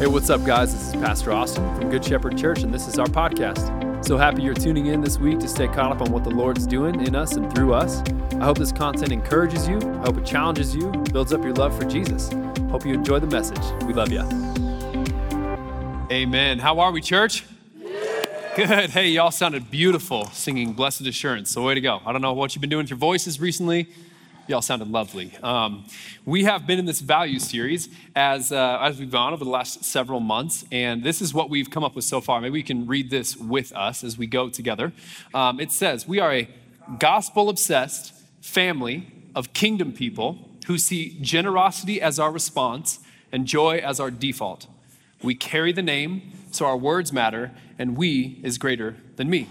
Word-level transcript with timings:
Hey, 0.00 0.08
what's 0.08 0.28
up, 0.28 0.44
guys? 0.44 0.72
This 0.72 0.88
is 0.88 0.94
Pastor 0.94 1.30
Austin 1.30 1.72
from 1.76 1.88
Good 1.88 2.04
Shepherd 2.04 2.36
Church, 2.36 2.64
and 2.64 2.74
this 2.74 2.88
is 2.88 2.98
our 2.98 3.06
podcast. 3.06 4.04
So 4.04 4.18
happy 4.18 4.42
you're 4.42 4.52
tuning 4.52 4.86
in 4.86 5.00
this 5.00 5.20
week 5.20 5.38
to 5.38 5.46
stay 5.46 5.68
caught 5.68 5.92
up 5.92 6.02
on 6.02 6.10
what 6.10 6.24
the 6.24 6.32
Lord's 6.32 6.66
doing 6.66 7.06
in 7.06 7.14
us 7.14 7.36
and 7.36 7.54
through 7.54 7.74
us. 7.74 8.02
I 8.32 8.44
hope 8.44 8.58
this 8.58 8.72
content 8.72 9.12
encourages 9.12 9.68
you, 9.68 9.78
I 9.78 10.06
hope 10.06 10.18
it 10.18 10.26
challenges 10.26 10.74
you, 10.74 10.90
builds 11.12 11.32
up 11.32 11.44
your 11.44 11.52
love 11.52 11.78
for 11.78 11.84
Jesus. 11.84 12.28
Hope 12.70 12.84
you 12.84 12.92
enjoy 12.92 13.20
the 13.20 13.28
message. 13.28 13.62
We 13.84 13.94
love 13.94 14.10
you. 14.10 14.22
Amen. 16.10 16.58
How 16.58 16.80
are 16.80 16.90
we, 16.90 17.00
church? 17.00 17.44
Good. 18.56 18.90
Hey, 18.90 19.10
y'all 19.10 19.30
sounded 19.30 19.70
beautiful 19.70 20.26
singing 20.30 20.72
Blessed 20.72 21.02
Assurance. 21.02 21.52
So, 21.52 21.62
way 21.62 21.74
to 21.74 21.80
go. 21.80 22.00
I 22.04 22.10
don't 22.10 22.20
know 22.20 22.32
what 22.32 22.56
you've 22.56 22.60
been 22.60 22.70
doing 22.70 22.82
with 22.82 22.90
your 22.90 22.98
voices 22.98 23.38
recently. 23.38 23.88
Y'all 24.46 24.60
sounded 24.60 24.88
lovely. 24.88 25.32
Um, 25.42 25.86
we 26.26 26.44
have 26.44 26.66
been 26.66 26.78
in 26.78 26.84
this 26.84 27.00
value 27.00 27.38
series 27.38 27.88
as, 28.14 28.52
uh, 28.52 28.78
as 28.78 28.98
we've 28.98 29.10
gone 29.10 29.32
over 29.32 29.42
the 29.42 29.50
last 29.50 29.84
several 29.84 30.20
months, 30.20 30.66
and 30.70 31.02
this 31.02 31.22
is 31.22 31.32
what 31.32 31.48
we've 31.48 31.70
come 31.70 31.82
up 31.82 31.94
with 31.94 32.04
so 32.04 32.20
far. 32.20 32.42
Maybe 32.42 32.52
we 32.52 32.62
can 32.62 32.86
read 32.86 33.08
this 33.08 33.38
with 33.38 33.72
us 33.74 34.04
as 34.04 34.18
we 34.18 34.26
go 34.26 34.50
together. 34.50 34.92
Um, 35.32 35.60
it 35.60 35.72
says, 35.72 36.06
We 36.06 36.20
are 36.20 36.30
a 36.30 36.48
gospel 36.98 37.48
obsessed 37.48 38.12
family 38.42 39.10
of 39.34 39.54
kingdom 39.54 39.92
people 39.94 40.46
who 40.66 40.76
see 40.76 41.16
generosity 41.22 42.02
as 42.02 42.18
our 42.18 42.30
response 42.30 42.98
and 43.32 43.46
joy 43.46 43.78
as 43.78 43.98
our 43.98 44.10
default. 44.10 44.66
We 45.22 45.34
carry 45.34 45.72
the 45.72 45.82
name, 45.82 46.32
so 46.50 46.66
our 46.66 46.76
words 46.76 47.14
matter, 47.14 47.52
and 47.78 47.96
we 47.96 48.40
is 48.42 48.58
greater 48.58 48.96
than 49.16 49.30
me. 49.30 49.48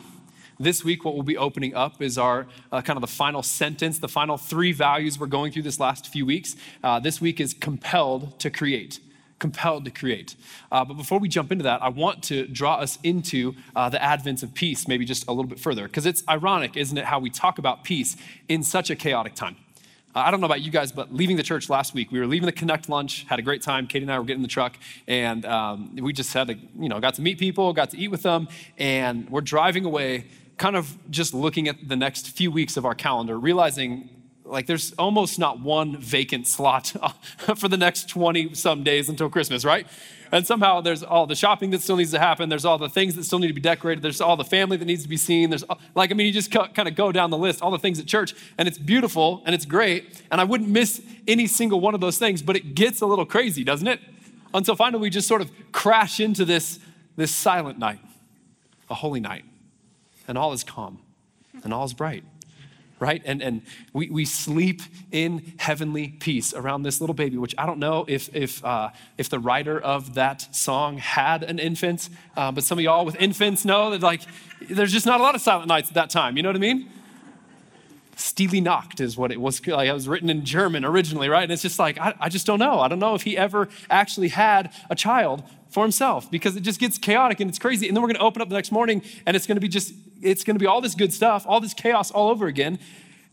This 0.59 0.83
week, 0.83 1.03
what 1.03 1.15
we'll 1.15 1.23
be 1.23 1.37
opening 1.37 1.73
up 1.73 1.99
is 1.99 2.17
our 2.17 2.45
uh, 2.71 2.81
kind 2.81 2.95
of 2.95 3.01
the 3.01 3.07
final 3.07 3.41
sentence, 3.41 3.97
the 3.97 4.07
final 4.07 4.37
three 4.37 4.71
values 4.71 5.19
we're 5.19 5.25
going 5.25 5.51
through 5.51 5.63
this 5.63 5.79
last 5.79 6.07
few 6.07 6.27
weeks. 6.27 6.55
Uh, 6.83 6.99
this 6.99 7.19
week 7.19 7.41
is 7.41 7.55
compelled 7.55 8.39
to 8.39 8.51
create. 8.51 8.99
Compelled 9.39 9.83
to 9.85 9.91
create. 9.91 10.35
Uh, 10.71 10.85
but 10.85 10.93
before 10.93 11.17
we 11.17 11.27
jump 11.27 11.51
into 11.51 11.63
that, 11.63 11.81
I 11.81 11.89
want 11.89 12.21
to 12.25 12.45
draw 12.45 12.75
us 12.75 12.99
into 13.01 13.55
uh, 13.75 13.89
the 13.89 14.01
advent 14.01 14.43
of 14.43 14.53
peace, 14.53 14.87
maybe 14.87 15.05
just 15.05 15.27
a 15.27 15.31
little 15.31 15.49
bit 15.49 15.59
further, 15.59 15.87
because 15.87 16.05
it's 16.05 16.23
ironic, 16.29 16.77
isn't 16.77 16.97
it, 16.97 17.05
how 17.05 17.17
we 17.17 17.31
talk 17.31 17.57
about 17.57 17.83
peace 17.83 18.15
in 18.47 18.61
such 18.61 18.91
a 18.91 18.95
chaotic 18.95 19.33
time. 19.33 19.55
Uh, 20.15 20.19
I 20.19 20.31
don't 20.31 20.39
know 20.39 20.45
about 20.45 20.61
you 20.61 20.69
guys, 20.69 20.91
but 20.91 21.11
leaving 21.11 21.37
the 21.37 21.43
church 21.43 21.67
last 21.67 21.95
week, 21.95 22.11
we 22.11 22.19
were 22.19 22.27
leaving 22.27 22.45
the 22.45 22.51
Connect 22.51 22.87
lunch, 22.87 23.25
had 23.27 23.39
a 23.39 23.41
great 23.41 23.63
time. 23.63 23.87
Katie 23.87 24.03
and 24.03 24.11
I 24.11 24.19
were 24.19 24.23
getting 24.23 24.41
in 24.41 24.43
the 24.43 24.47
truck, 24.47 24.77
and 25.07 25.43
um, 25.45 25.95
we 25.95 26.13
just 26.13 26.31
had 26.31 26.47
to, 26.49 26.55
you 26.79 26.89
know, 26.89 26.99
got 26.99 27.15
to 27.15 27.23
meet 27.23 27.39
people, 27.39 27.73
got 27.73 27.89
to 27.89 27.97
eat 27.97 28.09
with 28.09 28.21
them, 28.21 28.47
and 28.77 29.27
we're 29.31 29.41
driving 29.41 29.85
away 29.85 30.25
kind 30.57 30.75
of 30.75 30.97
just 31.09 31.33
looking 31.33 31.67
at 31.67 31.87
the 31.87 31.95
next 31.95 32.29
few 32.29 32.51
weeks 32.51 32.77
of 32.77 32.85
our 32.85 32.95
calendar, 32.95 33.37
realizing 33.37 34.09
like 34.45 34.67
there's 34.67 34.93
almost 34.93 35.39
not 35.39 35.59
one 35.59 35.97
vacant 35.97 36.47
slot 36.47 36.93
for 37.55 37.67
the 37.67 37.77
next 37.77 38.09
20 38.09 38.53
some 38.53 38.83
days 38.83 39.09
until 39.09 39.29
Christmas, 39.29 39.65
right? 39.65 39.87
And 40.31 40.45
somehow 40.45 40.81
there's 40.81 41.03
all 41.03 41.27
the 41.27 41.35
shopping 41.35 41.69
that 41.71 41.81
still 41.81 41.95
needs 41.95 42.11
to 42.11 42.19
happen. 42.19 42.49
There's 42.49 42.65
all 42.65 42.77
the 42.77 42.89
things 42.89 43.15
that 43.15 43.23
still 43.23 43.39
need 43.39 43.49
to 43.49 43.53
be 43.53 43.61
decorated. 43.61 44.01
There's 44.01 44.19
all 44.19 44.35
the 44.35 44.43
family 44.43 44.77
that 44.77 44.85
needs 44.85 45.03
to 45.03 45.09
be 45.09 45.17
seen. 45.17 45.49
There's 45.49 45.63
like, 45.95 46.11
I 46.11 46.13
mean, 46.15 46.25
you 46.27 46.33
just 46.33 46.51
kind 46.51 46.87
of 46.87 46.95
go 46.95 47.11
down 47.11 47.29
the 47.29 47.37
list, 47.37 47.61
all 47.61 47.71
the 47.71 47.79
things 47.79 47.99
at 47.99 48.07
church, 48.07 48.33
and 48.57 48.67
it's 48.67 48.77
beautiful 48.77 49.43
and 49.45 49.53
it's 49.53 49.65
great. 49.65 50.21
And 50.31 50.41
I 50.41 50.43
wouldn't 50.43 50.69
miss 50.69 51.01
any 51.27 51.45
single 51.45 51.79
one 51.79 51.93
of 51.93 52.01
those 52.01 52.17
things, 52.17 52.41
but 52.41 52.55
it 52.55 52.73
gets 52.73 53.01
a 53.01 53.05
little 53.05 53.25
crazy, 53.25 53.63
doesn't 53.63 53.87
it? 53.87 53.99
Until 54.53 54.75
finally 54.75 55.01
we 55.01 55.09
just 55.09 55.27
sort 55.27 55.41
of 55.41 55.51
crash 55.71 56.19
into 56.19 56.45
this, 56.45 56.79
this 57.15 57.33
silent 57.33 57.77
night, 57.79 57.99
a 58.89 58.95
holy 58.95 59.19
night 59.19 59.45
and 60.27 60.37
all 60.37 60.53
is 60.53 60.63
calm 60.63 60.99
and 61.63 61.73
all 61.73 61.85
is 61.85 61.93
bright 61.93 62.23
right? 63.03 63.21
And, 63.25 63.41
and 63.41 63.63
we, 63.91 64.09
we 64.09 64.23
sleep 64.23 64.81
in 65.11 65.53
heavenly 65.57 66.07
peace 66.07 66.53
around 66.53 66.83
this 66.83 67.01
little 67.01 67.13
baby 67.13 67.37
which 67.37 67.53
i 67.57 67.65
don't 67.65 67.79
know 67.79 68.05
if, 68.07 68.33
if, 68.33 68.63
uh, 68.63 68.89
if 69.17 69.29
the 69.29 69.39
writer 69.39 69.79
of 69.79 70.13
that 70.13 70.55
song 70.55 70.97
had 70.97 71.43
an 71.43 71.59
infant 71.59 72.09
uh, 72.37 72.51
but 72.51 72.63
some 72.63 72.77
of 72.77 72.83
y'all 72.83 73.05
with 73.05 73.15
infants 73.17 73.65
know 73.65 73.91
that 73.91 74.01
like 74.01 74.21
there's 74.69 74.93
just 74.93 75.05
not 75.05 75.19
a 75.19 75.23
lot 75.23 75.35
of 75.35 75.41
silent 75.41 75.67
nights 75.67 75.89
at 75.89 75.95
that 75.95 76.09
time 76.09 76.37
you 76.37 76.43
know 76.43 76.49
what 76.49 76.55
i 76.55 76.59
mean 76.59 76.89
Stille 78.15 78.61
Nacht 78.61 78.99
is 78.99 79.17
what 79.17 79.31
it 79.31 79.41
was. 79.41 79.65
Like, 79.65 79.87
it 79.87 79.93
was 79.93 80.07
written 80.07 80.29
in 80.29 80.45
German 80.45 80.85
originally, 80.85 81.29
right? 81.29 81.43
And 81.43 81.51
it's 81.51 81.61
just 81.61 81.79
like, 81.79 81.97
I, 81.99 82.13
I 82.19 82.29
just 82.29 82.45
don't 82.45 82.59
know. 82.59 82.79
I 82.79 82.87
don't 82.87 82.99
know 82.99 83.15
if 83.15 83.23
he 83.23 83.37
ever 83.37 83.69
actually 83.89 84.29
had 84.29 84.73
a 84.89 84.95
child 84.95 85.43
for 85.69 85.83
himself 85.83 86.29
because 86.29 86.55
it 86.55 86.61
just 86.61 86.79
gets 86.79 86.97
chaotic 86.97 87.39
and 87.39 87.49
it's 87.49 87.59
crazy. 87.59 87.87
And 87.87 87.95
then 87.95 88.01
we're 88.01 88.09
going 88.09 88.19
to 88.19 88.23
open 88.23 88.41
up 88.41 88.49
the 88.49 88.55
next 88.55 88.71
morning 88.71 89.01
and 89.25 89.35
it's 89.35 89.47
going 89.47 89.57
to 89.57 89.61
be 89.61 89.67
just, 89.67 89.93
it's 90.21 90.43
going 90.43 90.55
to 90.55 90.59
be 90.59 90.67
all 90.67 90.81
this 90.81 90.95
good 90.95 91.11
stuff, 91.11 91.45
all 91.47 91.59
this 91.59 91.73
chaos 91.73 92.11
all 92.11 92.29
over 92.29 92.47
again. 92.47 92.79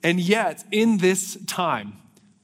And 0.02 0.19
yet, 0.19 0.64
in 0.70 0.98
this 0.98 1.36
time, 1.46 1.98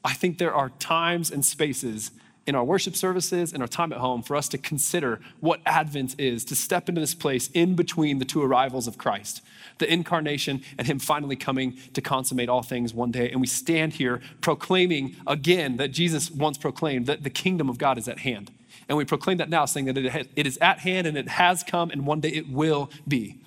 I 0.04 0.12
think 0.12 0.38
there 0.38 0.54
are 0.54 0.70
times 0.78 1.30
and 1.30 1.44
spaces 1.44 2.10
in 2.46 2.54
our 2.54 2.64
worship 2.64 2.94
services 2.94 3.52
and 3.52 3.62
our 3.62 3.68
time 3.68 3.92
at 3.92 3.98
home 3.98 4.22
for 4.22 4.36
us 4.36 4.48
to 4.48 4.58
consider 4.58 5.20
what 5.40 5.60
Advent 5.66 6.14
is, 6.18 6.44
to 6.44 6.54
step 6.54 6.88
into 6.88 7.00
this 7.00 7.14
place 7.14 7.50
in 7.52 7.74
between 7.74 8.18
the 8.18 8.24
two 8.24 8.42
arrivals 8.42 8.86
of 8.86 8.96
Christ, 8.96 9.42
the 9.78 9.92
incarnation 9.92 10.62
and 10.78 10.86
Him 10.86 10.98
finally 10.98 11.36
coming 11.36 11.76
to 11.94 12.00
consummate 12.00 12.48
all 12.48 12.62
things 12.62 12.94
one 12.94 13.10
day. 13.10 13.30
And 13.30 13.40
we 13.40 13.46
stand 13.46 13.94
here 13.94 14.20
proclaiming 14.40 15.16
again 15.26 15.76
that 15.78 15.88
Jesus 15.88 16.30
once 16.30 16.56
proclaimed 16.56 17.06
that 17.06 17.24
the 17.24 17.30
kingdom 17.30 17.68
of 17.68 17.78
God 17.78 17.98
is 17.98 18.06
at 18.06 18.20
hand. 18.20 18.52
And 18.88 18.96
we 18.96 19.04
proclaim 19.04 19.38
that 19.38 19.50
now, 19.50 19.64
saying 19.64 19.86
that 19.86 19.98
it 19.98 20.46
is 20.46 20.58
at 20.58 20.80
hand 20.80 21.08
and 21.08 21.16
it 21.16 21.28
has 21.28 21.64
come 21.64 21.90
and 21.90 22.06
one 22.06 22.20
day 22.20 22.28
it 22.28 22.48
will 22.48 22.90
be. 23.08 23.40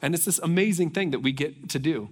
And 0.00 0.14
it's 0.14 0.24
this 0.24 0.38
amazing 0.38 0.90
thing 0.90 1.10
that 1.10 1.20
we 1.20 1.32
get 1.32 1.68
to 1.70 1.78
do. 1.78 2.08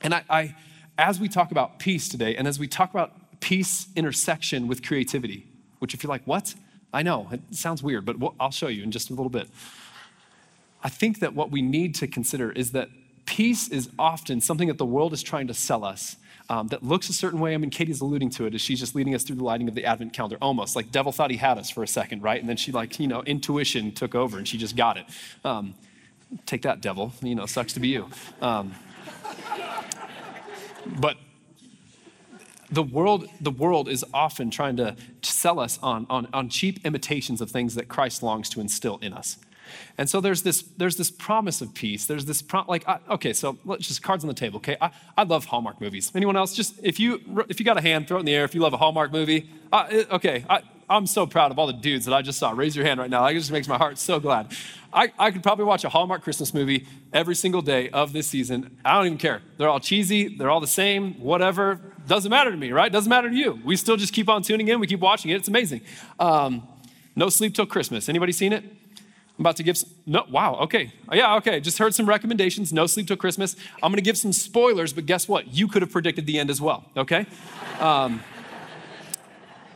And 0.00 0.14
I, 0.14 0.24
I 0.30 0.56
as 0.96 1.18
we 1.18 1.28
talk 1.28 1.50
about 1.50 1.78
peace 1.78 2.08
today, 2.08 2.36
and 2.36 2.46
as 2.46 2.58
we 2.58 2.68
talk 2.68 2.90
about 2.90 3.12
peace 3.40 3.88
intersection 3.96 4.68
with 4.68 4.82
creativity, 4.82 5.46
which 5.78 5.94
if 5.94 6.02
you're 6.02 6.08
like, 6.08 6.24
what? 6.24 6.54
I 6.92 7.02
know, 7.02 7.28
it 7.32 7.40
sounds 7.50 7.82
weird, 7.82 8.04
but 8.04 8.16
I'll 8.38 8.50
show 8.50 8.68
you 8.68 8.82
in 8.82 8.92
just 8.92 9.10
a 9.10 9.14
little 9.14 9.30
bit. 9.30 9.48
I 10.82 10.88
think 10.88 11.20
that 11.20 11.34
what 11.34 11.50
we 11.50 11.62
need 11.62 11.94
to 11.96 12.06
consider 12.06 12.52
is 12.52 12.72
that 12.72 12.88
peace 13.26 13.68
is 13.68 13.88
often 13.98 14.40
something 14.40 14.68
that 14.68 14.78
the 14.78 14.86
world 14.86 15.12
is 15.12 15.22
trying 15.22 15.46
to 15.48 15.54
sell 15.54 15.84
us 15.84 16.16
um, 16.48 16.68
that 16.68 16.82
looks 16.82 17.08
a 17.08 17.12
certain 17.12 17.40
way. 17.40 17.54
I 17.54 17.56
mean, 17.56 17.70
Katie's 17.70 18.00
alluding 18.00 18.30
to 18.30 18.46
it 18.46 18.54
as 18.54 18.60
she's 18.60 18.78
just 18.78 18.94
leading 18.94 19.14
us 19.14 19.22
through 19.22 19.36
the 19.36 19.44
lighting 19.44 19.66
of 19.66 19.74
the 19.74 19.84
Advent 19.86 20.12
calendar, 20.12 20.36
almost 20.42 20.76
like 20.76 20.92
devil 20.92 21.10
thought 21.10 21.30
he 21.30 21.38
had 21.38 21.58
us 21.58 21.70
for 21.70 21.82
a 21.82 21.88
second, 21.88 22.22
right? 22.22 22.38
And 22.38 22.48
then 22.48 22.56
she, 22.56 22.70
like, 22.70 23.00
you 23.00 23.08
know, 23.08 23.22
intuition 23.22 23.92
took 23.92 24.14
over 24.14 24.36
and 24.36 24.46
she 24.46 24.58
just 24.58 24.76
got 24.76 24.98
it. 24.98 25.06
Um, 25.44 25.74
take 26.44 26.62
that, 26.62 26.80
devil. 26.80 27.12
You 27.22 27.34
know, 27.34 27.46
sucks 27.46 27.72
to 27.74 27.80
be 27.80 27.88
you. 27.88 28.10
Um, 28.42 28.74
but 31.00 31.16
the 32.74 32.82
world, 32.82 33.28
the 33.40 33.50
world 33.50 33.88
is 33.88 34.04
often 34.12 34.50
trying 34.50 34.76
to 34.76 34.96
sell 35.22 35.58
us 35.60 35.78
on, 35.82 36.06
on, 36.10 36.28
on 36.32 36.48
cheap 36.48 36.84
imitations 36.84 37.40
of 37.40 37.50
things 37.50 37.74
that 37.74 37.88
Christ 37.88 38.22
longs 38.22 38.48
to 38.50 38.60
instill 38.60 38.98
in 38.98 39.12
us. 39.12 39.38
And 39.96 40.10
so 40.10 40.20
there's 40.20 40.42
this, 40.42 40.62
there's 40.76 40.96
this 40.96 41.10
promise 41.10 41.60
of 41.60 41.72
peace. 41.72 42.06
There's 42.06 42.26
this, 42.26 42.42
pro- 42.42 42.64
like, 42.68 42.86
I, 42.86 42.98
okay, 43.10 43.32
so 43.32 43.58
let's 43.64 43.88
just 43.88 44.02
cards 44.02 44.22
on 44.22 44.28
the 44.28 44.34
table, 44.34 44.58
okay? 44.58 44.76
I, 44.80 44.90
I 45.16 45.22
love 45.22 45.46
Hallmark 45.46 45.80
movies. 45.80 46.12
Anyone 46.14 46.36
else? 46.36 46.54
Just, 46.54 46.74
if 46.82 47.00
you, 47.00 47.20
if 47.48 47.58
you 47.58 47.64
got 47.64 47.78
a 47.78 47.80
hand, 47.80 48.06
throw 48.06 48.18
it 48.18 48.20
in 48.20 48.26
the 48.26 48.34
air 48.34 48.44
if 48.44 48.54
you 48.54 48.60
love 48.60 48.74
a 48.74 48.76
Hallmark 48.76 49.10
movie. 49.12 49.48
Uh, 49.72 50.04
okay, 50.10 50.44
I, 50.50 50.62
I'm 50.88 51.06
so 51.06 51.26
proud 51.26 51.50
of 51.50 51.58
all 51.58 51.66
the 51.66 51.72
dudes 51.72 52.04
that 52.04 52.14
I 52.14 52.22
just 52.22 52.38
saw. 52.38 52.50
Raise 52.50 52.76
your 52.76 52.84
hand 52.84 53.00
right 53.00 53.10
now. 53.10 53.24
It 53.26 53.34
just 53.34 53.50
makes 53.50 53.68
my 53.68 53.78
heart 53.78 53.98
so 53.98 54.20
glad. 54.20 54.54
I, 54.92 55.12
I 55.18 55.30
could 55.30 55.42
probably 55.42 55.64
watch 55.64 55.84
a 55.84 55.88
Hallmark 55.88 56.22
Christmas 56.22 56.54
movie 56.54 56.86
every 57.12 57.34
single 57.34 57.62
day 57.62 57.90
of 57.90 58.12
this 58.12 58.26
season. 58.26 58.76
I 58.84 58.94
don't 58.94 59.06
even 59.06 59.18
care. 59.18 59.42
They're 59.58 59.68
all 59.68 59.80
cheesy, 59.80 60.36
they're 60.36 60.50
all 60.50 60.60
the 60.60 60.66
same, 60.66 61.14
whatever. 61.14 61.80
Doesn't 62.06 62.30
matter 62.30 62.50
to 62.50 62.56
me, 62.56 62.70
right? 62.70 62.92
Doesn't 62.92 63.10
matter 63.10 63.28
to 63.28 63.34
you. 63.34 63.60
We 63.64 63.76
still 63.76 63.96
just 63.96 64.12
keep 64.12 64.28
on 64.28 64.42
tuning 64.42 64.68
in, 64.68 64.78
we 64.78 64.86
keep 64.86 65.00
watching 65.00 65.30
it. 65.30 65.36
It's 65.36 65.48
amazing. 65.48 65.80
Um, 66.20 66.68
no 67.16 67.28
Sleep 67.28 67.54
Till 67.54 67.66
Christmas. 67.66 68.08
Anybody 68.08 68.32
seen 68.32 68.52
it? 68.52 68.64
I'm 69.36 69.42
about 69.42 69.56
to 69.56 69.64
give 69.64 69.76
some, 69.76 69.90
no, 70.06 70.24
wow, 70.30 70.54
okay. 70.60 70.92
Yeah, 71.12 71.34
okay. 71.36 71.58
Just 71.58 71.78
heard 71.78 71.92
some 71.92 72.06
recommendations. 72.06 72.72
No 72.72 72.86
sleep 72.86 73.08
till 73.08 73.16
Christmas. 73.16 73.56
I'm 73.82 73.90
going 73.90 73.96
to 73.96 74.02
give 74.02 74.16
some 74.16 74.32
spoilers, 74.32 74.92
but 74.92 75.06
guess 75.06 75.26
what? 75.26 75.52
You 75.52 75.66
could 75.66 75.82
have 75.82 75.90
predicted 75.90 76.24
the 76.26 76.38
end 76.38 76.50
as 76.50 76.60
well, 76.60 76.84
okay? 76.96 77.26
Um, 77.80 78.22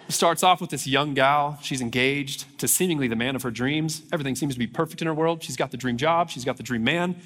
starts 0.08 0.42
off 0.42 0.60
with 0.60 0.70
this 0.70 0.86
young 0.86 1.14
gal. 1.14 1.58
She's 1.62 1.80
engaged 1.80 2.58
to 2.58 2.68
seemingly 2.68 3.08
the 3.08 3.16
man 3.16 3.36
of 3.36 3.42
her 3.42 3.50
dreams. 3.50 4.02
Everything 4.12 4.34
seems 4.34 4.54
to 4.54 4.58
be 4.58 4.66
perfect 4.66 5.02
in 5.02 5.06
her 5.06 5.14
world. 5.14 5.42
She's 5.42 5.56
got 5.56 5.70
the 5.70 5.76
dream 5.76 5.96
job, 5.96 6.30
she's 6.30 6.44
got 6.44 6.56
the 6.56 6.62
dream 6.62 6.84
man. 6.84 7.16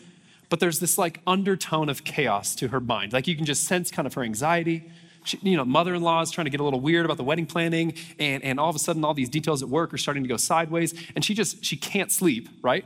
But 0.49 0.61
there's 0.61 0.81
this 0.81 0.99
like 0.99 1.21
undertone 1.27 1.89
of 1.89 2.05
chaos 2.05 2.55
to 2.57 2.69
her 2.69 2.81
mind. 2.81 3.13
Like 3.13 3.27
you 3.27 3.37
can 3.37 3.45
just 3.45 3.65
sense 3.65 3.91
kind 3.91 4.07
of 4.07 4.15
her 4.15 4.23
anxiety. 4.23 4.91
She, 5.25 5.39
you 5.43 5.57
know, 5.57 5.65
mother-in-law 5.65 6.23
is 6.23 6.31
trying 6.31 6.47
to 6.47 6.51
get 6.51 6.61
a 6.61 6.65
little 6.65 6.81
weird 6.81 7.05
about 7.05 7.17
the 7.17 7.23
wedding 7.25 7.47
planning, 7.47 7.95
and, 8.19 8.43
and 8.43 8.59
all 8.59 8.69
of 8.69 8.75
a 8.75 8.81
sudden, 8.81 9.05
all 9.05 9.15
these 9.15 9.29
details 9.29 9.63
at 9.63 9.69
work 9.69 9.95
are 9.95 9.99
starting 9.99 10.25
to 10.25 10.29
go 10.29 10.37
sideways, 10.37 10.95
and 11.15 11.25
she 11.25 11.33
just 11.33 11.65
she 11.65 11.77
can't 11.77 12.11
sleep, 12.11 12.49
right? 12.61 12.85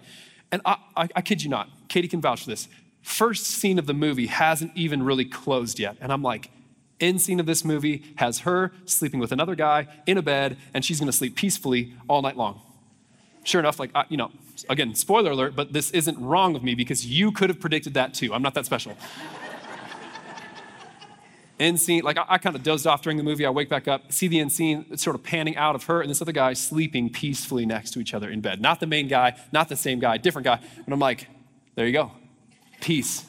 And 0.53 0.61
I, 0.67 0.77
I, 0.97 1.09
I 1.17 1.23
kid 1.23 1.43
you 1.43 1.49
not, 1.49 1.71
Katie 1.89 2.09
can 2.09 2.21
vouch 2.21 2.45
for 2.45 2.51
this. 2.51 2.69
First 3.03 3.47
scene 3.47 3.79
of 3.79 3.87
the 3.87 3.95
movie 3.95 4.27
hasn't 4.27 4.73
even 4.77 5.03
really 5.03 5.25
closed 5.25 5.79
yet, 5.79 5.97
and 6.01 6.13
I'm 6.13 6.23
like, 6.23 6.51
end 7.01 7.21
scene 7.21 7.41
of 7.41 7.47
this 7.47 7.65
movie 7.65 8.03
has 8.17 8.41
her 8.41 8.73
sleeping 8.85 9.21
with 9.21 9.33
another 9.33 9.55
guy 9.55 9.87
in 10.07 10.19
a 10.19 10.23
bed, 10.23 10.57
and 10.73 10.85
she's 10.85 10.99
going 10.99 11.11
to 11.11 11.17
sleep 11.17 11.37
peacefully 11.37 11.93
all 12.09 12.23
night 12.23 12.37
long. 12.37 12.61
Sure 13.45 13.61
enough, 13.61 13.79
like 13.79 13.91
I, 13.95 14.05
you 14.09 14.17
know, 14.17 14.31
again, 14.69 14.95
spoiler 14.95 15.31
alert, 15.31 15.55
but 15.55 15.73
this 15.73 15.91
isn't 15.93 16.19
wrong 16.19 16.57
of 16.57 16.65
me 16.65 16.75
because 16.75 17.07
you 17.07 17.31
could 17.31 17.49
have 17.49 17.61
predicted 17.61 17.95
that 17.95 18.13
too. 18.15 18.35
I'm 18.35 18.43
not 18.43 18.55
that 18.55 18.67
special. 18.67 18.97
End 21.59 21.81
scene, 21.81 22.03
like 22.03 22.19
I, 22.19 22.25
I 22.29 22.39
kind 22.39 22.55
of 22.55 22.63
dozed 22.63 22.87
off 22.87 23.03
during 23.03 23.17
the 23.17 23.23
movie. 23.23 23.47
I 23.47 23.51
wake 23.51 23.69
back 23.69 23.89
up, 23.89 24.13
see 24.13 24.29
the 24.29 24.41
end 24.41 24.53
scene 24.53 24.95
sort 24.99 25.17
of 25.17 25.23
panning 25.23 25.57
out 25.57 25.75
of 25.75 25.85
her 25.85 26.03
and 26.03 26.11
this 26.11 26.21
other 26.21 26.33
guy 26.33 26.53
sleeping 26.53 27.09
peacefully 27.09 27.65
next 27.65 27.93
to 27.93 27.99
each 27.99 28.13
other 28.13 28.29
in 28.29 28.43
bed. 28.43 28.61
Not 28.61 28.79
the 28.79 28.87
main 28.87 29.09
guy, 29.09 29.41
not 29.53 29.71
the 29.71 29.77
same 29.77 29.99
guy, 29.99 30.19
different 30.19 30.45
guy. 30.45 30.61
And 30.85 30.93
I'm 30.93 31.01
like, 31.01 31.29
there 31.75 31.87
you 31.87 31.95
go. 31.95 32.13
Peace. 32.83 33.25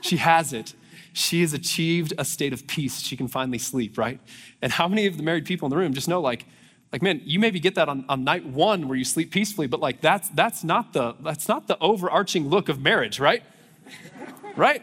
She 0.00 0.18
has 0.18 0.52
it. 0.52 0.74
She 1.16 1.40
has 1.40 1.54
achieved 1.54 2.12
a 2.18 2.26
state 2.26 2.52
of 2.52 2.66
peace. 2.66 3.00
She 3.00 3.16
can 3.16 3.26
finally 3.26 3.56
sleep, 3.56 3.96
right? 3.96 4.20
And 4.60 4.70
how 4.70 4.86
many 4.86 5.06
of 5.06 5.16
the 5.16 5.22
married 5.22 5.46
people 5.46 5.64
in 5.64 5.70
the 5.70 5.76
room 5.78 5.94
just 5.94 6.08
know, 6.08 6.20
like, 6.20 6.44
like 6.92 7.00
man, 7.00 7.22
you 7.24 7.40
maybe 7.40 7.58
get 7.58 7.74
that 7.76 7.88
on, 7.88 8.04
on 8.10 8.22
night 8.22 8.44
one 8.44 8.86
where 8.86 8.98
you 8.98 9.04
sleep 9.04 9.30
peacefully, 9.30 9.66
but 9.66 9.80
like 9.80 10.02
that's 10.02 10.28
that's 10.28 10.62
not 10.62 10.92
the 10.92 11.14
that's 11.20 11.48
not 11.48 11.68
the 11.68 11.78
overarching 11.80 12.50
look 12.50 12.68
of 12.68 12.82
marriage, 12.82 13.18
right? 13.18 13.42
right? 14.56 14.82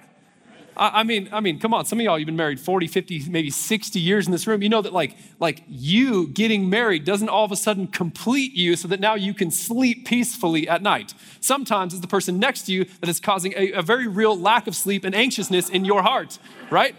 I 0.76 1.04
mean, 1.04 1.30
I 1.32 1.40
mean, 1.40 1.60
come 1.60 1.74
on. 1.74 1.86
Some 1.86 2.00
of 2.00 2.04
y'all, 2.04 2.18
you've 2.18 2.26
been 2.26 2.36
married 2.36 2.60
40, 2.60 2.88
50, 2.88 3.30
maybe 3.30 3.50
60 3.52 4.00
years 4.00 4.26
in 4.26 4.32
this 4.32 4.48
room. 4.48 4.62
You 4.64 4.70
know 4.70 4.82
that 4.82 4.94
like, 4.94 5.16
like 5.40 5.62
you 5.68 6.28
getting 6.28 6.70
married 6.70 7.06
doesn't 7.06 7.30
all 7.30 7.46
of 7.46 7.52
a 7.52 7.56
sudden 7.56 7.88
complete 7.88 8.54
you 8.54 8.76
so 8.76 8.88
that 8.88 9.00
now 9.00 9.14
you 9.14 9.34
can 9.34 9.52
sleep 9.52 10.06
peacefully 10.06 10.68
at 10.68 10.82
night. 10.82 11.14
Sometimes 11.40 11.94
it's 11.94 12.02
the 12.02 12.08
person 12.08 12.40
next 12.40 12.64
to 12.64 12.72
you 12.72 12.86
that 13.02 13.10
is 13.10 13.20
causing 13.20 13.54
a, 13.56 13.74
a 13.74 13.82
very 13.82 14.08
real 14.08 14.38
lack 14.38 14.66
of 14.66 14.76
sleep 14.76 15.04
and 15.04 15.14
anxiousness 15.14 15.70
in 15.70 15.86
your 15.86 16.02
heart, 16.02 16.40
right? 16.72 16.96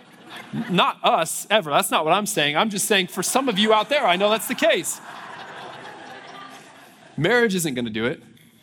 Not 0.71 0.99
us 1.03 1.47
ever. 1.51 1.71
That's 1.71 1.91
not 1.91 2.05
what 2.05 2.15
I'm 2.15 2.27
saying. 2.27 2.57
I'm 2.57 2.71
just 2.71 2.87
saying 2.87 3.09
for 3.09 3.23
some 3.23 3.49
of 3.49 3.59
you 3.59 3.73
out 3.73 3.89
there, 3.89 4.07
I 4.07 4.17
know 4.17 4.31
that's 4.31 4.49
the 4.49 4.55
case. 4.55 5.01
Marriage 7.17 7.55
isn't 7.55 7.75
going 7.75 7.85
to 7.85 7.91
do 7.91 8.05
it. 8.05 8.23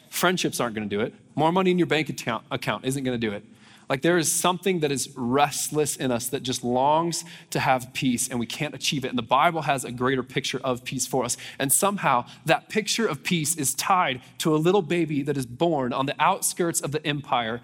Friendships 0.10 0.60
aren't 0.60 0.76
going 0.76 0.90
to 0.90 0.96
do 0.96 1.02
it. 1.02 1.14
More 1.36 1.52
money 1.52 1.72
in 1.72 1.78
your 1.78 1.88
bank 1.88 2.10
account, 2.10 2.44
account 2.52 2.86
isn't 2.86 3.04
going 3.04 3.20
to 3.20 3.28
do 3.28 3.34
it. 3.34 3.44
Like 3.92 4.04
there 4.04 4.18
is 4.18 4.32
something 4.32 4.80
that 4.80 4.92
is 4.94 5.10
restless 5.18 5.98
in 5.98 6.14
us 6.14 6.30
that 6.30 6.44
just 6.44 6.64
longs 6.64 7.26
to 7.50 7.60
have 7.60 7.92
peace 7.92 8.30
and 8.30 8.40
we 8.40 8.46
can't 8.46 8.74
achieve 8.74 9.04
it. 9.04 9.10
And 9.10 9.18
the 9.18 9.22
Bible 9.22 9.64
has 9.64 9.84
a 9.84 9.92
greater 9.92 10.24
picture 10.24 10.62
of 10.64 10.86
peace 10.86 11.06
for 11.06 11.26
us. 11.26 11.36
And 11.60 11.74
somehow 11.74 12.24
that 12.46 12.70
picture 12.70 13.06
of 13.06 13.22
peace 13.22 13.54
is 13.58 13.74
tied 13.74 14.22
to 14.38 14.56
a 14.56 14.58
little 14.58 14.82
baby 14.82 15.24
that 15.24 15.36
is 15.36 15.46
born 15.46 15.92
on 15.92 16.06
the 16.06 16.16
outskirts 16.20 16.80
of 16.80 16.94
the 16.94 17.06
empire 17.06 17.60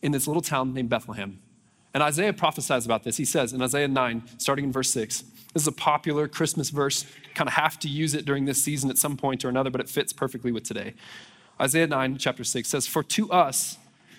in 0.00 0.12
this 0.12 0.26
little 0.26 0.40
town 0.40 0.72
named 0.72 0.88
Bethlehem. 0.88 1.38
And 1.92 2.02
Isaiah 2.02 2.32
prophesies 2.32 2.86
about 2.86 3.04
this. 3.04 3.18
He 3.18 3.26
says 3.26 3.52
in 3.52 3.60
Isaiah 3.60 3.88
9, 3.88 4.22
starting 4.38 4.64
in 4.64 4.72
verse 4.72 4.88
6, 4.88 5.22
this 5.52 5.64
is 5.64 5.68
a 5.68 5.72
popular 5.72 6.28
Christmas 6.28 6.70
verse. 6.70 7.04
Kind 7.34 7.46
of 7.46 7.52
have 7.52 7.78
to 7.80 7.88
use 7.88 8.14
it 8.14 8.24
during 8.24 8.46
this 8.46 8.64
season 8.64 8.88
at 8.88 8.96
some 8.96 9.18
point 9.18 9.44
or 9.44 9.50
another, 9.50 9.68
but 9.68 9.82
it 9.82 9.90
fits 9.90 10.14
perfectly 10.14 10.50
with 10.50 10.64
today. 10.64 10.94
Isaiah 11.60 11.86
9, 11.86 12.16
chapter 12.16 12.42
6 12.42 12.66
says, 12.66 12.86
For 12.86 13.02
to 13.02 13.30
us, 13.30 13.76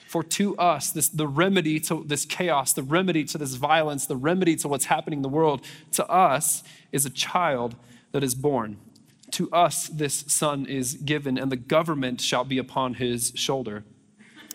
for 0.09 0.23
to 0.23 0.57
us, 0.57 0.89
this, 0.89 1.07
the 1.07 1.27
remedy 1.27 1.79
to 1.81 2.03
this 2.03 2.25
chaos, 2.25 2.73
the 2.73 2.81
remedy 2.81 3.23
to 3.25 3.37
this 3.37 3.53
violence, 3.53 4.07
the 4.07 4.15
remedy 4.15 4.55
to 4.55 4.67
what's 4.67 4.85
happening 4.85 5.19
in 5.19 5.21
the 5.21 5.29
world, 5.29 5.63
to 5.91 6.07
us 6.07 6.63
is 6.91 7.05
a 7.05 7.11
child 7.11 7.75
that 8.11 8.23
is 8.23 8.33
born. 8.33 8.79
To 9.33 9.51
us, 9.51 9.87
this 9.87 10.25
son 10.27 10.65
is 10.65 10.95
given, 10.95 11.37
and 11.37 11.51
the 11.51 11.55
government 11.55 12.21
shall 12.21 12.43
be 12.43 12.57
upon 12.57 12.95
his 12.95 13.31
shoulder. 13.35 13.83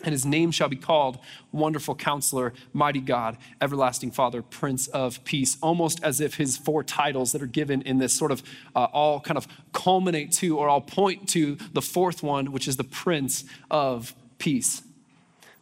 And 0.03 0.11
his 0.11 0.25
name 0.25 0.51
shall 0.51 0.67
be 0.67 0.75
called 0.75 1.19
Wonderful 1.53 1.95
Counselor, 1.95 2.51
Mighty 2.73 2.99
God, 2.99 3.37
Everlasting 3.61 4.11
Father, 4.11 4.41
Prince 4.41 4.87
of 4.87 5.23
Peace. 5.23 5.57
Almost 5.61 6.03
as 6.03 6.19
if 6.19 6.35
his 6.35 6.57
four 6.57 6.83
titles 6.83 7.31
that 7.31 7.41
are 7.41 7.47
given 7.47 7.81
in 7.83 7.99
this 7.99 8.11
sort 8.11 8.33
of 8.33 8.43
uh, 8.75 8.87
all 8.91 9.21
kind 9.21 9.37
of 9.37 9.47
culminate 9.71 10.33
to 10.33 10.57
or 10.57 10.67
all 10.67 10.81
point 10.81 11.29
to 11.29 11.57
the 11.71 11.81
fourth 11.81 12.21
one, 12.21 12.51
which 12.51 12.67
is 12.67 12.75
the 12.75 12.83
Prince 12.83 13.45
of 13.71 14.13
Peace 14.37 14.81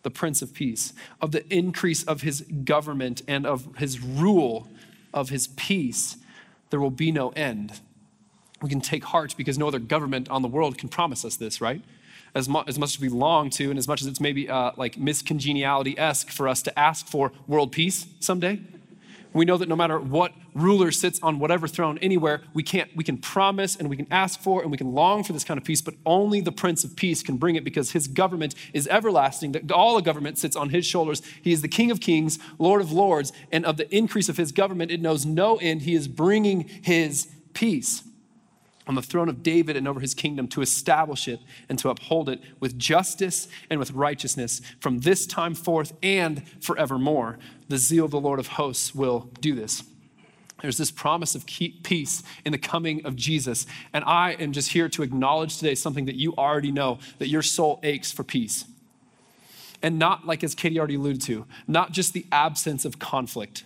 the 0.04 0.12
Prince 0.12 0.42
of 0.42 0.54
Peace, 0.54 0.94
of 1.22 1.32
the 1.32 1.52
increase 1.54 2.04
of 2.04 2.22
his 2.22 2.42
government 2.42 3.22
and 3.28 3.46
of 3.46 3.76
his 3.78 4.00
rule 4.00 4.68
of 5.14 5.30
his 5.30 5.48
peace, 5.48 6.18
there 6.70 6.80
will 6.80 6.92
be 6.92 7.12
no 7.12 7.30
end. 7.30 7.80
We 8.62 8.70
can 8.70 8.82
take 8.82 9.06
heart 9.06 9.36
because 9.38 9.58
no 9.58 9.68
other 9.68 9.80
government 9.80 10.30
on 10.30 10.42
the 10.42 10.48
world 10.48 10.78
can 10.78 10.90
promise 10.90 11.26
us 11.26 11.36
this, 11.36 11.62
right? 11.62 11.82
As, 12.36 12.50
mu- 12.50 12.64
as 12.68 12.80
much 12.80 12.96
as 12.96 13.00
we 13.00 13.10
long 13.10 13.50
to, 13.52 13.70
and 13.70 13.78
as 13.78 13.88
much 13.88 14.02
as 14.02 14.08
it's 14.08 14.20
maybe 14.20 14.50
uh, 14.50 14.72
like 14.76 14.98
Miss 14.98 15.22
Congeniality 15.22 15.98
esque 16.00 16.30
for 16.30 16.48
us 16.48 16.62
to 16.64 16.80
ask 16.80 17.06
for 17.08 17.32
world 17.48 17.72
peace 17.72 18.08
someday, 18.20 18.60
we 19.34 19.46
know 19.46 19.58
that 19.58 19.68
no 19.68 19.76
matter 19.76 20.00
what 20.00 20.32
ruler 20.54 20.92
sits 20.92 21.20
on 21.24 21.40
whatever 21.40 21.68
throne 21.68 21.98
anywhere, 22.00 22.42
we 22.54 22.64
can't 22.64 22.96
we 22.96 23.04
can 23.04 23.18
promise 23.18 23.76
and 23.76 23.90
we 23.90 23.98
can 23.98 24.08
ask 24.12 24.40
for 24.40 24.62
and 24.62 24.72
we 24.72 24.78
can 24.78 24.94
long 24.94 25.24
for 25.24 25.34
this 25.34 25.44
kind 25.44 25.58
of 25.58 25.64
peace, 25.64 25.82
but 25.82 25.96
only 26.06 26.42
the 26.42 26.52
Prince 26.52 26.84
of 26.84 26.96
Peace 26.96 27.24
can 27.24 27.38
bring 27.38 27.56
it 27.56 27.64
because 27.64 27.92
his 27.92 28.08
government 28.08 28.56
is 28.74 28.88
everlasting, 28.88 29.52
that 29.54 29.72
all 29.72 29.96
the 29.96 30.02
government 30.02 30.38
sits 30.38 30.56
on 30.56 30.70
his 30.70 30.86
shoulders. 30.86 31.22
He 31.42 31.52
is 31.52 31.62
the 31.62 31.68
King 31.68 31.92
of 31.92 32.00
Kings, 32.00 32.40
Lord 32.60 32.82
of 32.82 32.92
Lords, 32.92 33.34
and 33.52 33.66
of 33.66 33.78
the 33.78 33.94
increase 33.96 34.30
of 34.30 34.38
his 34.38 34.52
government, 34.52 34.92
it 34.92 35.02
knows 35.02 35.26
no 35.26 35.58
end. 35.58 35.84
He 35.84 35.96
is 35.96 36.08
bringing 36.08 36.68
his 36.82 37.28
peace 37.54 38.04
on 38.88 38.96
the 38.96 39.02
throne 39.02 39.30
of 39.30 39.44
David 39.44 39.78
and 39.78 39.88
over 39.88 40.00
his 40.00 40.14
kingdom 40.14 40.48
to 40.50 40.62
establish 40.62 41.28
it 41.28 41.40
and 41.70 41.80
to 41.80 41.90
uphold 41.90 42.30
it 42.30 42.42
with 42.60 42.78
justice 42.78 43.48
and 43.70 43.80
with 43.80 43.92
righteousness 43.92 44.62
from 44.80 45.00
this 45.00 45.26
time 45.26 45.56
forth 45.56 45.94
and 46.04 46.48
forevermore. 46.62 47.38
The 47.70 47.78
zeal 47.78 48.06
of 48.06 48.12
the 48.12 48.20
Lord 48.20 48.40
of 48.40 48.48
hosts 48.48 48.94
will 48.94 49.30
do 49.40 49.56
this. 49.56 49.84
There's 50.62 50.78
this 50.78 50.92
promise 50.92 51.36
of 51.36 51.46
peace 51.46 52.24
in 52.46 52.54
the 52.54 52.58
coming 52.58 53.06
of 53.06 53.18
Jesus. 53.18 53.66
And 53.92 54.04
I 54.06 54.32
am 54.34 54.54
just 54.54 54.72
here 54.72 54.88
to 54.90 55.04
acknowledge 55.04 55.58
today 55.58 55.76
something 55.76 56.06
that 56.06 56.16
you 56.16 56.34
already 56.38 56.72
know 56.72 57.00
that 57.20 57.28
your 57.28 57.42
soul 57.42 57.80
aches 57.84 58.14
for 58.14 58.24
peace. 58.24 58.64
And 59.82 60.00
not, 60.00 60.26
like 60.26 60.42
as 60.42 60.56
Katie 60.56 60.80
already 60.80 60.96
alluded 60.96 61.22
to, 61.24 61.46
not 61.68 61.92
just 61.92 62.14
the 62.14 62.26
absence 62.32 62.86
of 62.86 62.98
conflict 62.98 63.66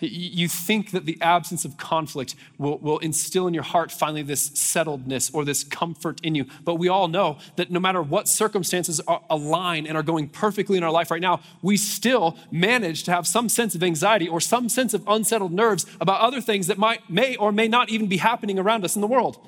you 0.00 0.48
think 0.48 0.90
that 0.92 1.06
the 1.06 1.18
absence 1.20 1.64
of 1.64 1.76
conflict 1.76 2.34
will, 2.58 2.78
will 2.78 2.98
instill 2.98 3.46
in 3.46 3.54
your 3.54 3.62
heart 3.62 3.92
finally 3.92 4.22
this 4.22 4.50
settledness 4.50 5.32
or 5.34 5.44
this 5.44 5.64
comfort 5.64 6.20
in 6.22 6.34
you. 6.34 6.46
But 6.64 6.76
we 6.76 6.88
all 6.88 7.08
know 7.08 7.38
that 7.56 7.70
no 7.70 7.80
matter 7.80 8.02
what 8.02 8.28
circumstances 8.28 9.00
align 9.28 9.86
and 9.86 9.96
are 9.96 10.02
going 10.02 10.28
perfectly 10.28 10.78
in 10.78 10.84
our 10.84 10.90
life 10.90 11.10
right 11.10 11.20
now, 11.20 11.40
we 11.62 11.76
still 11.76 12.36
manage 12.50 13.04
to 13.04 13.12
have 13.12 13.26
some 13.26 13.48
sense 13.48 13.74
of 13.74 13.82
anxiety 13.82 14.28
or 14.28 14.40
some 14.40 14.68
sense 14.68 14.94
of 14.94 15.06
unsettled 15.06 15.52
nerves 15.52 15.86
about 16.00 16.20
other 16.20 16.40
things 16.40 16.66
that 16.66 16.78
might, 16.78 17.08
may 17.10 17.36
or 17.36 17.52
may 17.52 17.68
not 17.68 17.90
even 17.90 18.06
be 18.06 18.18
happening 18.18 18.58
around 18.58 18.84
us 18.84 18.94
in 18.94 19.00
the 19.00 19.06
world. 19.06 19.38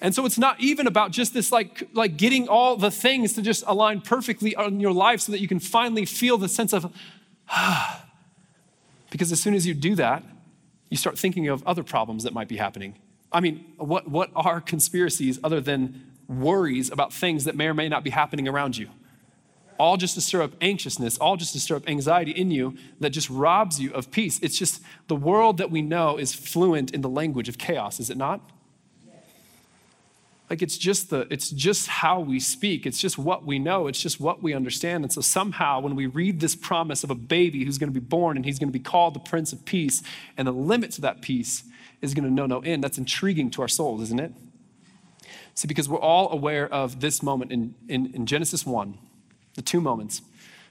And 0.00 0.14
so 0.14 0.26
it's 0.26 0.38
not 0.38 0.60
even 0.60 0.86
about 0.86 1.10
just 1.10 1.32
this 1.32 1.50
like, 1.50 1.88
like 1.94 2.16
getting 2.16 2.48
all 2.48 2.76
the 2.76 2.90
things 2.90 3.32
to 3.34 3.42
just 3.42 3.64
align 3.66 4.02
perfectly 4.02 4.54
in 4.58 4.78
your 4.80 4.92
life 4.92 5.20
so 5.22 5.32
that 5.32 5.40
you 5.40 5.48
can 5.48 5.58
finally 5.58 6.04
feel 6.04 6.36
the 6.36 6.48
sense 6.48 6.72
of, 6.72 6.92
ah, 7.48 8.05
because 9.10 9.32
as 9.32 9.40
soon 9.40 9.54
as 9.54 9.66
you 9.66 9.74
do 9.74 9.94
that, 9.94 10.22
you 10.90 10.96
start 10.96 11.18
thinking 11.18 11.48
of 11.48 11.66
other 11.66 11.82
problems 11.82 12.22
that 12.24 12.32
might 12.32 12.48
be 12.48 12.56
happening. 12.56 12.94
I 13.32 13.40
mean, 13.40 13.64
what, 13.76 14.08
what 14.08 14.30
are 14.34 14.60
conspiracies 14.60 15.38
other 15.42 15.60
than 15.60 16.12
worries 16.28 16.90
about 16.90 17.12
things 17.12 17.44
that 17.44 17.56
may 17.56 17.66
or 17.66 17.74
may 17.74 17.88
not 17.88 18.04
be 18.04 18.10
happening 18.10 18.48
around 18.48 18.76
you? 18.76 18.88
All 19.78 19.96
just 19.96 20.14
to 20.14 20.20
stir 20.20 20.42
up 20.42 20.52
anxiousness, 20.60 21.18
all 21.18 21.36
just 21.36 21.52
to 21.52 21.60
stir 21.60 21.76
up 21.76 21.88
anxiety 21.88 22.30
in 22.30 22.50
you 22.50 22.76
that 23.00 23.10
just 23.10 23.28
robs 23.28 23.78
you 23.78 23.92
of 23.92 24.10
peace. 24.10 24.38
It's 24.42 24.58
just 24.58 24.80
the 25.08 25.16
world 25.16 25.58
that 25.58 25.70
we 25.70 25.82
know 25.82 26.16
is 26.16 26.32
fluent 26.32 26.92
in 26.92 27.02
the 27.02 27.10
language 27.10 27.48
of 27.48 27.58
chaos, 27.58 28.00
is 28.00 28.08
it 28.08 28.16
not? 28.16 28.40
Like 30.48 30.62
it's 30.62 30.78
just 30.78 31.10
the 31.10 31.26
it's 31.30 31.50
just 31.50 31.88
how 31.88 32.20
we 32.20 32.38
speak. 32.38 32.86
It's 32.86 33.00
just 33.00 33.18
what 33.18 33.44
we 33.44 33.58
know. 33.58 33.88
It's 33.88 34.00
just 34.00 34.20
what 34.20 34.42
we 34.42 34.54
understand. 34.54 35.04
And 35.04 35.12
so 35.12 35.20
somehow 35.20 35.80
when 35.80 35.96
we 35.96 36.06
read 36.06 36.40
this 36.40 36.54
promise 36.54 37.02
of 37.02 37.10
a 37.10 37.14
baby 37.14 37.64
who's 37.64 37.78
going 37.78 37.92
to 37.92 38.00
be 38.00 38.04
born 38.04 38.36
and 38.36 38.44
he's 38.44 38.58
going 38.58 38.68
to 38.68 38.78
be 38.78 38.82
called 38.82 39.14
the 39.14 39.20
prince 39.20 39.52
of 39.52 39.64
peace 39.64 40.02
and 40.36 40.46
the 40.46 40.52
limit 40.52 40.92
to 40.92 41.00
that 41.00 41.20
peace 41.20 41.64
is 42.00 42.14
going 42.14 42.24
to 42.24 42.30
know 42.30 42.46
no 42.46 42.60
end. 42.60 42.84
That's 42.84 42.98
intriguing 42.98 43.50
to 43.52 43.62
our 43.62 43.68
souls 43.68 44.02
isn't 44.02 44.20
it? 44.20 44.32
See 45.54 45.66
because 45.66 45.88
we're 45.88 45.98
all 45.98 46.30
aware 46.30 46.72
of 46.72 47.00
this 47.00 47.22
moment 47.22 47.50
in, 47.50 47.74
in, 47.88 48.14
in 48.14 48.26
genesis 48.26 48.64
1 48.64 48.98
the 49.54 49.62
two 49.62 49.80
moments 49.80 50.20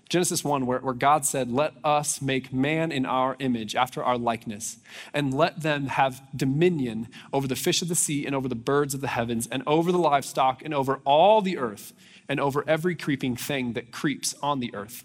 Genesis 0.08 0.44
1, 0.44 0.68
where, 0.68 0.80
where 0.80 0.94
God 0.94 1.26
said, 1.26 1.52
Let 1.52 1.74
us 1.84 2.22
make 2.22 2.54
man 2.54 2.92
in 2.92 3.06
our 3.06 3.36
image, 3.40 3.76
after 3.76 4.04
our 4.04 4.18
likeness, 4.18 4.78
and 5.14 5.34
let 5.34 5.62
them 5.62 5.88
have 5.88 6.22
dominion 6.36 7.08
over 7.34 7.48
the 7.48 7.56
fish 7.56 7.82
of 7.82 7.88
the 7.88 7.96
sea, 7.96 8.26
and 8.26 8.36
over 8.36 8.48
the 8.48 8.56
birds 8.56 8.94
of 8.94 9.02
the 9.02 9.08
heavens, 9.08 9.48
and 9.48 9.64
over 9.66 9.92
the 9.92 9.98
livestock, 9.98 10.62
and 10.64 10.74
over 10.74 11.02
all 11.06 11.42
the 11.42 11.58
earth, 11.58 11.94
and 12.30 12.40
over 12.40 12.64
every 12.68 12.96
creeping 12.96 13.36
thing 13.36 13.74
that 13.74 13.92
creeps 13.92 14.36
on 14.44 14.60
the 14.60 14.74
earth. 14.76 15.04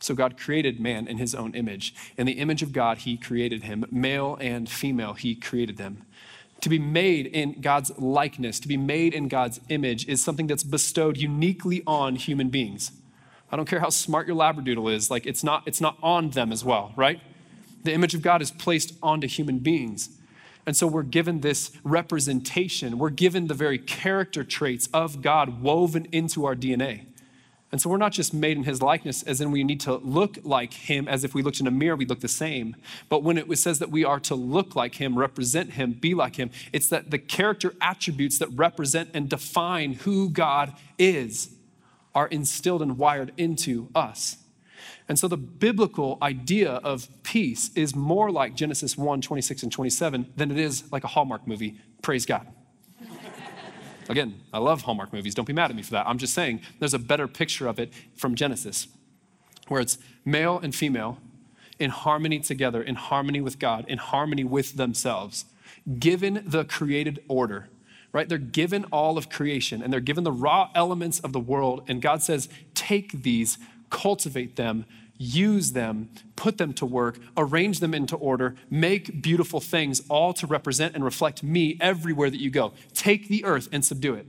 So 0.00 0.14
God 0.14 0.36
created 0.36 0.80
man 0.80 1.06
in 1.06 1.18
his 1.18 1.34
own 1.34 1.54
image. 1.54 1.94
In 2.16 2.26
the 2.26 2.32
image 2.32 2.62
of 2.62 2.72
God, 2.72 2.98
he 2.98 3.16
created 3.16 3.62
him. 3.62 3.84
Male 3.90 4.36
and 4.40 4.68
female, 4.68 5.14
he 5.14 5.34
created 5.36 5.76
them. 5.76 6.04
To 6.60 6.68
be 6.68 6.78
made 6.78 7.26
in 7.26 7.60
God's 7.60 7.96
likeness, 7.98 8.58
to 8.60 8.68
be 8.68 8.76
made 8.76 9.14
in 9.14 9.28
God's 9.28 9.60
image, 9.68 10.08
is 10.08 10.22
something 10.22 10.46
that's 10.46 10.64
bestowed 10.64 11.16
uniquely 11.16 11.82
on 11.86 12.16
human 12.16 12.48
beings. 12.48 12.90
I 13.54 13.56
don't 13.56 13.66
care 13.66 13.78
how 13.78 13.90
smart 13.90 14.26
your 14.26 14.34
labradoodle 14.34 14.92
is, 14.92 15.12
like 15.12 15.26
it's 15.26 15.44
not, 15.44 15.62
it's 15.64 15.80
not 15.80 15.96
on 16.02 16.30
them 16.30 16.50
as 16.50 16.64
well, 16.64 16.92
right? 16.96 17.20
The 17.84 17.92
image 17.92 18.12
of 18.12 18.20
God 18.20 18.42
is 18.42 18.50
placed 18.50 18.94
onto 19.00 19.28
human 19.28 19.60
beings. 19.60 20.08
And 20.66 20.76
so 20.76 20.88
we're 20.88 21.04
given 21.04 21.40
this 21.40 21.70
representation. 21.84 22.98
We're 22.98 23.10
given 23.10 23.46
the 23.46 23.54
very 23.54 23.78
character 23.78 24.42
traits 24.42 24.88
of 24.92 25.22
God 25.22 25.62
woven 25.62 26.08
into 26.10 26.44
our 26.46 26.56
DNA. 26.56 27.06
And 27.70 27.80
so 27.80 27.88
we're 27.88 27.96
not 27.96 28.10
just 28.10 28.34
made 28.34 28.56
in 28.56 28.64
his 28.64 28.82
likeness, 28.82 29.22
as 29.22 29.40
in 29.40 29.52
we 29.52 29.62
need 29.62 29.78
to 29.82 29.98
look 29.98 30.38
like 30.42 30.72
him, 30.72 31.06
as 31.06 31.22
if 31.22 31.32
we 31.32 31.40
looked 31.40 31.60
in 31.60 31.68
a 31.68 31.70
mirror, 31.70 31.94
we 31.94 32.06
look 32.06 32.22
the 32.22 32.26
same. 32.26 32.74
But 33.08 33.22
when 33.22 33.38
it 33.38 33.58
says 33.58 33.78
that 33.78 33.92
we 33.92 34.04
are 34.04 34.18
to 34.18 34.34
look 34.34 34.74
like 34.74 34.96
him, 34.96 35.16
represent 35.16 35.74
him, 35.74 35.92
be 35.92 36.12
like 36.12 36.34
him, 36.34 36.50
it's 36.72 36.88
that 36.88 37.12
the 37.12 37.18
character 37.18 37.72
attributes 37.80 38.36
that 38.40 38.48
represent 38.48 39.10
and 39.14 39.28
define 39.28 39.92
who 39.92 40.28
God 40.28 40.72
is 40.98 41.53
are 42.14 42.28
instilled 42.28 42.82
and 42.82 42.96
wired 42.98 43.32
into 43.36 43.88
us. 43.94 44.38
And 45.08 45.18
so 45.18 45.28
the 45.28 45.36
biblical 45.36 46.18
idea 46.22 46.72
of 46.72 47.08
peace 47.22 47.70
is 47.74 47.94
more 47.94 48.30
like 48.30 48.54
Genesis 48.54 48.96
1 48.96 49.20
26 49.20 49.62
and 49.64 49.72
27 49.72 50.32
than 50.36 50.50
it 50.50 50.58
is 50.58 50.90
like 50.92 51.04
a 51.04 51.08
Hallmark 51.08 51.46
movie. 51.46 51.78
Praise 52.02 52.24
God. 52.24 52.46
Again, 54.08 54.40
I 54.52 54.58
love 54.58 54.82
Hallmark 54.82 55.12
movies. 55.12 55.34
Don't 55.34 55.46
be 55.46 55.52
mad 55.52 55.70
at 55.70 55.76
me 55.76 55.82
for 55.82 55.92
that. 55.92 56.06
I'm 56.06 56.18
just 56.18 56.34
saying 56.34 56.60
there's 56.78 56.94
a 56.94 56.98
better 56.98 57.28
picture 57.28 57.66
of 57.66 57.78
it 57.78 57.92
from 58.16 58.34
Genesis, 58.34 58.88
where 59.68 59.80
it's 59.80 59.98
male 60.24 60.58
and 60.58 60.74
female 60.74 61.18
in 61.78 61.90
harmony 61.90 62.38
together, 62.38 62.82
in 62.82 62.94
harmony 62.94 63.40
with 63.40 63.58
God, 63.58 63.84
in 63.88 63.98
harmony 63.98 64.44
with 64.44 64.76
themselves, 64.76 65.44
given 65.98 66.42
the 66.46 66.64
created 66.64 67.22
order, 67.28 67.68
right? 68.14 68.28
They're 68.28 68.38
given 68.38 68.84
all 68.86 69.18
of 69.18 69.28
creation 69.28 69.82
and 69.82 69.92
they're 69.92 70.00
given 70.00 70.24
the 70.24 70.32
raw 70.32 70.70
elements 70.74 71.18
of 71.18 71.32
the 71.32 71.40
world. 71.40 71.82
And 71.88 72.00
God 72.00 72.22
says, 72.22 72.48
take 72.72 73.24
these, 73.24 73.58
cultivate 73.90 74.54
them, 74.54 74.86
use 75.18 75.72
them, 75.72 76.08
put 76.36 76.56
them 76.56 76.72
to 76.74 76.86
work, 76.86 77.18
arrange 77.36 77.80
them 77.80 77.92
into 77.92 78.16
order, 78.16 78.54
make 78.70 79.20
beautiful 79.20 79.60
things, 79.60 80.00
all 80.08 80.32
to 80.34 80.46
represent 80.46 80.94
and 80.94 81.04
reflect 81.04 81.42
me 81.42 81.76
everywhere 81.80 82.30
that 82.30 82.40
you 82.40 82.50
go. 82.50 82.72
Take 82.94 83.26
the 83.26 83.44
earth 83.44 83.68
and 83.72 83.84
subdue 83.84 84.14
it. 84.14 84.26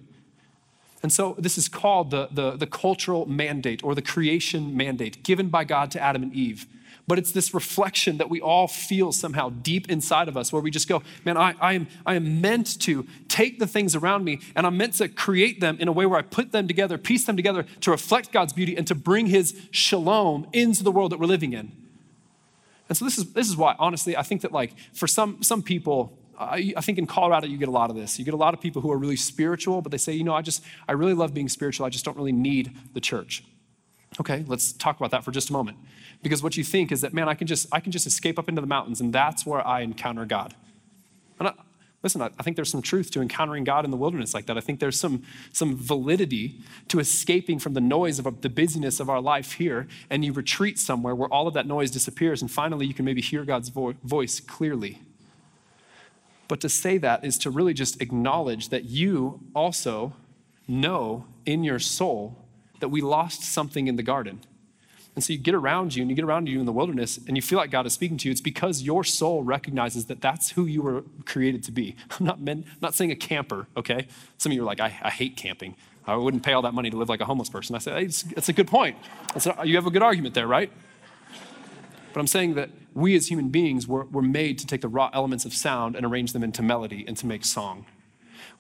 And 1.04 1.14
so 1.14 1.36
this 1.38 1.56
is 1.56 1.70
called 1.70 2.10
the, 2.10 2.30
the, 2.32 2.58
the 2.58 2.66
cultural 2.66 3.28
mandate 3.28 3.84
or 3.84 3.94
the 3.94 4.02
creation 4.02 4.76
mandate 4.76 5.22
given 5.22 5.50
by 5.50 5.64
God 5.64 5.92
to 5.92 6.02
Adam 6.02 6.24
and 6.24 6.34
Eve 6.34 6.66
but 7.08 7.20
it's 7.20 7.32
this 7.32 7.54
reflection 7.54 8.18
that 8.18 8.30
we 8.30 8.42
all 8.42 8.68
feel 8.68 9.12
somehow 9.12 9.50
deep 9.50 9.90
inside 9.90 10.28
of 10.28 10.36
us 10.36 10.52
where 10.52 10.62
we 10.62 10.72
just 10.72 10.88
go, 10.88 11.04
man, 11.24 11.38
I, 11.38 11.54
I, 11.60 11.74
am, 11.74 11.88
I 12.06 12.16
am 12.16 12.42
meant 12.42 12.80
to 12.82 13.06
take 13.28 13.60
the 13.60 13.68
things 13.68 13.96
around 13.96 14.24
me 14.24 14.40
and 14.56 14.66
I'm 14.66 14.78
meant 14.78 14.94
to 14.96 15.08
create 15.08 15.60
them 15.60 15.78
in 15.80 15.88
a 15.88 15.92
way 15.92 16.06
where 16.06 16.18
I 16.18 16.24
put 16.24 16.52
them 16.52 16.68
together, 16.68 16.98
piece 16.98 17.26
them 17.26 17.36
together 17.36 17.66
to 17.82 17.92
reflect 17.92 18.32
God's 18.32 18.54
beauty 18.54 18.76
and 18.76 18.88
to 18.88 18.96
bring 18.96 19.28
his 19.28 19.56
shalom 19.70 20.48
into 20.52 20.84
the 20.84 20.92
world 20.92 21.12
that 21.12 21.20
we're 21.20 21.28
living 21.28 21.54
in. 21.54 21.72
And 22.90 22.98
so 22.98 23.06
this 23.06 23.18
is, 23.18 23.34
this 23.34 23.50
is 23.50 23.58
why, 23.58 23.76
honestly, 23.78 24.18
I 24.18 24.24
think 24.24 24.42
that 24.42 24.52
like 24.52 24.74
for 24.94 25.08
some, 25.08 25.44
some 25.44 25.62
people, 25.62 26.18
I, 26.40 26.74
I 26.76 26.82
think 26.82 26.98
in 26.98 27.06
Colorado 27.06 27.46
you 27.46 27.58
get 27.58 27.68
a 27.68 27.72
lot 27.72 27.92
of 27.92 27.96
this. 27.96 28.18
You 28.18 28.26
get 28.26 28.34
a 28.34 28.38
lot 28.38 28.56
of 28.56 28.62
people 28.62 28.82
who 28.82 28.92
are 28.92 28.98
really 28.98 29.16
spiritual, 29.16 29.82
but 29.82 29.92
they 29.92 29.98
say, 29.98 30.14
you 30.14 30.24
know, 30.24 30.34
I 30.34 30.42
just, 30.42 30.64
I 30.88 30.94
really 30.94 31.14
love 31.14 31.36
being 31.36 31.50
spiritual. 31.50 31.86
I 31.86 31.90
just 31.90 32.04
don't 32.04 32.18
really 32.18 32.32
need 32.32 32.76
the 32.94 33.00
church. 33.00 33.44
Okay, 34.20 34.44
let's 34.48 34.72
talk 34.72 34.98
about 34.98 35.12
that 35.12 35.24
for 35.24 35.32
just 35.32 35.50
a 35.50 35.54
moment. 35.54 35.78
Because 36.26 36.42
what 36.42 36.58
you 36.58 36.64
think 36.64 36.92
is 36.92 37.02
that, 37.02 37.14
man, 37.14 37.30
I 37.30 37.36
can 37.36 37.46
just, 37.46 37.68
I 37.72 37.80
can 37.80 37.92
just 37.92 38.08
escape 38.08 38.40
up 38.40 38.50
into 38.50 38.60
the 38.60 38.66
mountains 38.66 39.00
and 39.00 39.14
that's 39.14 39.46
where 39.46 39.66
I 39.66 39.82
encounter 39.82 40.26
God. 40.26 40.56
And 41.38 41.50
I, 41.50 41.54
listen, 42.02 42.20
I, 42.20 42.32
I 42.40 42.42
think 42.42 42.56
there's 42.56 42.72
some 42.72 42.82
truth 42.82 43.12
to 43.12 43.22
encountering 43.22 43.64
God 43.64 43.86
in 43.86 43.92
the 43.92 43.98
wilderness 43.98 44.34
like 44.34 44.48
that. 44.48 44.58
I 44.58 44.60
think 44.60 44.80
there's 44.80 45.00
some, 45.00 45.22
some 45.54 45.78
validity 45.78 46.56
to 46.88 46.98
escaping 46.98 47.60
from 47.60 47.76
the 47.76 47.80
noise 47.80 48.18
of 48.18 48.42
the 48.42 48.50
busyness 48.50 49.00
of 49.00 49.08
our 49.08 49.22
life 49.22 49.52
here 49.52 49.88
and 50.10 50.26
you 50.26 50.34
retreat 50.34 50.80
somewhere 50.80 51.14
where 51.14 51.30
all 51.30 51.48
of 51.48 51.54
that 51.54 51.68
noise 51.68 51.92
disappears 51.92 52.42
and 52.42 52.50
finally 52.50 52.88
you 52.88 52.96
can 52.96 53.06
maybe 53.06 53.22
hear 53.22 53.46
God's 53.46 53.70
vo- 53.70 53.94
voice 54.04 54.40
clearly. 54.40 55.04
But 56.48 56.60
to 56.62 56.70
say 56.70 56.98
that 56.98 57.24
is 57.24 57.38
to 57.38 57.52
really 57.52 57.76
just 57.76 58.02
acknowledge 58.02 58.70
that 58.70 58.86
you 58.86 59.42
also 59.54 60.14
know 60.68 61.26
in 61.46 61.64
your 61.64 61.78
soul 61.78 62.36
that 62.80 62.90
we 62.90 63.02
lost 63.02 63.44
something 63.44 63.88
in 63.88 63.96
the 63.96 64.02
garden. 64.02 64.42
And 65.16 65.24
so 65.24 65.32
you 65.32 65.40
get 65.40 65.56
around 65.56 65.96
you 65.96 66.02
and 66.02 66.10
you 66.10 66.16
get 66.16 66.26
around 66.26 66.50
you 66.50 66.60
in 66.60 66.66
the 66.66 66.74
wilderness 66.74 67.18
and 67.26 67.38
you 67.38 67.42
feel 67.42 67.58
like 67.58 67.72
God 67.72 67.86
is 67.86 67.94
speaking 67.94 68.18
to 68.18 68.28
you. 68.28 68.32
It's 68.32 68.42
because 68.42 68.82
your 68.82 69.04
soul 69.06 69.44
recognizes 69.44 70.06
that 70.06 70.20
that's 70.20 70.52
who 70.52 70.66
you 70.66 70.82
were 70.82 71.04
created 71.26 71.64
to 71.64 71.72
be. 71.72 71.96
I'm 72.20 72.26
not, 72.26 72.42
meant, 72.42 72.66
I'm 72.66 72.78
not 72.82 72.94
saying 72.94 73.12
a 73.12 73.16
camper, 73.16 73.68
okay? 73.78 74.08
Some 74.38 74.52
of 74.52 74.56
you 74.56 74.62
are 74.64 74.66
like, 74.66 74.82
I, 74.82 74.94
I, 75.02 75.10
hate 75.10 75.38
camping. 75.38 75.76
I 76.06 76.16
wouldn't 76.18 76.44
pay 76.44 76.52
all 76.52 76.62
that 76.64 76.74
money 76.74 76.90
to 76.90 76.98
live 76.98 77.08
like 77.08 77.22
a 77.22 77.26
homeless 77.26 77.50
person. 77.50 77.76
I 77.76 77.80
say, 77.80 77.92
hey, 77.92 78.06
it's 78.06 78.50
a 78.50 78.54
good 78.54 78.68
point. 78.68 78.98
You 79.64 79.76
have 79.76 79.88
a 79.88 79.92
good 79.92 80.04
argument 80.04 80.36
there, 80.36 80.48
right? 80.48 80.72
But 82.14 82.20
I'm 82.20 82.28
saying 82.28 82.56
that 82.56 82.70
we 82.94 83.16
as 83.16 83.28
human 83.28 83.50
beings 83.50 83.88
were, 83.88 84.06
were 84.06 84.22
made 84.22 84.58
to 84.60 84.68
take 84.68 84.82
the 84.82 84.88
raw 84.88 85.10
elements 85.14 85.46
of 85.46 85.54
sound 85.54 85.96
and 85.96 86.06
arrange 86.06 86.34
them 86.34 86.44
into 86.44 86.62
melody 86.62 87.06
and 87.08 87.18
to 87.18 87.26
make 87.26 87.44
song. 87.44 87.86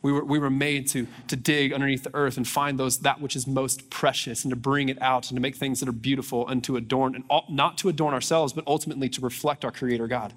We 0.01 0.11
were, 0.11 0.23
we 0.23 0.37
were 0.37 0.49
made 0.49 0.87
to, 0.89 1.07
to 1.27 1.35
dig 1.35 1.73
underneath 1.73 2.03
the 2.03 2.13
earth 2.13 2.37
and 2.37 2.47
find 2.47 2.79
those 2.79 2.99
that 2.99 3.21
which 3.21 3.35
is 3.35 3.47
most 3.47 3.89
precious 3.89 4.43
and 4.43 4.51
to 4.51 4.55
bring 4.55 4.89
it 4.89 5.01
out 5.01 5.29
and 5.29 5.37
to 5.37 5.41
make 5.41 5.55
things 5.55 5.79
that 5.79 5.89
are 5.89 5.93
beautiful 5.93 6.47
and 6.47 6.63
to 6.65 6.77
adorn, 6.77 7.15
and 7.15 7.23
all, 7.29 7.45
not 7.49 7.77
to 7.79 7.89
adorn 7.89 8.13
ourselves, 8.13 8.53
but 8.53 8.63
ultimately 8.67 9.09
to 9.09 9.21
reflect 9.21 9.65
our 9.65 9.71
Creator 9.71 10.07
God. 10.07 10.33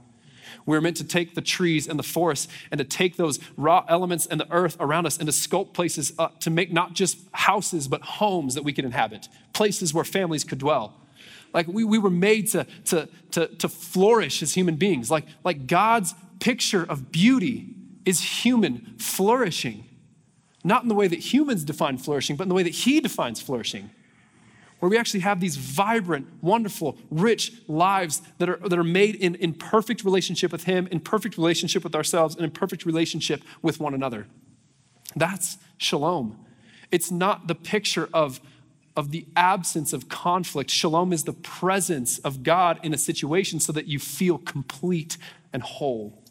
We 0.64 0.76
are 0.76 0.80
meant 0.80 0.96
to 0.98 1.04
take 1.04 1.34
the 1.34 1.42
trees 1.42 1.86
and 1.86 1.98
the 1.98 2.02
forests 2.02 2.48
and 2.70 2.78
to 2.78 2.84
take 2.84 3.16
those 3.16 3.38
raw 3.56 3.84
elements 3.88 4.26
and 4.26 4.40
the 4.40 4.50
earth 4.50 4.76
around 4.80 5.06
us 5.06 5.18
and 5.18 5.26
to 5.26 5.32
sculpt 5.32 5.74
places 5.74 6.12
up 6.18 6.40
to 6.40 6.50
make 6.50 6.72
not 6.72 6.94
just 6.94 7.18
houses, 7.32 7.88
but 7.88 8.02
homes 8.02 8.54
that 8.54 8.64
we 8.64 8.72
could 8.72 8.84
inhabit, 8.84 9.28
places 9.52 9.92
where 9.92 10.04
families 10.04 10.44
could 10.44 10.58
dwell. 10.58 10.94
Like 11.52 11.66
we, 11.66 11.84
we 11.84 11.98
were 11.98 12.10
made 12.10 12.48
to, 12.48 12.66
to, 12.86 13.08
to, 13.32 13.46
to 13.46 13.68
flourish 13.68 14.42
as 14.42 14.54
human 14.54 14.76
beings. 14.76 15.10
Like, 15.10 15.24
like 15.44 15.66
God's 15.66 16.14
picture 16.40 16.84
of 16.88 17.10
beauty 17.10 17.74
is 18.08 18.42
human 18.42 18.94
flourishing. 18.96 19.84
Not 20.64 20.82
in 20.82 20.88
the 20.88 20.94
way 20.94 21.08
that 21.08 21.18
humans 21.18 21.62
define 21.62 21.98
flourishing, 21.98 22.36
but 22.36 22.44
in 22.44 22.48
the 22.48 22.54
way 22.54 22.62
that 22.62 22.70
He 22.74 23.00
defines 23.00 23.38
flourishing. 23.38 23.90
Where 24.78 24.88
we 24.88 24.96
actually 24.96 25.20
have 25.20 25.40
these 25.40 25.56
vibrant, 25.56 26.26
wonderful, 26.40 26.96
rich 27.10 27.52
lives 27.68 28.22
that 28.38 28.48
are, 28.48 28.56
that 28.56 28.78
are 28.78 28.84
made 28.84 29.16
in, 29.16 29.34
in 29.34 29.52
perfect 29.52 30.04
relationship 30.04 30.52
with 30.52 30.64
Him, 30.64 30.88
in 30.90 31.00
perfect 31.00 31.36
relationship 31.36 31.84
with 31.84 31.94
ourselves, 31.94 32.34
and 32.34 32.46
in 32.46 32.50
perfect 32.50 32.86
relationship 32.86 33.42
with 33.60 33.78
one 33.78 33.92
another. 33.92 34.26
That's 35.14 35.58
shalom. 35.76 36.38
It's 36.90 37.10
not 37.10 37.46
the 37.46 37.54
picture 37.54 38.08
of, 38.14 38.40
of 38.96 39.10
the 39.10 39.26
absence 39.36 39.92
of 39.92 40.08
conflict. 40.08 40.70
Shalom 40.70 41.12
is 41.12 41.24
the 41.24 41.34
presence 41.34 42.20
of 42.20 42.42
God 42.42 42.80
in 42.82 42.94
a 42.94 42.98
situation 42.98 43.60
so 43.60 43.70
that 43.72 43.86
you 43.86 43.98
feel 43.98 44.38
complete 44.38 45.18
and 45.52 45.62
whole. 45.62 46.22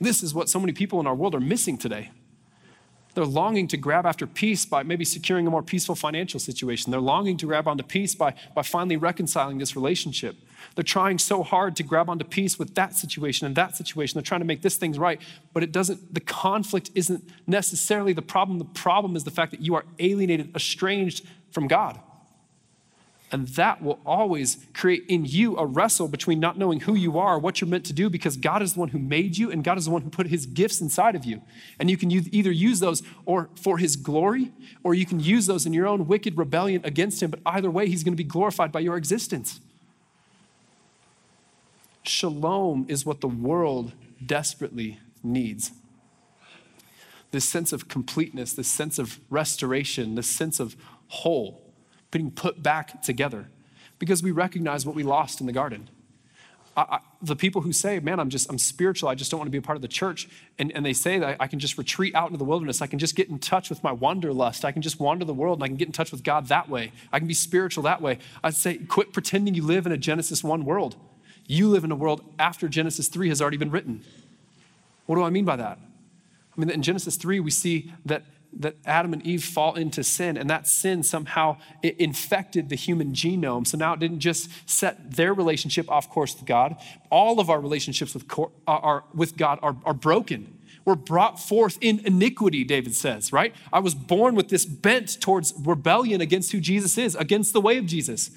This 0.00 0.22
is 0.22 0.34
what 0.34 0.48
so 0.48 0.60
many 0.60 0.72
people 0.72 1.00
in 1.00 1.06
our 1.06 1.14
world 1.14 1.34
are 1.34 1.40
missing 1.40 1.78
today. 1.78 2.10
They're 3.14 3.24
longing 3.24 3.68
to 3.68 3.76
grab 3.76 4.06
after 4.06 4.26
peace 4.26 4.66
by 4.66 4.82
maybe 4.82 5.04
securing 5.04 5.46
a 5.46 5.50
more 5.50 5.62
peaceful 5.62 5.94
financial 5.94 6.40
situation. 6.40 6.90
They're 6.90 7.00
longing 7.00 7.36
to 7.38 7.46
grab 7.46 7.68
onto 7.68 7.84
peace 7.84 8.14
by, 8.14 8.34
by 8.54 8.62
finally 8.62 8.96
reconciling 8.96 9.58
this 9.58 9.76
relationship. 9.76 10.36
They're 10.74 10.82
trying 10.82 11.18
so 11.18 11.44
hard 11.44 11.76
to 11.76 11.84
grab 11.84 12.10
onto 12.10 12.24
peace 12.24 12.58
with 12.58 12.74
that 12.74 12.94
situation 12.94 13.46
and 13.46 13.54
that 13.54 13.76
situation. 13.76 14.18
They're 14.18 14.26
trying 14.26 14.40
to 14.40 14.46
make 14.46 14.62
this 14.62 14.76
thing 14.76 14.92
right, 14.94 15.20
but 15.52 15.62
it 15.62 15.70
doesn't, 15.70 16.12
the 16.12 16.20
conflict 16.20 16.90
isn't 16.94 17.28
necessarily 17.46 18.12
the 18.12 18.22
problem. 18.22 18.58
The 18.58 18.64
problem 18.64 19.14
is 19.14 19.22
the 19.22 19.30
fact 19.30 19.52
that 19.52 19.60
you 19.60 19.76
are 19.76 19.84
alienated, 20.00 20.54
estranged 20.56 21.24
from 21.52 21.68
God. 21.68 22.00
And 23.34 23.48
that 23.48 23.82
will 23.82 23.98
always 24.06 24.64
create 24.74 25.06
in 25.08 25.24
you 25.24 25.56
a 25.56 25.66
wrestle 25.66 26.06
between 26.06 26.38
not 26.38 26.56
knowing 26.56 26.78
who 26.78 26.94
you 26.94 27.18
are, 27.18 27.36
what 27.36 27.60
you're 27.60 27.66
meant 27.66 27.84
to 27.86 27.92
do, 27.92 28.08
because 28.08 28.36
God 28.36 28.62
is 28.62 28.74
the 28.74 28.78
one 28.78 28.90
who 28.90 28.98
made 29.00 29.36
you 29.36 29.50
and 29.50 29.64
God 29.64 29.76
is 29.76 29.86
the 29.86 29.90
one 29.90 30.02
who 30.02 30.08
put 30.08 30.28
his 30.28 30.46
gifts 30.46 30.80
inside 30.80 31.16
of 31.16 31.24
you. 31.24 31.42
And 31.80 31.90
you 31.90 31.96
can 31.96 32.12
either 32.12 32.52
use 32.52 32.78
those 32.78 33.02
or 33.26 33.50
for 33.60 33.78
his 33.78 33.96
glory, 33.96 34.52
or 34.84 34.94
you 34.94 35.04
can 35.04 35.18
use 35.18 35.46
those 35.46 35.66
in 35.66 35.72
your 35.72 35.88
own 35.88 36.06
wicked 36.06 36.38
rebellion 36.38 36.82
against 36.84 37.24
him. 37.24 37.32
But 37.32 37.40
either 37.44 37.72
way, 37.72 37.88
he's 37.88 38.04
going 38.04 38.12
to 38.12 38.16
be 38.16 38.22
glorified 38.22 38.70
by 38.70 38.78
your 38.78 38.96
existence. 38.96 39.58
Shalom 42.04 42.86
is 42.88 43.04
what 43.04 43.20
the 43.20 43.26
world 43.26 43.94
desperately 44.24 45.00
needs. 45.24 45.72
This 47.32 47.48
sense 47.48 47.72
of 47.72 47.88
completeness, 47.88 48.52
this 48.52 48.68
sense 48.68 48.96
of 49.00 49.18
restoration, 49.28 50.14
this 50.14 50.28
sense 50.28 50.60
of 50.60 50.76
whole 51.08 51.63
being 52.14 52.30
put 52.30 52.62
back 52.62 53.02
together 53.02 53.48
because 53.98 54.22
we 54.22 54.30
recognize 54.30 54.86
what 54.86 54.94
we 54.94 55.02
lost 55.02 55.40
in 55.40 55.46
the 55.46 55.52
garden. 55.52 55.90
I, 56.76 56.82
I, 56.82 56.98
the 57.20 57.36
people 57.36 57.60
who 57.62 57.72
say, 57.72 57.98
man, 57.98 58.20
I'm 58.20 58.30
just, 58.30 58.48
I'm 58.48 58.58
spiritual, 58.58 59.08
I 59.08 59.14
just 59.14 59.30
don't 59.30 59.38
want 59.38 59.48
to 59.48 59.52
be 59.52 59.58
a 59.58 59.62
part 59.62 59.76
of 59.76 59.82
the 59.82 59.88
church, 59.88 60.28
and, 60.58 60.72
and 60.72 60.86
they 60.86 60.92
say 60.92 61.18
that 61.18 61.36
I 61.40 61.46
can 61.46 61.58
just 61.58 61.76
retreat 61.76 62.14
out 62.14 62.28
into 62.28 62.38
the 62.38 62.44
wilderness, 62.44 62.80
I 62.80 62.86
can 62.86 62.98
just 62.98 63.16
get 63.16 63.28
in 63.28 63.38
touch 63.38 63.68
with 63.68 63.82
my 63.82 63.92
wanderlust, 63.92 64.64
I 64.64 64.72
can 64.72 64.80
just 64.80 65.00
wander 65.00 65.24
the 65.24 65.34
world 65.34 65.58
and 65.58 65.64
I 65.64 65.68
can 65.68 65.76
get 65.76 65.88
in 65.88 65.92
touch 65.92 66.12
with 66.12 66.22
God 66.22 66.46
that 66.48 66.68
way, 66.68 66.92
I 67.12 67.18
can 67.18 67.28
be 67.28 67.34
spiritual 67.34 67.82
that 67.84 68.00
way. 68.00 68.18
I'd 68.42 68.54
say, 68.54 68.78
quit 68.78 69.12
pretending 69.12 69.54
you 69.54 69.64
live 69.64 69.84
in 69.84 69.92
a 69.92 69.98
Genesis 69.98 70.42
1 70.42 70.64
world. 70.64 70.96
You 71.46 71.68
live 71.68 71.84
in 71.84 71.90
a 71.90 71.96
world 71.96 72.24
after 72.38 72.68
Genesis 72.68 73.08
3 73.08 73.28
has 73.28 73.42
already 73.42 73.58
been 73.58 73.70
written. 73.70 74.02
What 75.06 75.16
do 75.16 75.22
I 75.22 75.30
mean 75.30 75.44
by 75.44 75.56
that? 75.56 75.78
I 76.56 76.60
mean, 76.60 76.70
in 76.70 76.82
Genesis 76.82 77.16
3, 77.16 77.40
we 77.40 77.50
see 77.50 77.92
that 78.06 78.22
that 78.60 78.76
Adam 78.84 79.12
and 79.12 79.26
Eve 79.26 79.44
fall 79.44 79.74
into 79.74 80.04
sin, 80.04 80.36
and 80.36 80.48
that 80.50 80.66
sin 80.66 81.02
somehow 81.02 81.56
infected 81.82 82.68
the 82.68 82.76
human 82.76 83.12
genome. 83.12 83.66
So 83.66 83.76
now 83.76 83.94
it 83.94 84.00
didn't 84.00 84.20
just 84.20 84.50
set 84.68 85.16
their 85.16 85.34
relationship 85.34 85.90
off 85.90 86.08
course 86.10 86.34
with 86.34 86.46
God. 86.46 86.76
All 87.10 87.40
of 87.40 87.50
our 87.50 87.60
relationships 87.60 88.14
with, 88.14 88.24
are, 88.66 89.04
with 89.14 89.36
God 89.36 89.58
are, 89.62 89.76
are 89.84 89.94
broken. 89.94 90.58
We're 90.84 90.96
brought 90.96 91.40
forth 91.40 91.78
in 91.80 92.00
iniquity, 92.04 92.62
David 92.62 92.94
says, 92.94 93.32
right? 93.32 93.54
I 93.72 93.80
was 93.80 93.94
born 93.94 94.34
with 94.34 94.48
this 94.48 94.66
bent 94.66 95.20
towards 95.20 95.54
rebellion 95.58 96.20
against 96.20 96.52
who 96.52 96.60
Jesus 96.60 96.98
is, 96.98 97.14
against 97.14 97.52
the 97.52 97.60
way 97.60 97.78
of 97.78 97.86
Jesus. 97.86 98.30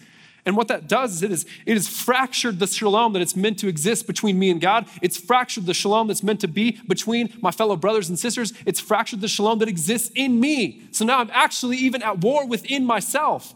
And 0.47 0.55
what 0.55 0.69
that 0.69 0.87
does 0.87 1.17
is 1.17 1.23
it, 1.23 1.31
is 1.31 1.45
it 1.65 1.73
has 1.73 1.89
fractured 1.89 2.59
the 2.59 2.67
shalom 2.67 3.11
that 3.13 3.21
it's 3.21 3.35
meant 3.35 3.59
to 3.59 3.67
exist 3.67 4.07
between 4.07 4.39
me 4.39 4.49
and 4.49 4.61
God. 4.61 4.87
It's 5.01 5.17
fractured 5.17 5.65
the 5.65 5.73
shalom 5.73 6.07
that's 6.07 6.23
meant 6.23 6.39
to 6.39 6.47
be 6.47 6.79
between 6.87 7.33
my 7.41 7.51
fellow 7.51 7.75
brothers 7.75 8.07
and 8.07 8.17
sisters. 8.17 8.53
It's 8.65 8.79
fractured 8.79 9.19
the 9.19 9.27
shalom 9.27 9.59
that 9.59 9.67
exists 9.67 10.09
in 10.15 10.39
me. 10.39 10.83
So 10.91 11.03
now 11.03 11.19
I'm 11.19 11.29
actually 11.33 11.75
even 11.75 12.01
at 12.01 12.19
war 12.19 12.47
within 12.47 12.85
myself. 12.85 13.53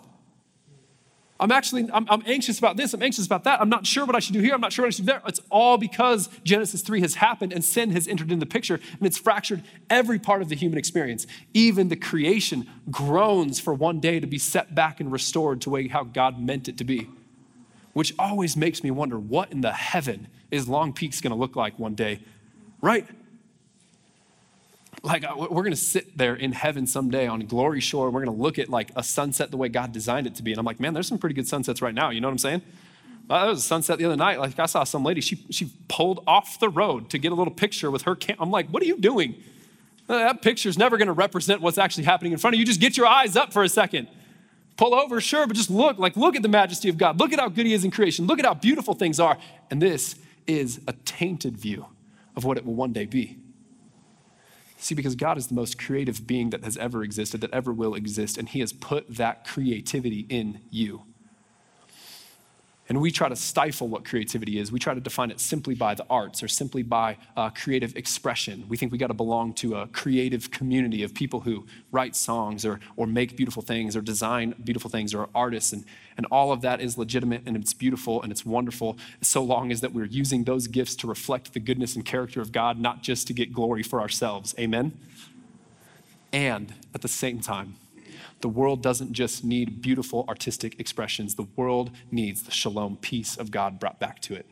I'm 1.42 1.52
actually, 1.52 1.90
I'm, 1.92 2.06
I'm, 2.08 2.22
anxious 2.28 2.60
about 2.60 2.78
this, 2.78 2.94
I'm 2.94 3.02
anxious 3.02 3.26
about 3.26 3.46
that. 3.46 3.60
I'm 3.60 3.68
not 3.68 3.88
sure 3.88 4.06
what 4.06 4.16
I 4.16 4.20
should 4.20 4.34
do 4.34 4.42
here, 4.42 4.54
I'm 4.54 4.62
not 4.62 4.72
sure 4.72 4.84
what 4.84 4.90
I 4.90 4.92
should 4.92 5.08
do 5.08 5.12
there. 5.12 5.24
It's 5.26 5.42
all 5.50 5.80
because 5.80 6.30
Genesis 6.44 6.84
3 6.84 7.02
has 7.02 7.16
happened 7.16 7.52
and 7.52 7.66
sin 7.66 7.90
has 7.92 8.08
entered 8.08 8.32
in 8.32 8.38
the 8.38 8.46
picture 8.46 8.76
and 8.76 9.08
it's 9.08 9.18
fractured 9.18 9.64
every 9.90 10.20
part 10.20 10.44
of 10.44 10.50
the 10.50 10.56
human 10.56 10.78
experience. 10.78 11.26
Even 11.56 11.90
the 11.90 11.96
creation 11.96 12.70
groans 12.92 13.60
for 13.60 13.74
one 13.74 14.00
day 14.00 14.20
to 14.20 14.28
be 14.28 14.38
set 14.38 14.76
back 14.76 15.00
and 15.00 15.12
restored 15.12 15.62
to 15.62 15.72
way 15.72 15.88
how 15.88 16.04
God 16.04 16.40
meant 16.40 16.70
it 16.70 16.78
to 16.78 16.84
be. 16.84 17.10
Which 17.94 18.14
always 18.20 18.56
makes 18.56 18.84
me 18.84 18.92
wonder 18.92 19.20
what 19.20 19.52
in 19.52 19.62
the 19.62 19.74
heaven 19.74 20.28
is 20.52 20.70
Long 20.70 20.94
Peak's 20.94 21.22
gonna 21.22 21.36
look 21.36 21.56
like 21.56 21.80
one 21.80 21.96
day, 21.96 22.20
right? 22.82 23.08
Like 25.04 25.24
uh, 25.24 25.34
we're 25.36 25.64
going 25.64 25.72
to 25.72 25.76
sit 25.76 26.18
there 26.18 26.36
in 26.36 26.52
heaven 26.52 26.86
someday 26.86 27.28
on 27.28 27.40
glory 27.46 27.80
shore 27.80 28.12
we're 28.12 28.24
going 28.24 28.38
to 28.38 28.42
look 28.42 28.60
at 28.60 28.70
like 28.70 28.92
a 28.96 29.04
sunset 29.04 29.50
the 29.52 29.58
way 29.58 29.68
god 29.68 29.92
designed 29.92 30.28
it 30.28 30.36
to 30.36 30.44
be. 30.44 30.52
And 30.52 30.60
i'm 30.60 30.66
like 30.66 30.80
man 30.80 30.94
there's 30.94 31.08
some 31.08 31.18
pretty 31.18 31.36
good 31.36 31.48
sunsets 31.48 31.82
right 31.82 31.94
now 31.94 32.10
you 32.10 32.22
know 32.22 32.28
what 32.28 32.34
i'm 32.34 32.38
saying? 32.38 32.62
There 33.28 33.46
was 33.46 33.60
a 33.60 33.62
sunset 33.62 33.98
the 33.98 34.06
other 34.06 34.18
night. 34.18 34.40
Like 34.40 34.60
i 34.60 34.66
saw 34.66 34.84
some 34.84 35.04
lady 35.04 35.22
she, 35.22 35.44
she 35.50 35.72
pulled 35.88 36.24
off 36.28 36.60
the 36.60 36.70
road 36.70 37.10
to 37.12 37.18
get 37.18 37.32
a 37.32 37.36
little 37.36 37.54
picture 37.54 37.90
with 37.90 38.04
her 38.04 38.16
cam- 38.16 38.38
i'm 38.40 38.52
like 38.52 38.70
what 38.70 38.84
are 38.84 38.86
you 38.86 38.98
doing? 38.98 39.36
Uh, 40.08 40.18
that 40.18 40.42
picture's 40.42 40.78
never 40.78 40.98
going 40.98 41.08
to 41.08 41.14
represent 41.14 41.62
what's 41.62 41.78
actually 41.78 42.04
happening 42.04 42.34
in 42.34 42.38
front 42.38 42.54
of 42.54 42.60
you. 42.60 42.66
Just 42.66 42.82
get 42.82 42.98
your 42.98 43.08
eyes 43.08 43.38
up 43.38 43.54
for 43.54 43.64
a 43.64 43.70
second. 43.70 44.08
Pull 44.76 44.94
over 44.94 45.22
sure 45.22 45.48
but 45.48 45.56
just 45.56 45.70
look 45.70 45.98
like 45.98 46.16
look 46.16 46.36
at 46.36 46.42
the 46.42 46.50
majesty 46.50 46.90
of 46.90 46.98
god. 46.98 47.20
Look 47.20 47.34
at 47.34 47.40
how 47.40 47.50
good 47.50 47.66
he 47.66 47.74
is 47.74 47.84
in 47.84 47.92
creation. 47.92 48.28
Look 48.28 48.40
at 48.40 48.46
how 48.46 48.54
beautiful 48.54 48.94
things 48.94 49.20
are. 49.20 49.38
And 49.72 49.82
this 49.82 50.16
is 50.48 50.82
a 50.88 50.94
tainted 51.06 51.58
view 51.58 51.88
of 52.36 52.44
what 52.44 52.58
it 52.58 52.66
will 52.66 52.76
one 52.76 52.94
day 52.94 53.06
be 53.06 53.38
See, 54.82 54.96
because 54.96 55.14
God 55.14 55.38
is 55.38 55.46
the 55.46 55.54
most 55.54 55.78
creative 55.78 56.26
being 56.26 56.50
that 56.50 56.64
has 56.64 56.76
ever 56.76 57.04
existed, 57.04 57.40
that 57.42 57.54
ever 57.54 57.72
will 57.72 57.94
exist, 57.94 58.36
and 58.36 58.50
He 58.50 58.62
has 58.62 58.74
put 58.74 59.16
that 59.16 59.46
creativity 59.46 60.26
in 60.28 60.62
you. 60.72 61.04
And 62.90 63.00
we 63.00 63.10
try 63.10 63.30
to 63.30 63.36
stifle 63.36 63.88
what 63.88 64.04
creativity 64.04 64.60
is. 64.60 64.72
We 64.72 64.80
try 64.80 64.94
to 64.94 65.00
define 65.00 65.32
it 65.32 65.40
simply 65.40 65.76
by 65.76 65.96
the 65.96 66.06
arts 66.10 66.44
or 66.44 66.50
simply 66.50 66.84
by 66.84 67.18
uh, 67.38 67.50
creative 67.52 67.96
expression. 67.96 68.66
We 68.68 68.76
think 68.76 68.92
we 68.92 68.98
got 68.98 69.08
to 69.08 69.14
belong 69.14 69.54
to 69.56 69.76
a 69.76 69.88
creative 69.88 70.52
community 70.52 71.04
of 71.04 71.14
people 71.14 71.40
who 71.40 71.66
write 71.92 72.16
songs 72.16 72.66
or, 72.66 72.82
or 72.98 73.08
make 73.08 73.38
beautiful 73.38 73.62
things 73.62 73.96
or 73.96 74.02
design 74.02 74.56
beautiful 74.64 74.90
things 74.90 75.14
or 75.14 75.30
artists. 75.34 75.72
And, 75.72 75.86
and 76.18 76.26
all 76.32 76.52
of 76.52 76.62
that 76.62 76.82
is 76.82 76.98
legitimate 76.98 77.44
and 77.46 77.56
it's 77.56 77.74
beautiful 77.74 78.22
and 78.24 78.32
it's 78.32 78.46
wonderful, 78.46 78.98
so 79.22 79.42
long 79.42 79.72
as 79.72 79.80
that 79.82 79.94
we're 79.94 80.06
using 80.06 80.44
those 80.44 80.68
gifts 80.68 80.96
to 80.98 81.08
reflect 81.08 81.54
the 81.54 81.60
goodness 81.62 81.96
and 81.96 82.04
character 82.04 82.42
of 82.42 82.52
God, 82.52 82.78
not 82.78 83.04
just 83.04 83.26
to 83.28 83.34
get 83.34 83.54
glory 83.54 83.84
for 83.84 84.02
ourselves. 84.02 84.54
Amen? 84.60 84.98
And 86.34 86.74
at 86.94 87.02
the 87.02 87.08
same 87.08 87.40
time, 87.40 87.76
the 88.42 88.50
world 88.50 88.82
doesn't 88.82 89.14
just 89.14 89.44
need 89.44 89.82
beautiful 89.82 90.26
artistic 90.28 90.80
expressions, 90.80 91.36
the 91.36 91.48
world 91.56 91.92
needs 92.12 92.44
the 92.44 92.52
shalom 92.52 92.98
peace 92.98 93.38
of 93.38 93.52
God 93.52 93.80
brought 93.80 94.00
back 94.00 94.22
to 94.22 94.36
it. 94.36 94.46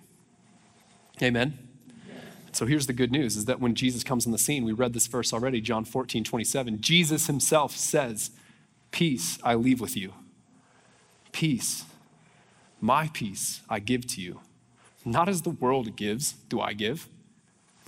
Amen. 1.21 1.57
So 2.51 2.65
here's 2.65 2.87
the 2.87 2.93
good 2.93 3.11
news 3.11 3.37
is 3.37 3.45
that 3.45 3.59
when 3.59 3.75
Jesus 3.75 4.03
comes 4.03 4.25
on 4.25 4.31
the 4.31 4.37
scene, 4.37 4.65
we 4.65 4.73
read 4.73 4.93
this 4.93 5.07
verse 5.07 5.33
already, 5.33 5.61
John 5.61 5.85
14, 5.85 6.23
27. 6.23 6.81
Jesus 6.81 7.27
himself 7.27 7.75
says, 7.75 8.31
Peace 8.91 9.37
I 9.43 9.55
leave 9.55 9.79
with 9.79 9.95
you. 9.95 10.13
Peace, 11.31 11.85
my 12.81 13.09
peace 13.13 13.61
I 13.69 13.79
give 13.79 14.07
to 14.07 14.21
you. 14.21 14.41
Not 15.05 15.29
as 15.29 15.43
the 15.43 15.51
world 15.51 15.95
gives, 15.95 16.33
do 16.33 16.59
I 16.59 16.73
give. 16.73 17.07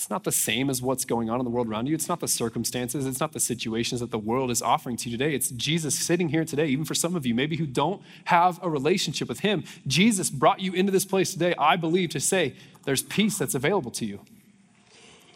It's 0.01 0.09
not 0.09 0.23
the 0.23 0.31
same 0.31 0.71
as 0.71 0.81
what's 0.81 1.05
going 1.05 1.29
on 1.29 1.39
in 1.39 1.43
the 1.43 1.51
world 1.51 1.67
around 1.67 1.85
you. 1.85 1.93
It's 1.93 2.09
not 2.09 2.21
the 2.21 2.27
circumstances. 2.27 3.05
It's 3.05 3.19
not 3.19 3.33
the 3.33 3.39
situations 3.39 4.01
that 4.01 4.09
the 4.09 4.17
world 4.17 4.49
is 4.49 4.59
offering 4.59 4.97
to 4.97 5.09
you 5.11 5.15
today. 5.15 5.35
It's 5.35 5.51
Jesus 5.51 5.93
sitting 5.93 6.29
here 6.29 6.43
today, 6.43 6.65
even 6.65 6.85
for 6.85 6.95
some 6.95 7.15
of 7.15 7.23
you, 7.23 7.35
maybe 7.35 7.55
who 7.55 7.67
don't 7.67 8.01
have 8.25 8.59
a 8.63 8.69
relationship 8.69 9.29
with 9.29 9.41
Him. 9.41 9.63
Jesus 9.85 10.31
brought 10.31 10.59
you 10.59 10.73
into 10.73 10.91
this 10.91 11.05
place 11.05 11.33
today, 11.33 11.53
I 11.55 11.75
believe, 11.75 12.09
to 12.09 12.19
say 12.19 12.55
there's 12.83 13.03
peace 13.03 13.37
that's 13.37 13.53
available 13.53 13.91
to 13.91 14.05
you. 14.07 14.21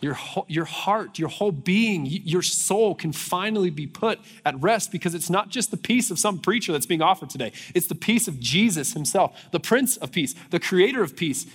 Your, 0.02 0.16
whole, 0.16 0.46
your 0.48 0.66
heart, 0.66 1.20
your 1.20 1.30
whole 1.30 1.52
being, 1.52 2.08
your 2.08 2.42
soul 2.42 2.96
can 2.96 3.12
finally 3.12 3.70
be 3.70 3.86
put 3.86 4.20
at 4.48 4.60
rest 4.60 4.92
because 4.92 5.14
it's 5.14 5.30
not 5.30 5.50
just 5.50 5.70
the 5.70 5.78
peace 5.78 6.10
of 6.10 6.18
some 6.18 6.40
preacher 6.40 6.72
that's 6.72 6.88
being 6.88 7.04
offered 7.04 7.30
today. 7.30 7.52
It's 7.76 7.86
the 7.86 7.94
peace 7.94 8.28
of 8.28 8.40
Jesus 8.40 8.94
himself, 8.94 9.40
the 9.52 9.60
Prince 9.60 9.98
of 9.98 10.12
Peace, 10.12 10.34
the 10.50 10.60
Creator 10.60 11.04
of 11.04 11.16
Peace 11.16 11.46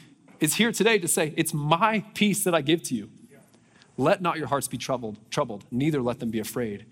is 0.41 0.55
here 0.55 0.73
today 0.73 0.99
to 0.99 1.09
say, 1.09 1.33
It's 1.37 1.55
my 1.55 2.05
peace 2.15 2.45
that 2.45 2.55
I 2.55 2.61
give 2.61 2.83
to 2.85 2.95
you. 2.95 3.11
Let 3.97 4.23
not 4.23 4.39
your 4.39 4.47
hearts 4.47 4.69
be 4.69 4.79
troubled, 4.79 5.19
troubled, 5.31 5.65
neither 5.71 6.01
let 6.01 6.21
them 6.21 6.31
be 6.31 6.41
afraid. 6.41 6.87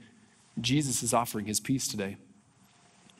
Jesus 0.60 1.02
is 1.02 1.14
offering 1.14 1.46
his 1.46 1.60
peace 1.60 1.88
today. 1.88 2.16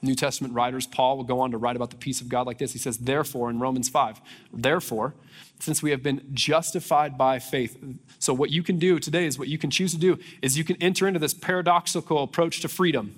New 0.00 0.14
Testament 0.14 0.54
writers, 0.54 0.86
Paul 0.86 1.16
will 1.16 1.24
go 1.24 1.40
on 1.40 1.50
to 1.50 1.58
write 1.58 1.74
about 1.74 1.90
the 1.90 1.96
peace 1.96 2.20
of 2.20 2.28
God 2.28 2.46
like 2.46 2.58
this. 2.58 2.72
He 2.72 2.78
says, 2.78 2.98
Therefore, 2.98 3.50
in 3.50 3.58
Romans 3.58 3.88
5, 3.88 4.20
therefore, 4.52 5.14
since 5.58 5.82
we 5.82 5.90
have 5.90 6.02
been 6.02 6.28
justified 6.32 7.18
by 7.18 7.38
faith. 7.38 7.76
So, 8.18 8.32
what 8.32 8.50
you 8.50 8.62
can 8.62 8.78
do 8.78 9.00
today 9.00 9.26
is 9.26 9.38
what 9.38 9.48
you 9.48 9.58
can 9.58 9.70
choose 9.70 9.92
to 9.92 9.98
do 9.98 10.18
is 10.40 10.56
you 10.56 10.64
can 10.64 10.76
enter 10.76 11.08
into 11.08 11.18
this 11.18 11.34
paradoxical 11.34 12.22
approach 12.22 12.60
to 12.60 12.68
freedom 12.68 13.16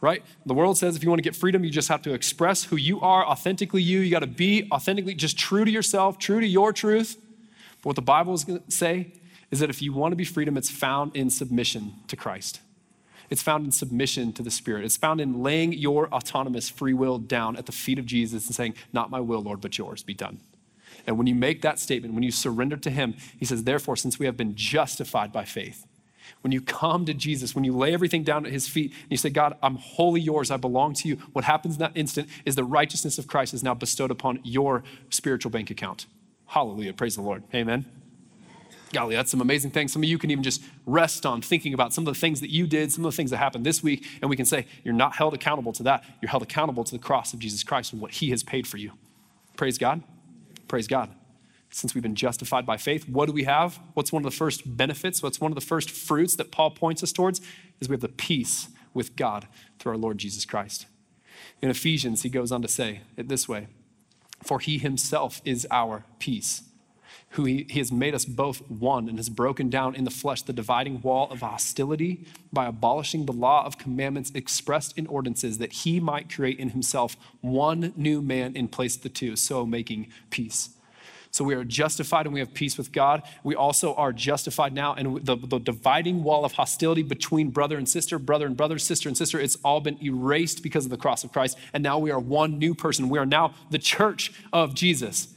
right? 0.00 0.22
The 0.46 0.54
world 0.54 0.78
says 0.78 0.96
if 0.96 1.02
you 1.02 1.08
want 1.08 1.18
to 1.18 1.22
get 1.22 1.36
freedom, 1.36 1.64
you 1.64 1.70
just 1.70 1.88
have 1.88 2.02
to 2.02 2.14
express 2.14 2.64
who 2.64 2.76
you 2.76 3.00
are, 3.00 3.26
authentically 3.26 3.82
you. 3.82 4.00
You 4.00 4.10
got 4.10 4.20
to 4.20 4.26
be 4.26 4.68
authentically 4.72 5.14
just 5.14 5.38
true 5.38 5.64
to 5.64 5.70
yourself, 5.70 6.18
true 6.18 6.40
to 6.40 6.46
your 6.46 6.72
truth. 6.72 7.16
But 7.82 7.90
what 7.90 7.96
the 7.96 8.02
Bible 8.02 8.34
is 8.34 8.44
going 8.44 8.60
to 8.60 8.70
say 8.70 9.12
is 9.50 9.58
that 9.60 9.70
if 9.70 9.82
you 9.82 9.92
want 9.92 10.12
to 10.12 10.16
be 10.16 10.24
freedom, 10.24 10.56
it's 10.56 10.70
found 10.70 11.16
in 11.16 11.30
submission 11.30 11.94
to 12.08 12.16
Christ. 12.16 12.60
It's 13.30 13.42
found 13.42 13.64
in 13.64 13.72
submission 13.72 14.32
to 14.34 14.42
the 14.42 14.50
Spirit. 14.50 14.84
It's 14.84 14.96
found 14.96 15.20
in 15.20 15.42
laying 15.42 15.72
your 15.72 16.12
autonomous 16.12 16.68
free 16.68 16.94
will 16.94 17.18
down 17.18 17.56
at 17.56 17.66
the 17.66 17.72
feet 17.72 17.98
of 17.98 18.06
Jesus 18.06 18.46
and 18.46 18.54
saying, 18.54 18.74
Not 18.92 19.10
my 19.10 19.20
will, 19.20 19.40
Lord, 19.40 19.60
but 19.60 19.78
yours 19.78 20.02
be 20.02 20.14
done. 20.14 20.40
And 21.06 21.16
when 21.16 21.26
you 21.26 21.34
make 21.34 21.62
that 21.62 21.78
statement, 21.78 22.14
when 22.14 22.24
you 22.24 22.32
surrender 22.32 22.76
to 22.78 22.90
Him, 22.90 23.14
He 23.38 23.44
says, 23.44 23.64
Therefore, 23.64 23.96
since 23.96 24.18
we 24.18 24.26
have 24.26 24.36
been 24.36 24.56
justified 24.56 25.32
by 25.32 25.44
faith, 25.44 25.86
when 26.42 26.52
you 26.52 26.60
come 26.60 27.04
to 27.06 27.14
Jesus, 27.14 27.54
when 27.54 27.64
you 27.64 27.72
lay 27.72 27.92
everything 27.92 28.22
down 28.22 28.46
at 28.46 28.52
his 28.52 28.68
feet 28.68 28.92
and 28.92 29.10
you 29.10 29.16
say, 29.16 29.30
God, 29.30 29.56
I'm 29.62 29.76
wholly 29.76 30.20
yours, 30.20 30.50
I 30.50 30.56
belong 30.56 30.94
to 30.94 31.08
you, 31.08 31.16
what 31.32 31.44
happens 31.44 31.76
in 31.76 31.80
that 31.80 31.92
instant 31.94 32.28
is 32.44 32.54
the 32.56 32.64
righteousness 32.64 33.18
of 33.18 33.26
Christ 33.26 33.54
is 33.54 33.62
now 33.62 33.74
bestowed 33.74 34.10
upon 34.10 34.40
your 34.42 34.82
spiritual 35.10 35.50
bank 35.50 35.70
account. 35.70 36.06
Hallelujah. 36.46 36.92
Praise 36.92 37.16
the 37.16 37.22
Lord. 37.22 37.44
Amen. 37.54 37.84
Golly, 38.92 39.14
that's 39.14 39.30
some 39.30 39.40
amazing 39.40 39.70
things. 39.70 39.92
Some 39.92 40.02
of 40.02 40.08
you 40.08 40.18
can 40.18 40.32
even 40.32 40.42
just 40.42 40.62
rest 40.84 41.24
on 41.24 41.42
thinking 41.42 41.74
about 41.74 41.92
some 41.92 42.06
of 42.06 42.12
the 42.12 42.18
things 42.18 42.40
that 42.40 42.50
you 42.50 42.66
did, 42.66 42.90
some 42.90 43.04
of 43.04 43.12
the 43.12 43.16
things 43.16 43.30
that 43.30 43.36
happened 43.36 43.64
this 43.64 43.84
week, 43.84 44.04
and 44.20 44.28
we 44.28 44.36
can 44.36 44.46
say, 44.46 44.66
You're 44.82 44.94
not 44.94 45.14
held 45.14 45.32
accountable 45.32 45.72
to 45.74 45.84
that. 45.84 46.02
You're 46.20 46.30
held 46.30 46.42
accountable 46.42 46.82
to 46.82 46.92
the 46.92 46.98
cross 46.98 47.32
of 47.32 47.38
Jesus 47.38 47.62
Christ 47.62 47.92
and 47.92 48.02
what 48.02 48.10
he 48.10 48.30
has 48.30 48.42
paid 48.42 48.66
for 48.66 48.78
you. 48.78 48.92
Praise 49.56 49.78
God. 49.78 50.02
Praise 50.66 50.88
God 50.88 51.14
since 51.70 51.94
we've 51.94 52.02
been 52.02 52.16
justified 52.16 52.66
by 52.66 52.76
faith, 52.76 53.08
what 53.08 53.26
do 53.26 53.32
we 53.32 53.44
have? 53.44 53.78
What's 53.94 54.12
one 54.12 54.24
of 54.24 54.30
the 54.30 54.36
first 54.36 54.76
benefits? 54.76 55.22
What's 55.22 55.40
one 55.40 55.52
of 55.52 55.54
the 55.54 55.60
first 55.60 55.90
fruits 55.90 56.36
that 56.36 56.50
Paul 56.50 56.72
points 56.72 57.02
us 57.02 57.12
towards? 57.12 57.40
Is 57.80 57.88
we 57.88 57.94
have 57.94 58.00
the 58.00 58.08
peace 58.08 58.68
with 58.92 59.16
God 59.16 59.46
through 59.78 59.92
our 59.92 59.98
Lord 59.98 60.18
Jesus 60.18 60.44
Christ. 60.44 60.86
In 61.62 61.70
Ephesians, 61.70 62.22
he 62.22 62.28
goes 62.28 62.52
on 62.52 62.62
to 62.62 62.68
say 62.68 63.00
it 63.16 63.28
this 63.28 63.48
way 63.48 63.68
For 64.42 64.58
he 64.58 64.78
himself 64.78 65.40
is 65.44 65.66
our 65.70 66.04
peace, 66.18 66.62
who 67.30 67.44
he, 67.44 67.66
he 67.70 67.78
has 67.78 67.92
made 67.92 68.14
us 68.14 68.24
both 68.24 68.68
one 68.68 69.08
and 69.08 69.18
has 69.18 69.28
broken 69.28 69.70
down 69.70 69.94
in 69.94 70.04
the 70.04 70.10
flesh 70.10 70.42
the 70.42 70.52
dividing 70.52 71.00
wall 71.02 71.30
of 71.30 71.40
hostility 71.40 72.24
by 72.52 72.66
abolishing 72.66 73.26
the 73.26 73.32
law 73.32 73.64
of 73.64 73.78
commandments 73.78 74.32
expressed 74.34 74.96
in 74.98 75.06
ordinances, 75.06 75.58
that 75.58 75.72
he 75.72 76.00
might 76.00 76.32
create 76.32 76.58
in 76.58 76.70
himself 76.70 77.16
one 77.40 77.92
new 77.96 78.20
man 78.20 78.56
in 78.56 78.68
place 78.68 78.96
of 78.96 79.02
the 79.02 79.08
two, 79.08 79.36
so 79.36 79.64
making 79.64 80.08
peace 80.30 80.70
so 81.32 81.44
we 81.44 81.54
are 81.54 81.64
justified 81.64 82.26
and 82.26 82.34
we 82.34 82.40
have 82.40 82.52
peace 82.54 82.76
with 82.76 82.90
God. 82.90 83.22
We 83.44 83.54
also 83.54 83.94
are 83.94 84.12
justified 84.12 84.72
now, 84.72 84.94
and 84.94 85.24
the, 85.24 85.36
the 85.36 85.60
dividing 85.60 86.24
wall 86.24 86.44
of 86.44 86.52
hostility 86.52 87.02
between 87.02 87.50
brother 87.50 87.78
and 87.78 87.88
sister, 87.88 88.18
brother 88.18 88.46
and 88.46 88.56
brother, 88.56 88.78
sister 88.78 89.08
and 89.08 89.16
sister, 89.16 89.38
it's 89.38 89.56
all 89.64 89.80
been 89.80 90.02
erased 90.02 90.62
because 90.62 90.84
of 90.84 90.90
the 90.90 90.96
cross 90.96 91.22
of 91.22 91.32
Christ. 91.32 91.56
And 91.72 91.82
now 91.82 91.98
we 91.98 92.10
are 92.10 92.18
one 92.18 92.58
new 92.58 92.74
person. 92.74 93.08
We 93.08 93.18
are 93.18 93.26
now 93.26 93.54
the 93.70 93.78
church 93.78 94.32
of 94.52 94.74
Jesus. 94.74 95.28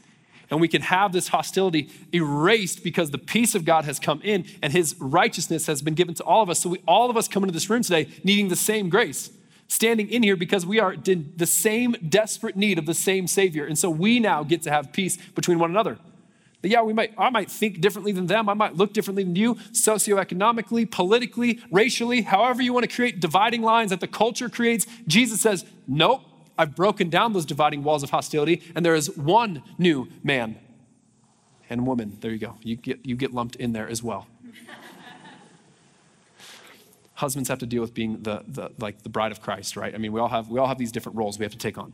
And 0.49 0.59
we 0.59 0.67
can 0.67 0.81
have 0.81 1.13
this 1.13 1.29
hostility 1.29 1.89
erased 2.13 2.83
because 2.83 3.11
the 3.11 3.17
peace 3.17 3.55
of 3.55 3.65
God 3.65 3.85
has 3.85 3.99
come 3.99 4.19
in 4.23 4.45
and 4.61 4.73
his 4.73 4.95
righteousness 4.99 5.67
has 5.67 5.81
been 5.81 5.95
given 5.95 6.15
to 6.15 6.23
all 6.23 6.43
of 6.43 6.49
us. 6.49 6.59
So 6.59 6.69
we, 6.69 6.81
all 6.87 7.09
of 7.09 7.17
us 7.17 7.27
come 7.27 7.43
into 7.43 7.53
this 7.53 7.69
room 7.69 7.81
today 7.81 8.07
needing 8.23 8.49
the 8.49 8.55
same 8.55 8.89
grace 8.89 9.31
standing 9.73 10.07
in 10.07 10.21
here 10.21 10.35
because 10.35 10.67
we 10.67 10.79
are 10.79 10.93
in 10.93 11.33
the 11.35 11.47
same 11.47 11.95
desperate 12.07 12.55
need 12.55 12.77
of 12.77 12.85
the 12.85 12.93
same 12.93 13.25
Savior. 13.25 13.65
And 13.65 13.77
so 13.77 13.89
we 13.89 14.19
now 14.19 14.43
get 14.43 14.61
to 14.63 14.69
have 14.69 14.93
peace 14.93 15.17
between 15.33 15.57
one 15.57 15.71
another. 15.71 15.97
That 16.61 16.69
yeah, 16.69 16.83
we 16.83 16.93
might, 16.93 17.13
I 17.17 17.31
might 17.31 17.49
think 17.49 17.81
differently 17.81 18.11
than 18.11 18.27
them. 18.27 18.47
I 18.47 18.53
might 18.53 18.75
look 18.75 18.93
differently 18.93 19.23
than 19.23 19.35
you, 19.35 19.55
socioeconomically, 19.55 20.89
politically, 20.89 21.59
racially, 21.71 22.21
however 22.21 22.61
you 22.61 22.71
want 22.71 22.87
to 22.87 22.95
create 22.95 23.19
dividing 23.19 23.63
lines 23.63 23.89
that 23.89 23.99
the 23.99 24.07
culture 24.07 24.47
creates. 24.47 24.85
Jesus 25.07 25.41
says, 25.41 25.65
nope, 25.87 26.21
I've 26.55 26.75
broken 26.75 27.09
down 27.09 27.33
those 27.33 27.45
dividing 27.45 27.83
walls 27.83 28.03
of 28.03 28.11
hostility, 28.11 28.61
and 28.75 28.85
there 28.85 28.95
is 28.95 29.17
one 29.17 29.63
new 29.79 30.07
man 30.23 30.57
and 31.67 31.87
woman. 31.87 32.17
There 32.21 32.31
you 32.31 32.37
go. 32.37 32.55
You 32.61 32.75
get, 32.75 33.05
you 33.05 33.15
get 33.15 33.33
lumped 33.33 33.55
in 33.55 33.73
there 33.73 33.89
as 33.89 34.03
well. 34.03 34.27
Husbands 37.15 37.49
have 37.49 37.59
to 37.59 37.65
deal 37.65 37.81
with 37.81 37.93
being 37.93 38.23
the, 38.23 38.43
the, 38.47 38.71
like 38.79 39.03
the 39.03 39.09
bride 39.09 39.31
of 39.31 39.41
Christ, 39.41 39.77
right? 39.77 39.93
I 39.93 39.97
mean, 39.97 40.11
we 40.11 40.19
all, 40.19 40.29
have, 40.29 40.49
we 40.49 40.59
all 40.59 40.67
have 40.67 40.77
these 40.77 40.91
different 40.91 41.17
roles 41.17 41.37
we 41.37 41.45
have 41.45 41.51
to 41.51 41.57
take 41.57 41.77
on. 41.77 41.93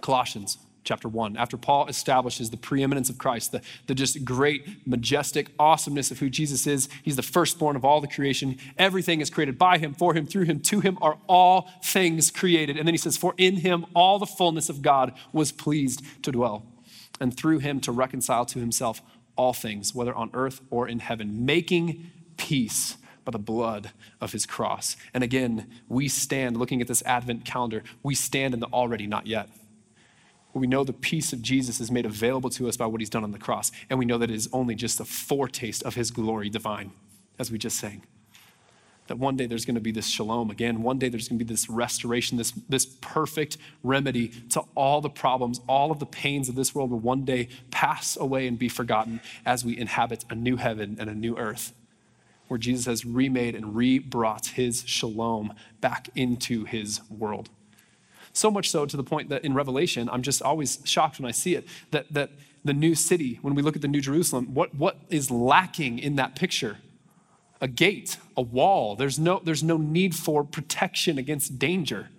Colossians 0.00 0.58
chapter 0.86 1.08
1. 1.08 1.36
After 1.36 1.56
Paul 1.58 1.88
establishes 1.88 2.50
the 2.50 2.56
preeminence 2.56 3.10
of 3.10 3.18
Christ, 3.18 3.52
the, 3.52 3.60
the 3.86 3.94
just 3.94 4.24
great, 4.24 4.86
majestic 4.86 5.50
awesomeness 5.58 6.10
of 6.10 6.20
who 6.20 6.30
Jesus 6.30 6.66
is, 6.66 6.88
he's 7.02 7.16
the 7.16 7.22
firstborn 7.22 7.76
of 7.76 7.84
all 7.84 8.00
the 8.00 8.08
creation. 8.08 8.56
Everything 8.78 9.20
is 9.20 9.28
created 9.28 9.58
by 9.58 9.78
him, 9.78 9.92
for 9.92 10.14
him, 10.14 10.26
through 10.26 10.44
him, 10.44 10.60
to 10.60 10.80
him 10.80 10.96
are 11.02 11.18
all 11.26 11.68
things 11.82 12.30
created. 12.30 12.78
And 12.78 12.86
then 12.86 12.94
he 12.94 12.98
says, 12.98 13.16
For 13.16 13.34
in 13.36 13.56
him 13.56 13.84
all 13.94 14.18
the 14.18 14.26
fullness 14.26 14.68
of 14.68 14.80
God 14.80 15.12
was 15.32 15.52
pleased 15.52 16.02
to 16.22 16.32
dwell, 16.32 16.64
and 17.20 17.36
through 17.36 17.58
him 17.58 17.80
to 17.80 17.92
reconcile 17.92 18.46
to 18.46 18.60
himself 18.60 19.02
all 19.36 19.52
things, 19.52 19.94
whether 19.94 20.14
on 20.14 20.30
earth 20.32 20.60
or 20.70 20.88
in 20.88 21.00
heaven, 21.00 21.44
making 21.44 22.10
peace 22.36 22.96
by 23.26 23.32
the 23.32 23.38
blood 23.38 23.90
of 24.22 24.32
his 24.32 24.46
cross. 24.46 24.96
And 25.12 25.22
again, 25.22 25.70
we 25.88 26.08
stand 26.08 26.56
looking 26.56 26.80
at 26.80 26.88
this 26.88 27.02
Advent 27.04 27.44
calendar, 27.44 27.82
we 28.02 28.14
stand 28.14 28.54
in 28.54 28.60
the 28.60 28.68
already 28.68 29.06
not 29.06 29.26
yet 29.26 29.50
we 30.58 30.66
know 30.66 30.84
the 30.84 30.92
peace 30.92 31.32
of 31.32 31.42
Jesus 31.42 31.80
is 31.80 31.90
made 31.90 32.06
available 32.06 32.50
to 32.50 32.68
us 32.68 32.76
by 32.76 32.86
what 32.86 33.00
he's 33.00 33.10
done 33.10 33.24
on 33.24 33.32
the 33.32 33.38
cross. 33.38 33.70
And 33.90 33.98
we 33.98 34.04
know 34.04 34.18
that 34.18 34.30
it 34.30 34.34
is 34.34 34.48
only 34.52 34.74
just 34.74 35.00
a 35.00 35.04
foretaste 35.04 35.82
of 35.82 35.94
his 35.94 36.10
glory 36.10 36.48
divine, 36.48 36.92
as 37.38 37.50
we 37.50 37.58
just 37.58 37.78
sang. 37.78 38.02
That 39.08 39.18
one 39.18 39.36
day 39.36 39.46
there's 39.46 39.64
going 39.64 39.76
to 39.76 39.80
be 39.80 39.92
this 39.92 40.08
shalom 40.08 40.50
again. 40.50 40.82
One 40.82 40.98
day 40.98 41.08
there's 41.08 41.28
going 41.28 41.38
to 41.38 41.44
be 41.44 41.48
this 41.48 41.70
restoration, 41.70 42.38
this, 42.38 42.50
this 42.68 42.86
perfect 42.86 43.56
remedy 43.84 44.28
to 44.50 44.62
all 44.74 45.00
the 45.00 45.10
problems, 45.10 45.60
all 45.68 45.92
of 45.92 46.00
the 46.00 46.06
pains 46.06 46.48
of 46.48 46.56
this 46.56 46.74
world 46.74 46.90
will 46.90 46.98
one 46.98 47.24
day 47.24 47.48
pass 47.70 48.16
away 48.16 48.48
and 48.48 48.58
be 48.58 48.68
forgotten 48.68 49.20
as 49.44 49.64
we 49.64 49.78
inhabit 49.78 50.24
a 50.28 50.34
new 50.34 50.56
heaven 50.56 50.96
and 50.98 51.08
a 51.08 51.14
new 51.14 51.36
earth 51.36 51.72
where 52.48 52.58
Jesus 52.58 52.86
has 52.86 53.04
remade 53.04 53.54
and 53.54 53.74
re 53.74 53.98
brought 53.98 54.46
his 54.48 54.84
shalom 54.86 55.52
back 55.80 56.08
into 56.14 56.64
his 56.64 57.00
world. 57.10 57.50
So 58.32 58.50
much 58.50 58.68
so 58.68 58.84
to 58.84 58.96
the 58.96 59.02
point 59.02 59.30
that 59.30 59.44
in 59.44 59.54
Revelation, 59.54 60.10
I'm 60.12 60.22
just 60.22 60.42
always 60.42 60.78
shocked 60.84 61.18
when 61.18 61.26
I 61.26 61.32
see 61.32 61.54
it 61.54 61.66
that, 61.90 62.12
that 62.12 62.30
the 62.64 62.74
new 62.74 62.94
city, 62.94 63.38
when 63.40 63.54
we 63.54 63.62
look 63.62 63.76
at 63.76 63.82
the 63.82 63.88
New 63.88 64.00
Jerusalem, 64.00 64.52
what, 64.52 64.74
what 64.74 64.98
is 65.08 65.30
lacking 65.30 65.98
in 65.98 66.16
that 66.16 66.36
picture? 66.36 66.78
A 67.60 67.68
gate, 67.68 68.18
a 68.36 68.42
wall. 68.42 68.94
There's 68.94 69.18
no, 69.18 69.40
there's 69.42 69.62
no 69.62 69.78
need 69.78 70.14
for 70.14 70.44
protection 70.44 71.16
against 71.16 71.58
danger. 71.58 72.10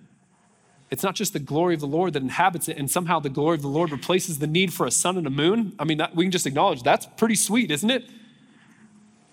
It's 0.89 1.03
not 1.03 1.15
just 1.15 1.33
the 1.33 1.39
glory 1.39 1.75
of 1.75 1.81
the 1.81 1.87
Lord 1.87 2.13
that 2.13 2.23
inhabits 2.23 2.69
it, 2.69 2.77
and 2.77 2.89
somehow 2.89 3.19
the 3.19 3.29
glory 3.29 3.55
of 3.55 3.61
the 3.61 3.67
Lord 3.67 3.91
replaces 3.91 4.39
the 4.39 4.47
need 4.47 4.73
for 4.73 4.87
a 4.87 4.91
sun 4.91 5.17
and 5.17 5.27
a 5.27 5.29
moon. 5.29 5.75
I 5.77 5.83
mean, 5.83 5.97
that, 5.97 6.15
we 6.15 6.23
can 6.23 6.31
just 6.31 6.47
acknowledge 6.47 6.81
that's 6.81 7.05
pretty 7.05 7.35
sweet, 7.35 7.69
isn't 7.69 7.89
it? 7.91 8.09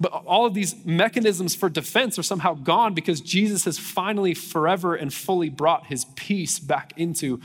But 0.01 0.13
all 0.13 0.45
of 0.45 0.55
these 0.55 0.85
mechanisms 0.85 1.55
for 1.55 1.69
defense 1.69 2.19
are 2.19 2.23
somehow 2.23 2.55
gone 2.55 2.95
because 2.95 3.21
Jesus 3.21 3.65
has 3.65 3.79
finally, 3.79 4.35
forever, 4.35 4.95
and 4.95 5.15
fully 5.15 5.49
brought 5.49 5.87
his 5.87 6.05
peace 6.17 6.59
back 6.59 6.93
into 6.97 7.41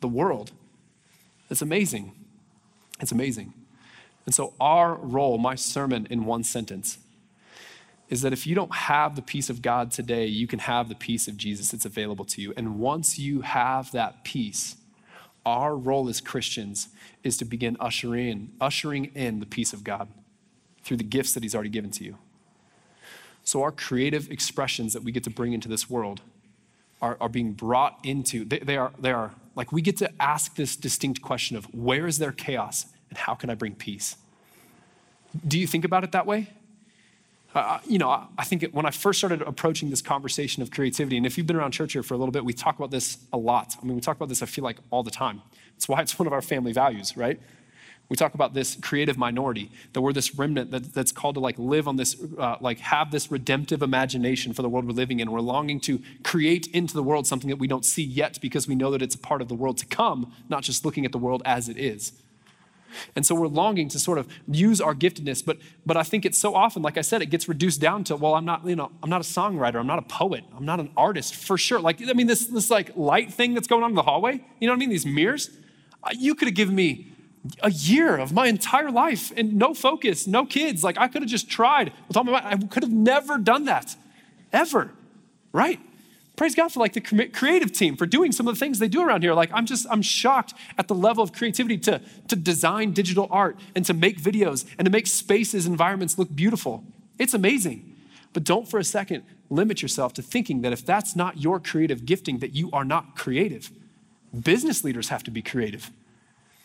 the 0.00 0.08
world. 0.08 0.50
It's 1.48 1.62
amazing. 1.62 2.12
It's 3.00 3.12
amazing. 3.12 3.54
And 4.26 4.34
so, 4.34 4.54
our 4.60 4.94
role, 4.94 5.38
my 5.38 5.54
sermon 5.54 6.06
in 6.10 6.24
one 6.24 6.44
sentence, 6.44 6.98
is 8.08 8.22
that 8.22 8.32
if 8.32 8.46
you 8.46 8.54
don't 8.54 8.74
have 8.74 9.16
the 9.16 9.22
peace 9.22 9.48
of 9.48 9.62
God 9.62 9.90
today, 9.90 10.26
you 10.26 10.46
can 10.46 10.60
have 10.60 10.88
the 10.88 10.94
peace 10.94 11.28
of 11.28 11.36
Jesus. 11.36 11.72
It's 11.72 11.84
available 11.84 12.24
to 12.26 12.42
you. 12.42 12.52
And 12.56 12.78
once 12.78 13.18
you 13.18 13.40
have 13.40 13.90
that 13.92 14.22
peace, 14.24 14.76
our 15.46 15.76
role 15.76 16.08
as 16.08 16.20
Christians 16.20 16.88
is 17.24 17.36
to 17.38 17.44
begin 17.44 17.76
ushering, 17.80 18.52
ushering 18.60 19.06
in 19.14 19.40
the 19.40 19.46
peace 19.46 19.72
of 19.72 19.82
God 19.82 20.08
through 20.82 20.96
the 20.98 21.04
gifts 21.04 21.34
that 21.34 21.42
He's 21.42 21.54
already 21.54 21.70
given 21.70 21.90
to 21.92 22.04
you. 22.04 22.18
So, 23.44 23.62
our 23.62 23.72
creative 23.72 24.30
expressions 24.30 24.92
that 24.92 25.02
we 25.02 25.12
get 25.12 25.24
to 25.24 25.30
bring 25.30 25.52
into 25.52 25.68
this 25.68 25.90
world 25.90 26.22
are, 27.00 27.16
are 27.20 27.28
being 27.28 27.52
brought 27.52 27.98
into, 28.04 28.44
they, 28.44 28.60
they, 28.60 28.76
are, 28.76 28.92
they 28.98 29.10
are 29.10 29.32
like 29.54 29.72
we 29.72 29.82
get 29.82 29.96
to 29.98 30.10
ask 30.22 30.56
this 30.56 30.76
distinct 30.76 31.20
question 31.20 31.56
of 31.56 31.64
where 31.74 32.06
is 32.06 32.18
there 32.18 32.32
chaos 32.32 32.86
and 33.10 33.18
how 33.18 33.34
can 33.34 33.50
I 33.50 33.54
bring 33.54 33.74
peace? 33.74 34.16
Do 35.46 35.58
you 35.58 35.66
think 35.66 35.84
about 35.84 36.04
it 36.04 36.12
that 36.12 36.26
way? 36.26 36.48
Uh, 37.54 37.80
you 37.86 37.98
know, 37.98 38.28
I, 38.38 38.44
think 38.44 38.64
when 38.72 38.86
I 38.86 38.90
first 38.90 39.18
started 39.18 39.42
approaching 39.42 39.90
this 39.90 40.00
conversation 40.00 40.62
of 40.62 40.70
creativity, 40.70 41.18
and 41.18 41.26
if 41.26 41.36
you've 41.36 41.46
been 41.46 41.56
around 41.56 41.72
church 41.72 41.92
here 41.92 42.02
for 42.02 42.14
a 42.14 42.16
little 42.16 42.32
bit, 42.32 42.44
we 42.44 42.54
talk 42.54 42.78
about 42.78 42.90
this 42.90 43.18
a 43.32 43.36
lot. 43.36 43.76
I 43.80 43.84
mean, 43.84 43.94
we 43.94 44.00
talk 44.00 44.16
about 44.16 44.30
this, 44.30 44.42
I 44.42 44.46
feel 44.46 44.64
like, 44.64 44.78
all 44.90 45.02
the 45.02 45.10
time. 45.10 45.42
It's 45.76 45.86
why 45.86 46.00
it's 46.00 46.18
one 46.18 46.26
of 46.26 46.32
our 46.32 46.40
family 46.40 46.72
values, 46.72 47.14
right? 47.14 47.38
We 48.08 48.16
talk 48.16 48.34
about 48.34 48.52
this 48.52 48.76
creative 48.76 49.16
minority, 49.16 49.70
that 49.94 50.02
we're 50.02 50.12
this 50.12 50.34
remnant 50.34 50.70
that, 50.70 50.92
that's 50.92 51.12
called 51.12 51.36
to 51.36 51.40
like 51.40 51.58
live 51.58 51.88
on 51.88 51.96
this, 51.96 52.22
uh, 52.38 52.56
like 52.60 52.78
have 52.80 53.10
this 53.10 53.30
redemptive 53.30 53.80
imagination 53.80 54.52
for 54.52 54.60
the 54.60 54.68
world 54.68 54.86
we're 54.86 54.92
living 54.92 55.20
in. 55.20 55.30
We're 55.30 55.40
longing 55.40 55.80
to 55.80 56.02
create 56.22 56.66
into 56.68 56.92
the 56.92 57.02
world 57.02 57.26
something 57.26 57.48
that 57.48 57.56
we 57.56 57.66
don't 57.66 57.86
see 57.86 58.02
yet 58.02 58.38
because 58.42 58.68
we 58.68 58.74
know 58.74 58.90
that 58.90 59.00
it's 59.00 59.14
a 59.14 59.18
part 59.18 59.40
of 59.40 59.48
the 59.48 59.54
world 59.54 59.78
to 59.78 59.86
come, 59.86 60.32
not 60.50 60.62
just 60.62 60.84
looking 60.84 61.06
at 61.06 61.12
the 61.12 61.18
world 61.18 61.42
as 61.46 61.70
it 61.70 61.78
is. 61.78 62.12
And 63.16 63.24
so 63.24 63.34
we're 63.34 63.46
longing 63.46 63.88
to 63.88 63.98
sort 63.98 64.18
of 64.18 64.28
use 64.46 64.80
our 64.80 64.94
giftedness, 64.94 65.44
but 65.44 65.58
but 65.86 65.96
I 65.96 66.02
think 66.02 66.24
it's 66.24 66.38
so 66.38 66.54
often, 66.54 66.82
like 66.82 66.98
I 66.98 67.00
said, 67.00 67.22
it 67.22 67.26
gets 67.26 67.48
reduced 67.48 67.80
down 67.80 68.04
to, 68.04 68.16
well, 68.16 68.34
I'm 68.34 68.44
not, 68.44 68.66
you 68.66 68.76
know, 68.76 68.90
I'm 69.02 69.10
not 69.10 69.20
a 69.20 69.24
songwriter, 69.24 69.76
I'm 69.76 69.86
not 69.86 69.98
a 69.98 70.02
poet, 70.02 70.44
I'm 70.56 70.64
not 70.64 70.80
an 70.80 70.90
artist 70.96 71.34
for 71.34 71.58
sure. 71.58 71.80
Like, 71.80 72.06
I 72.06 72.12
mean, 72.12 72.26
this 72.26 72.46
this 72.46 72.70
like 72.70 72.96
light 72.96 73.32
thing 73.32 73.54
that's 73.54 73.66
going 73.66 73.82
on 73.82 73.90
in 73.90 73.96
the 73.96 74.02
hallway, 74.02 74.44
you 74.60 74.66
know 74.66 74.72
what 74.72 74.76
I 74.76 74.80
mean? 74.80 74.90
These 74.90 75.06
mirrors. 75.06 75.50
Uh, 76.04 76.10
you 76.18 76.34
could 76.34 76.48
have 76.48 76.56
given 76.56 76.74
me 76.74 77.11
a 77.62 77.70
year 77.70 78.16
of 78.16 78.32
my 78.32 78.46
entire 78.46 78.90
life 78.90 79.32
and 79.36 79.54
no 79.54 79.74
focus, 79.74 80.26
no 80.26 80.46
kids. 80.46 80.84
Like 80.84 80.98
I 80.98 81.08
could 81.08 81.22
have 81.22 81.30
just 81.30 81.48
tried 81.50 81.92
with 82.08 82.16
all 82.16 82.24
my. 82.24 82.44
I 82.44 82.56
could 82.56 82.82
have 82.82 82.92
never 82.92 83.38
done 83.38 83.64
that, 83.64 83.96
ever, 84.52 84.90
right? 85.52 85.80
Praise 86.36 86.54
God 86.54 86.72
for 86.72 86.80
like 86.80 86.94
the 86.94 87.00
creative 87.00 87.72
team 87.72 87.96
for 87.96 88.06
doing 88.06 88.32
some 88.32 88.48
of 88.48 88.54
the 88.54 88.58
things 88.58 88.78
they 88.78 88.88
do 88.88 89.02
around 89.02 89.22
here. 89.22 89.34
Like 89.34 89.50
I'm 89.52 89.66
just, 89.66 89.86
I'm 89.90 90.00
shocked 90.00 90.54
at 90.78 90.88
the 90.88 90.94
level 90.94 91.22
of 91.22 91.32
creativity 91.32 91.76
to, 91.78 92.00
to 92.28 92.36
design 92.36 92.92
digital 92.92 93.28
art 93.30 93.58
and 93.74 93.84
to 93.84 93.92
make 93.92 94.20
videos 94.20 94.64
and 94.78 94.86
to 94.86 94.90
make 94.90 95.06
spaces, 95.06 95.66
environments 95.66 96.18
look 96.18 96.34
beautiful. 96.34 96.84
It's 97.18 97.34
amazing. 97.34 97.96
But 98.32 98.44
don't 98.44 98.66
for 98.66 98.78
a 98.78 98.84
second 98.84 99.24
limit 99.50 99.82
yourself 99.82 100.14
to 100.14 100.22
thinking 100.22 100.62
that 100.62 100.72
if 100.72 100.86
that's 100.86 101.14
not 101.14 101.38
your 101.38 101.60
creative 101.60 102.06
gifting, 102.06 102.38
that 102.38 102.54
you 102.54 102.70
are 102.72 102.84
not 102.84 103.14
creative. 103.14 103.70
Business 104.32 104.82
leaders 104.82 105.10
have 105.10 105.22
to 105.24 105.30
be 105.30 105.42
creative 105.42 105.90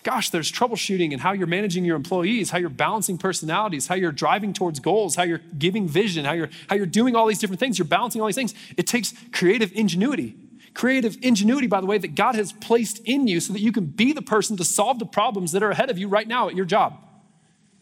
gosh, 0.07 0.29
there's 0.29 0.49
troubleshooting 0.49 1.11
and 1.11 1.19
how 1.19 1.33
you're 1.33 1.47
managing 1.47 1.83
your 1.83 1.97
employees, 1.97 2.49
how 2.49 2.57
you're 2.57 2.69
balancing 2.69 3.17
personalities, 3.17 3.87
how 3.87 3.95
you're 3.95 4.13
driving 4.13 4.53
towards 4.53 4.79
goals, 4.79 5.15
how 5.15 5.23
you're 5.23 5.41
giving 5.57 5.85
vision, 5.85 6.23
how 6.23 6.31
you're, 6.31 6.49
how 6.69 6.77
you're 6.77 6.85
doing 6.85 7.13
all 7.13 7.27
these 7.27 7.39
different 7.39 7.59
things. 7.59 7.77
You're 7.77 7.89
balancing 7.89 8.21
all 8.21 8.27
these 8.27 8.37
things. 8.37 8.53
It 8.77 8.87
takes 8.87 9.13
creative 9.33 9.69
ingenuity. 9.73 10.37
Creative 10.73 11.17
ingenuity, 11.21 11.67
by 11.67 11.81
the 11.81 11.87
way, 11.87 11.97
that 11.97 12.15
God 12.15 12.35
has 12.35 12.53
placed 12.53 12.99
in 13.03 13.27
you 13.27 13.41
so 13.41 13.51
that 13.51 13.59
you 13.59 13.73
can 13.73 13.83
be 13.83 14.13
the 14.13 14.21
person 14.21 14.55
to 14.55 14.63
solve 14.63 14.97
the 14.97 15.05
problems 15.05 15.51
that 15.51 15.61
are 15.61 15.71
ahead 15.71 15.89
of 15.89 15.97
you 15.97 16.07
right 16.07 16.25
now 16.25 16.47
at 16.47 16.55
your 16.55 16.65
job. 16.65 16.97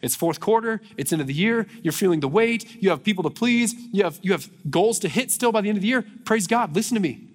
It's 0.02 0.16
fourth 0.16 0.40
quarter, 0.40 0.80
it's 0.96 1.12
end 1.12 1.20
of 1.20 1.28
the 1.28 1.32
year, 1.32 1.68
you're 1.80 1.92
feeling 1.92 2.18
the 2.18 2.28
weight, 2.28 2.82
you 2.82 2.90
have 2.90 3.04
people 3.04 3.22
to 3.22 3.30
please, 3.30 3.72
you 3.92 4.02
have, 4.02 4.18
you 4.20 4.32
have 4.32 4.50
goals 4.68 4.98
to 4.98 5.08
hit 5.08 5.30
still 5.30 5.52
by 5.52 5.60
the 5.60 5.68
end 5.68 5.78
of 5.78 5.82
the 5.82 5.88
year. 5.88 6.04
Praise 6.24 6.48
God, 6.48 6.74
listen 6.74 6.96
to 6.96 7.00
me. 7.00 7.25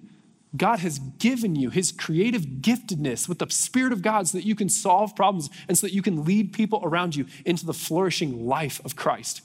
God 0.56 0.80
has 0.80 0.98
given 0.98 1.56
you 1.56 1.70
his 1.70 1.92
creative 1.92 2.42
giftedness 2.60 3.28
with 3.28 3.38
the 3.38 3.48
Spirit 3.48 3.92
of 3.92 4.02
God 4.02 4.28
so 4.28 4.36
that 4.38 4.46
you 4.46 4.54
can 4.54 4.68
solve 4.68 5.16
problems 5.16 5.48
and 5.66 5.78
so 5.78 5.86
that 5.86 5.94
you 5.94 6.02
can 6.02 6.24
lead 6.24 6.52
people 6.52 6.80
around 6.82 7.16
you 7.16 7.26
into 7.46 7.64
the 7.64 7.72
flourishing 7.72 8.46
life 8.46 8.80
of 8.84 8.94
Christ. 8.94 9.40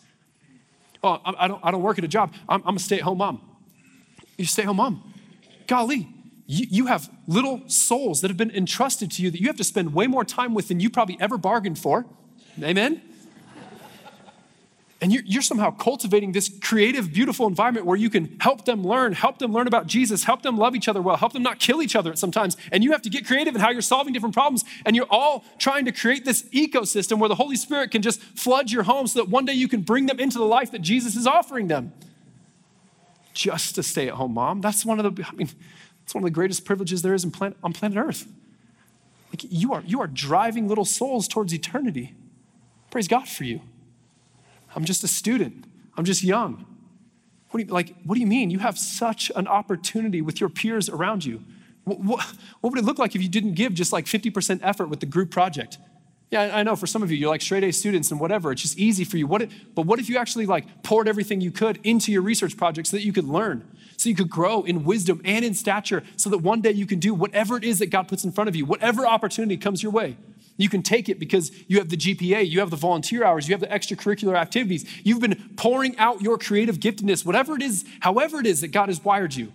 Oh, 1.04 1.22
I 1.24 1.48
don't, 1.48 1.60
I 1.64 1.72
don't 1.72 1.82
work 1.82 1.98
at 1.98 2.04
a 2.04 2.10
job. 2.10 2.34
I'm, 2.50 2.62
I'm 2.66 2.76
a 2.76 2.80
stay 2.80 2.98
at 2.98 3.04
home 3.04 3.20
mom. 3.20 3.42
You 4.38 4.46
stay 4.46 4.64
at 4.64 4.68
home 4.68 4.78
mom. 4.78 5.14
Golly, 5.68 6.10
you, 6.46 6.66
you 6.70 6.86
have 6.88 7.10
little 7.28 7.62
souls 7.68 8.22
that 8.22 8.30
have 8.30 8.38
been 8.38 8.52
entrusted 8.52 9.12
to 9.12 9.22
you 9.22 9.32
that 9.32 9.40
you 9.40 9.48
have 9.48 9.58
to 9.58 9.64
spend 9.64 9.94
way 9.94 10.08
more 10.08 10.26
time 10.26 10.54
with 10.54 10.68
than 10.68 10.80
you 10.80 10.90
probably 10.90 11.18
ever 11.22 11.38
bargained 11.38 11.80
for. 11.80 12.06
Amen? 12.62 13.02
And 15.00 15.14
you're, 15.14 15.44
somehow 15.44 15.70
cultivating 15.70 16.32
this 16.32 16.50
creative, 16.62 17.14
beautiful 17.14 17.46
environment 17.46 17.86
where 17.86 17.96
you 17.96 18.10
can 18.10 18.36
help 18.40 18.66
them 18.66 18.84
learn, 18.84 19.14
help 19.14 19.38
them 19.38 19.54
learn 19.54 19.68
about 19.68 19.86
Jesus, 19.86 20.24
help 20.24 20.42
them 20.42 20.58
love 20.58 20.76
each 20.76 20.88
other 20.88 21.04
well, 21.04 21.18
help 21.18 21.34
them 21.34 21.44
not 21.44 21.60
kill 21.60 21.84
each 21.84 21.96
other 21.96 22.16
sometimes. 22.16 22.58
And 22.72 22.84
you 22.84 22.94
have 22.94 23.04
to 23.04 23.10
get 23.10 23.28
creative 23.28 23.54
in 23.54 23.62
how 23.62 23.70
you're 23.70 23.84
solving 23.84 24.12
different 24.12 24.34
problems. 24.34 24.66
And 24.86 24.96
you're 24.96 25.08
all 25.12 25.46
trying 25.60 25.86
to 25.86 25.92
create 25.92 26.26
this 26.26 26.44
ecosystem 26.50 27.20
where 27.20 27.30
the 27.30 27.36
Holy 27.36 27.58
Spirit 27.58 27.92
can 27.92 28.02
just 28.02 28.22
flood 28.22 28.72
your 28.72 28.84
home 28.84 29.06
so 29.06 29.20
that 29.20 29.30
one 29.30 29.46
day 29.46 29.54
you 29.54 29.68
can 29.68 29.82
bring 29.82 30.08
them 30.08 30.20
into 30.20 30.40
the 30.40 30.46
life 30.46 30.72
that 30.72 30.82
Jesus 30.82 31.16
is 31.16 31.28
offering 31.28 31.68
them. 31.68 31.94
Just 33.34 33.76
to 33.76 33.84
stay 33.84 34.08
at 34.08 34.16
home 34.16 34.34
mom. 34.34 34.62
That's 34.62 34.84
one 34.84 35.00
of 35.00 35.16
the, 35.16 35.24
I 35.24 35.36
mean, 35.36 35.50
it's 36.04 36.16
one 36.16 36.24
of 36.24 36.26
the 36.26 36.32
greatest 36.32 36.66
privileges 36.66 37.04
there 37.04 37.14
is 37.14 37.24
planet, 37.26 37.56
on 37.64 37.72
planet 37.72 38.00
Earth. 38.00 38.28
Like 39.30 39.46
you 39.48 39.74
are, 39.74 39.84
you 39.86 40.02
are 40.02 40.08
driving 40.08 40.68
little 40.68 40.86
souls 40.86 41.28
towards 41.28 41.54
eternity. 41.54 42.16
Praise 42.90 43.08
God 43.08 43.28
for 43.28 43.44
you. 43.44 43.62
I'm 44.78 44.86
just 44.86 45.04
a 45.04 45.08
student. 45.08 45.66
I'm 45.98 46.06
just 46.06 46.24
young. 46.24 46.64
What 47.50 47.60
do 47.60 47.66
you, 47.66 47.74
like, 47.74 47.96
what 48.04 48.14
do 48.14 48.22
you 48.22 48.28
mean? 48.28 48.52
You 48.52 48.60
have 48.60 48.78
such 48.78 49.32
an 49.36 49.48
opportunity 49.48 50.22
with 50.22 50.40
your 50.40 50.50
peers 50.50 50.88
around 50.88 51.26
you. 51.26 51.44
What, 51.84 52.00
what, 52.00 52.26
what 52.62 52.70
would 52.72 52.80
it 52.80 52.86
look 52.86 53.00
like 53.00 53.16
if 53.16 53.24
you 53.24 53.28
didn't 53.28 53.56
give 53.56 53.74
just 53.74 53.92
like 53.92 54.06
50% 54.06 54.60
effort 54.62 54.88
with 54.88 55.00
the 55.00 55.08
group 55.08 55.32
project? 55.32 55.80
Yeah, 56.30 56.52
I 56.54 56.62
know 56.62 56.76
for 56.76 56.86
some 56.86 57.02
of 57.02 57.10
you, 57.10 57.18
you're 57.18 57.30
like 57.30 57.42
straight 57.42 57.64
A 57.64 57.72
students 57.72 58.12
and 58.12 58.20
whatever. 58.20 58.52
It's 58.52 58.62
just 58.62 58.78
easy 58.78 59.04
for 59.04 59.18
you. 59.18 59.26
What 59.26 59.50
but 59.74 59.88
what 59.88 59.98
if 59.98 60.10
you 60.10 60.18
actually 60.18 60.46
like 60.46 60.84
poured 60.84 61.08
everything 61.08 61.42
you 61.42 61.52
could 61.52 61.80
into 61.84 62.12
your 62.12 62.22
research 62.22 62.56
project 62.56 62.90
so 62.90 62.98
that 62.98 63.04
you 63.04 63.14
could 63.14 63.24
learn, 63.24 63.66
so 63.96 64.10
you 64.10 64.16
could 64.16 64.30
grow 64.30 64.62
in 64.64 64.84
wisdom 64.84 65.22
and 65.24 65.44
in 65.44 65.54
stature, 65.54 66.04
so 66.18 66.30
that 66.30 66.40
one 66.40 66.62
day 66.62 66.72
you 66.72 66.86
can 66.86 67.00
do 67.00 67.14
whatever 67.14 67.58
it 67.58 67.64
is 67.64 67.80
that 67.80 67.88
God 67.88 68.10
puts 68.10 68.26
in 68.26 68.34
front 68.34 68.50
of 68.50 68.56
you, 68.58 68.66
whatever 68.66 69.08
opportunity 69.08 69.56
comes 69.56 69.82
your 69.82 69.92
way. 69.92 70.18
You 70.58 70.70
can 70.70 70.82
take 70.82 71.08
it 71.08 71.20
because 71.20 71.52
you 71.68 71.78
have 71.78 71.90
the 71.90 71.98
GPA, 71.98 72.50
you 72.50 72.60
have 72.60 72.72
the 72.72 72.76
volunteer 72.76 73.24
hours, 73.24 73.48
you 73.48 73.54
have 73.54 73.62
the 73.62 73.68
extracurricular 73.68 74.36
activities. 74.36 74.86
You've 75.04 75.22
been 75.22 75.52
pouring 75.56 75.98
out 75.98 76.22
your 76.22 76.38
creative 76.38 76.80
giftedness, 76.80 77.24
whatever 77.26 77.56
it 77.56 77.62
is, 77.62 77.86
however 78.00 78.40
it 78.40 78.48
is 78.48 78.62
that 78.62 78.70
God 78.70 78.90
has 78.90 79.04
wired 79.04 79.36
you. 79.36 79.54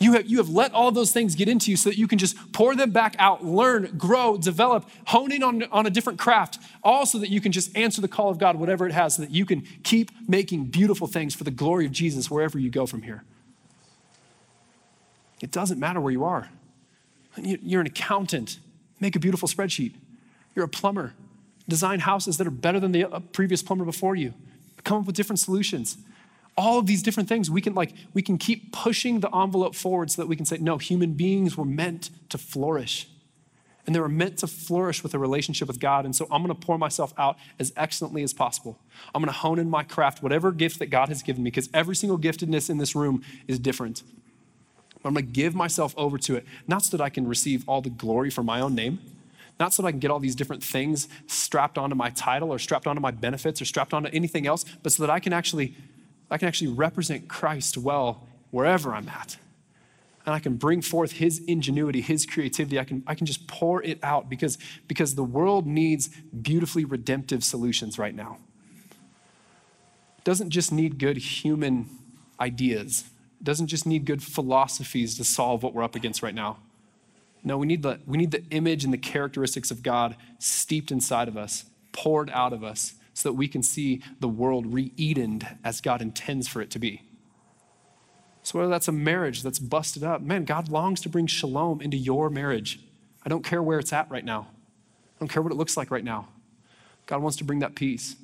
You 0.00 0.14
have, 0.14 0.26
you 0.26 0.38
have 0.38 0.48
let 0.48 0.72
all 0.72 0.90
those 0.90 1.12
things 1.12 1.34
get 1.34 1.48
into 1.48 1.70
you 1.70 1.76
so 1.76 1.90
that 1.90 1.98
you 1.98 2.08
can 2.08 2.18
just 2.18 2.52
pour 2.52 2.74
them 2.74 2.90
back 2.90 3.14
out, 3.18 3.44
learn, 3.44 3.94
grow, 3.96 4.36
develop, 4.36 4.88
hone 5.06 5.30
in 5.30 5.42
on, 5.42 5.62
on 5.64 5.86
a 5.86 5.90
different 5.90 6.18
craft, 6.18 6.58
all 6.82 7.06
so 7.06 7.18
that 7.18 7.30
you 7.30 7.40
can 7.40 7.52
just 7.52 7.76
answer 7.76 8.00
the 8.00 8.08
call 8.08 8.30
of 8.30 8.38
God, 8.38 8.56
whatever 8.56 8.86
it 8.86 8.92
has, 8.92 9.16
so 9.16 9.22
that 9.22 9.30
you 9.30 9.46
can 9.46 9.62
keep 9.82 10.10
making 10.28 10.66
beautiful 10.66 11.06
things 11.06 11.34
for 11.34 11.44
the 11.44 11.50
glory 11.50 11.86
of 11.86 11.92
Jesus 11.92 12.30
wherever 12.30 12.58
you 12.58 12.70
go 12.70 12.86
from 12.86 13.02
here. 13.02 13.24
It 15.40 15.50
doesn't 15.50 15.78
matter 15.78 16.00
where 16.00 16.12
you 16.12 16.24
are. 16.24 16.48
You're 17.36 17.80
an 17.80 17.86
accountant, 17.86 18.58
make 19.00 19.16
a 19.16 19.18
beautiful 19.18 19.48
spreadsheet. 19.48 19.94
You're 20.54 20.64
a 20.64 20.68
plumber, 20.68 21.14
design 21.68 22.00
houses 22.00 22.36
that 22.38 22.46
are 22.46 22.52
better 22.52 22.78
than 22.78 22.92
the 22.92 23.04
uh, 23.04 23.20
previous 23.20 23.62
plumber 23.62 23.84
before 23.84 24.14
you, 24.14 24.34
come 24.84 24.98
up 24.98 25.06
with 25.06 25.16
different 25.16 25.40
solutions. 25.40 25.98
All 26.56 26.78
of 26.78 26.86
these 26.86 27.02
different 27.02 27.28
things 27.28 27.50
we 27.50 27.60
can 27.60 27.74
like 27.74 27.92
we 28.12 28.22
can 28.22 28.38
keep 28.38 28.72
pushing 28.72 29.20
the 29.20 29.34
envelope 29.34 29.74
forward 29.74 30.10
so 30.10 30.22
that 30.22 30.28
we 30.28 30.36
can 30.36 30.46
say 30.46 30.58
no 30.58 30.78
human 30.78 31.14
beings 31.14 31.56
were 31.56 31.64
meant 31.64 32.10
to 32.28 32.38
flourish. 32.38 33.08
And 33.86 33.94
they 33.94 34.00
were 34.00 34.08
meant 34.08 34.38
to 34.38 34.46
flourish 34.46 35.02
with 35.02 35.12
a 35.14 35.18
relationship 35.18 35.66
with 35.66 35.80
god. 35.80 36.04
And 36.04 36.14
so 36.14 36.28
i'm 36.30 36.44
going 36.44 36.54
to 36.54 36.66
pour 36.66 36.78
myself 36.78 37.12
out 37.18 37.36
as 37.58 37.72
excellently 37.76 38.22
as 38.22 38.32
possible. 38.32 38.78
I'm 39.12 39.20
going 39.20 39.32
to 39.32 39.38
hone 39.38 39.58
in 39.58 39.68
my 39.68 39.82
craft 39.82 40.22
whatever 40.22 40.52
gift 40.52 40.78
that 40.78 40.86
god 40.86 41.08
has 41.08 41.24
given 41.24 41.42
me 41.42 41.50
because 41.50 41.68
every 41.74 41.96
single 41.96 42.18
giftedness 42.18 42.70
in 42.70 42.78
this 42.78 42.94
room 42.94 43.24
is 43.48 43.58
different. 43.58 44.04
But 45.02 45.08
i'm 45.08 45.14
going 45.14 45.26
to 45.26 45.32
give 45.32 45.56
myself 45.56 45.92
over 45.96 46.18
to 46.18 46.36
it 46.36 46.46
not 46.68 46.84
so 46.84 46.96
that 46.96 47.02
i 47.02 47.08
can 47.08 47.26
receive 47.26 47.68
all 47.68 47.82
the 47.82 47.90
glory 47.90 48.30
for 48.30 48.44
my 48.44 48.60
own 48.60 48.76
name 48.76 49.00
not 49.60 49.72
so 49.72 49.82
that 49.82 49.88
I 49.88 49.90
can 49.92 50.00
get 50.00 50.10
all 50.10 50.20
these 50.20 50.34
different 50.34 50.62
things 50.62 51.08
strapped 51.26 51.78
onto 51.78 51.94
my 51.94 52.10
title 52.10 52.50
or 52.52 52.58
strapped 52.58 52.86
onto 52.86 53.00
my 53.00 53.12
benefits 53.12 53.62
or 53.62 53.64
strapped 53.64 53.94
onto 53.94 54.08
anything 54.12 54.46
else, 54.46 54.64
but 54.82 54.92
so 54.92 55.02
that 55.04 55.10
I 55.10 55.20
can 55.20 55.32
actually 55.32 55.76
I 56.30 56.38
can 56.38 56.48
actually 56.48 56.72
represent 56.72 57.28
Christ 57.28 57.76
well 57.76 58.26
wherever 58.50 58.94
I'm 58.94 59.08
at. 59.08 59.36
And 60.26 60.34
I 60.34 60.38
can 60.38 60.56
bring 60.56 60.80
forth 60.80 61.12
his 61.12 61.38
ingenuity, 61.40 62.00
his 62.00 62.24
creativity. 62.24 62.78
I 62.78 62.84
can, 62.84 63.02
I 63.06 63.14
can 63.14 63.26
just 63.26 63.46
pour 63.46 63.82
it 63.82 63.98
out 64.02 64.30
because, 64.30 64.56
because 64.88 65.16
the 65.16 65.24
world 65.24 65.66
needs 65.66 66.08
beautifully 66.08 66.84
redemptive 66.84 67.44
solutions 67.44 67.98
right 67.98 68.14
now. 68.14 68.38
It 70.18 70.24
doesn't 70.24 70.50
just 70.50 70.72
need 70.72 70.98
good 70.98 71.18
human 71.18 71.90
ideas. 72.40 73.04
It 73.40 73.44
doesn't 73.44 73.66
just 73.66 73.86
need 73.86 74.06
good 74.06 74.22
philosophies 74.22 75.16
to 75.18 75.24
solve 75.24 75.62
what 75.62 75.74
we're 75.74 75.82
up 75.82 75.94
against 75.94 76.22
right 76.22 76.34
now. 76.34 76.56
No, 77.44 77.58
we 77.58 77.66
need 77.66 77.82
the, 77.82 78.00
we 78.06 78.16
need 78.16 78.30
the 78.30 78.42
image 78.50 78.84
and 78.84 78.92
the 78.92 78.98
characteristics 78.98 79.70
of 79.70 79.82
God 79.82 80.16
steeped 80.38 80.90
inside 80.90 81.28
of 81.28 81.36
us, 81.36 81.66
poured 81.92 82.30
out 82.30 82.54
of 82.54 82.64
us, 82.64 82.94
so 83.12 83.28
that 83.28 83.34
we 83.34 83.46
can 83.46 83.62
see 83.62 84.02
the 84.18 84.28
world 84.28 84.72
re 84.72 84.90
Edened 84.98 85.46
as 85.62 85.82
God 85.82 86.00
intends 86.00 86.48
for 86.48 86.62
it 86.62 86.70
to 86.70 86.78
be. 86.78 87.02
So, 88.42 88.58
whether 88.58 88.70
that's 88.70 88.88
a 88.88 88.92
marriage 88.92 89.42
that's 89.42 89.58
busted 89.58 90.02
up, 90.02 90.22
man, 90.22 90.44
God 90.44 90.68
longs 90.68 91.00
to 91.02 91.08
bring 91.08 91.26
shalom 91.26 91.80
into 91.80 91.96
your 91.96 92.28
marriage. 92.30 92.80
I 93.24 93.28
don't 93.28 93.44
care 93.44 93.62
where 93.62 93.78
it's 93.78 93.92
at 93.92 94.10
right 94.10 94.24
now, 94.24 94.48
I 95.16 95.20
don't 95.20 95.28
care 95.28 95.42
what 95.42 95.52
it 95.52 95.56
looks 95.56 95.76
like 95.76 95.90
right 95.90 96.04
now. 96.04 96.28
God 97.06 97.22
wants 97.22 97.36
to 97.38 97.44
bring 97.44 97.58
that 97.58 97.74
peace. 97.74 98.16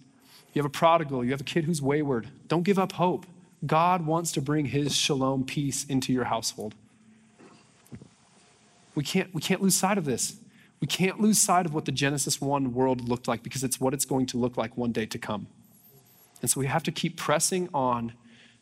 You 0.52 0.61
have 0.61 0.66
a 0.66 0.70
prodigal, 0.70 1.24
you 1.24 1.30
have 1.30 1.42
a 1.42 1.44
kid 1.44 1.64
who's 1.64 1.83
wayward. 1.83 2.28
Don't 2.48 2.62
give 2.62 2.78
up 2.78 2.92
hope. 2.92 3.26
God 3.66 4.06
wants 4.06 4.33
to 4.33 4.40
bring 4.40 4.66
his 4.66 4.96
shalom 4.96 5.44
peace 5.44 5.85
into 5.85 6.12
your 6.12 6.24
household. 6.24 6.74
We 9.00 9.04
can't, 9.04 9.32
we 9.32 9.40
can't 9.40 9.62
lose 9.62 9.76
sight 9.76 9.96
of 9.96 10.04
this. 10.04 10.36
We 10.78 10.86
can't 10.86 11.18
lose 11.18 11.38
sight 11.38 11.64
of 11.64 11.72
what 11.72 11.86
the 11.86 11.90
Genesis 11.90 12.38
1 12.38 12.74
world 12.74 13.08
looked 13.08 13.26
like 13.28 13.42
because 13.42 13.64
it's 13.64 13.80
what 13.80 13.94
it's 13.94 14.04
going 14.04 14.26
to 14.26 14.36
look 14.36 14.58
like 14.58 14.76
one 14.76 14.92
day 14.92 15.06
to 15.06 15.16
come. 15.16 15.46
And 16.42 16.50
so 16.50 16.60
we 16.60 16.66
have 16.66 16.82
to 16.82 16.92
keep 16.92 17.16
pressing 17.16 17.70
on, 17.72 18.12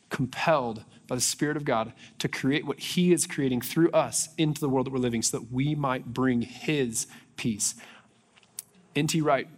compelled 0.09 0.85
by 1.07 1.15
the 1.15 1.21
Spirit 1.21 1.57
of 1.57 1.65
God 1.65 1.91
to 2.19 2.29
create 2.29 2.65
what 2.65 2.79
He 2.79 3.11
is 3.11 3.27
creating 3.27 3.59
through 3.59 3.91
us 3.91 4.29
into 4.37 4.61
the 4.61 4.69
world 4.69 4.85
that 4.85 4.93
we're 4.93 4.99
living 4.99 5.21
so 5.21 5.39
that 5.39 5.51
we 5.51 5.75
might 5.75 6.13
bring 6.13 6.43
His 6.43 7.07
peace. 7.35 7.75
N.T. 8.95 9.19
Wright, 9.19 9.49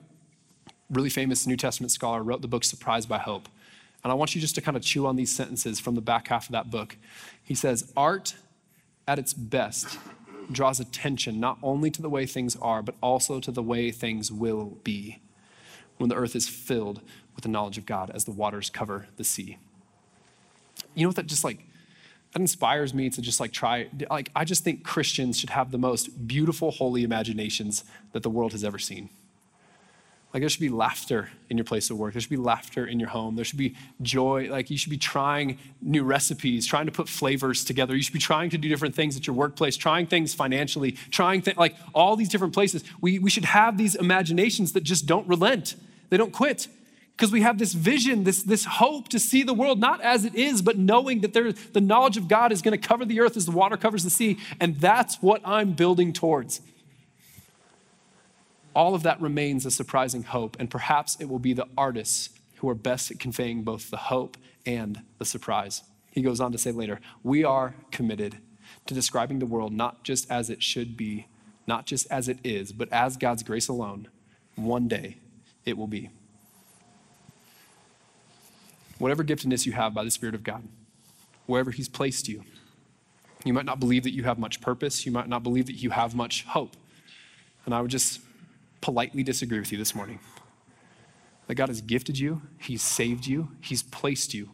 really 0.89 1.11
famous 1.11 1.45
New 1.45 1.57
Testament 1.57 1.91
scholar, 1.91 2.23
wrote 2.23 2.41
the 2.41 2.47
book 2.47 2.63
Surprised 2.63 3.07
by 3.07 3.19
Hope. 3.19 3.49
And 4.03 4.11
I 4.11 4.15
want 4.15 4.33
you 4.33 4.41
just 4.41 4.55
to 4.55 4.61
kind 4.61 4.75
of 4.75 4.81
chew 4.81 5.05
on 5.05 5.15
these 5.15 5.31
sentences 5.31 5.79
from 5.79 5.93
the 5.93 6.01
back 6.01 6.29
half 6.29 6.47
of 6.47 6.53
that 6.53 6.71
book. 6.71 6.97
He 7.43 7.53
says, 7.53 7.93
Art 7.95 8.33
at 9.07 9.19
its 9.19 9.31
best 9.31 9.99
draws 10.51 10.79
attention 10.79 11.39
not 11.39 11.57
only 11.63 11.89
to 11.91 12.01
the 12.01 12.09
way 12.09 12.25
things 12.25 12.55
are, 12.57 12.81
but 12.81 12.95
also 13.01 13.39
to 13.39 13.51
the 13.51 13.63
way 13.63 13.91
things 13.91 14.31
will 14.31 14.77
be 14.83 15.21
when 15.97 16.09
the 16.09 16.15
earth 16.15 16.35
is 16.35 16.47
filled 16.47 17.01
with 17.35 17.43
the 17.43 17.49
knowledge 17.49 17.77
of 17.77 17.85
God 17.85 18.09
as 18.13 18.25
the 18.25 18.31
waters 18.31 18.69
cover 18.69 19.07
the 19.17 19.23
sea. 19.23 19.57
You 20.95 21.03
know 21.03 21.09
what 21.09 21.15
that 21.17 21.27
just 21.27 21.43
like 21.43 21.65
that 22.33 22.39
inspires 22.39 22.93
me 22.93 23.09
to 23.09 23.21
just 23.21 23.39
like 23.39 23.51
try 23.51 23.89
like 24.09 24.29
I 24.35 24.45
just 24.45 24.63
think 24.63 24.83
Christians 24.83 25.39
should 25.39 25.51
have 25.51 25.71
the 25.71 25.77
most 25.77 26.27
beautiful 26.27 26.71
holy 26.71 27.03
imaginations 27.03 27.83
that 28.13 28.23
the 28.23 28.29
world 28.29 28.51
has 28.53 28.63
ever 28.63 28.79
seen. 28.79 29.09
Like 30.33 30.41
there 30.41 30.49
should 30.49 30.61
be 30.61 30.69
laughter 30.69 31.29
in 31.49 31.57
your 31.57 31.65
place 31.65 31.89
of 31.89 31.97
work. 31.97 32.13
There 32.13 32.21
should 32.21 32.29
be 32.29 32.37
laughter 32.37 32.85
in 32.85 32.99
your 32.99 33.09
home. 33.09 33.35
There 33.35 33.43
should 33.43 33.57
be 33.57 33.75
joy. 34.01 34.47
Like 34.49 34.69
you 34.69 34.77
should 34.77 34.89
be 34.89 34.97
trying 34.97 35.57
new 35.81 36.03
recipes, 36.03 36.65
trying 36.65 36.85
to 36.85 36.91
put 36.91 37.09
flavors 37.09 37.65
together. 37.65 37.95
You 37.95 38.01
should 38.01 38.13
be 38.13 38.19
trying 38.19 38.49
to 38.51 38.57
do 38.57 38.69
different 38.69 38.95
things 38.95 39.17
at 39.17 39.27
your 39.27 39.35
workplace, 39.35 39.75
trying 39.75 40.07
things 40.07 40.33
financially, 40.33 40.93
trying 41.09 41.41
things 41.41 41.57
like 41.57 41.75
all 41.93 42.15
these 42.15 42.29
different 42.29 42.53
places. 42.53 42.83
We, 43.01 43.19
we 43.19 43.29
should 43.29 43.45
have 43.45 43.77
these 43.77 43.95
imaginations 43.95 44.71
that 44.71 44.83
just 44.83 45.05
don't 45.05 45.27
relent. 45.27 45.75
They 46.09 46.17
don't 46.17 46.33
quit. 46.33 46.67
Because 47.17 47.33
we 47.33 47.41
have 47.41 47.59
this 47.59 47.73
vision, 47.73 48.23
this, 48.23 48.41
this 48.41 48.63
hope 48.65 49.09
to 49.09 49.19
see 49.19 49.43
the 49.43 49.53
world 49.53 49.79
not 49.79 50.01
as 50.01 50.23
it 50.23 50.33
is, 50.33 50.61
but 50.61 50.77
knowing 50.77 51.21
that 51.21 51.33
there, 51.33 51.51
the 51.51 51.81
knowledge 51.81 52.15
of 52.15 52.27
God 52.29 52.53
is 52.53 52.61
going 52.61 52.71
to 52.71 52.87
cover 52.87 53.03
the 53.05 53.19
earth 53.19 53.35
as 53.35 53.45
the 53.45 53.51
water 53.51 53.75
covers 53.75 54.03
the 54.03 54.09
sea. 54.09 54.39
And 54.59 54.79
that's 54.79 55.21
what 55.21 55.41
I'm 55.43 55.73
building 55.73 56.13
towards 56.13 56.61
all 58.73 58.95
of 58.95 59.03
that 59.03 59.19
remains 59.21 59.65
a 59.65 59.71
surprising 59.71 60.23
hope, 60.23 60.55
and 60.59 60.69
perhaps 60.69 61.17
it 61.19 61.29
will 61.29 61.39
be 61.39 61.53
the 61.53 61.67
artists 61.77 62.29
who 62.57 62.69
are 62.69 62.75
best 62.75 63.11
at 63.11 63.19
conveying 63.19 63.63
both 63.63 63.89
the 63.89 63.97
hope 63.97 64.37
and 64.65 65.01
the 65.17 65.25
surprise. 65.25 65.83
He 66.11 66.21
goes 66.21 66.39
on 66.39 66.51
to 66.51 66.57
say 66.57 66.71
later, 66.71 66.99
We 67.23 67.43
are 67.43 67.75
committed 67.91 68.37
to 68.85 68.93
describing 68.93 69.39
the 69.39 69.45
world 69.45 69.73
not 69.73 70.03
just 70.03 70.29
as 70.31 70.49
it 70.49 70.61
should 70.61 70.95
be, 70.95 71.27
not 71.67 71.85
just 71.85 72.07
as 72.11 72.27
it 72.27 72.39
is, 72.43 72.71
but 72.71 72.91
as 72.91 73.17
God's 73.17 73.43
grace 73.43 73.67
alone. 73.67 74.07
One 74.55 74.87
day 74.87 75.17
it 75.65 75.77
will 75.77 75.87
be. 75.87 76.09
Whatever 78.97 79.23
giftedness 79.23 79.65
you 79.65 79.71
have 79.71 79.93
by 79.93 80.03
the 80.03 80.11
Spirit 80.11 80.35
of 80.35 80.43
God, 80.43 80.63
wherever 81.47 81.71
He's 81.71 81.89
placed 81.89 82.27
you, 82.27 82.43
you 83.43 83.53
might 83.53 83.65
not 83.65 83.79
believe 83.79 84.03
that 84.03 84.13
you 84.13 84.23
have 84.23 84.37
much 84.37 84.61
purpose, 84.61 85.05
you 85.05 85.11
might 85.11 85.27
not 85.27 85.41
believe 85.41 85.65
that 85.65 85.81
you 85.81 85.89
have 85.89 86.13
much 86.13 86.45
hope. 86.45 86.77
And 87.65 87.73
I 87.73 87.81
would 87.81 87.89
just 87.89 88.19
politely 88.81 89.23
disagree 89.23 89.59
with 89.59 89.71
you 89.71 89.77
this 89.77 89.95
morning. 89.95 90.19
That 91.47 91.55
God 91.55 91.69
has 91.69 91.81
gifted 91.81 92.19
you, 92.19 92.41
He's 92.57 92.81
saved 92.81 93.25
you, 93.25 93.49
He's 93.61 93.83
placed 93.83 94.33
you. 94.33 94.51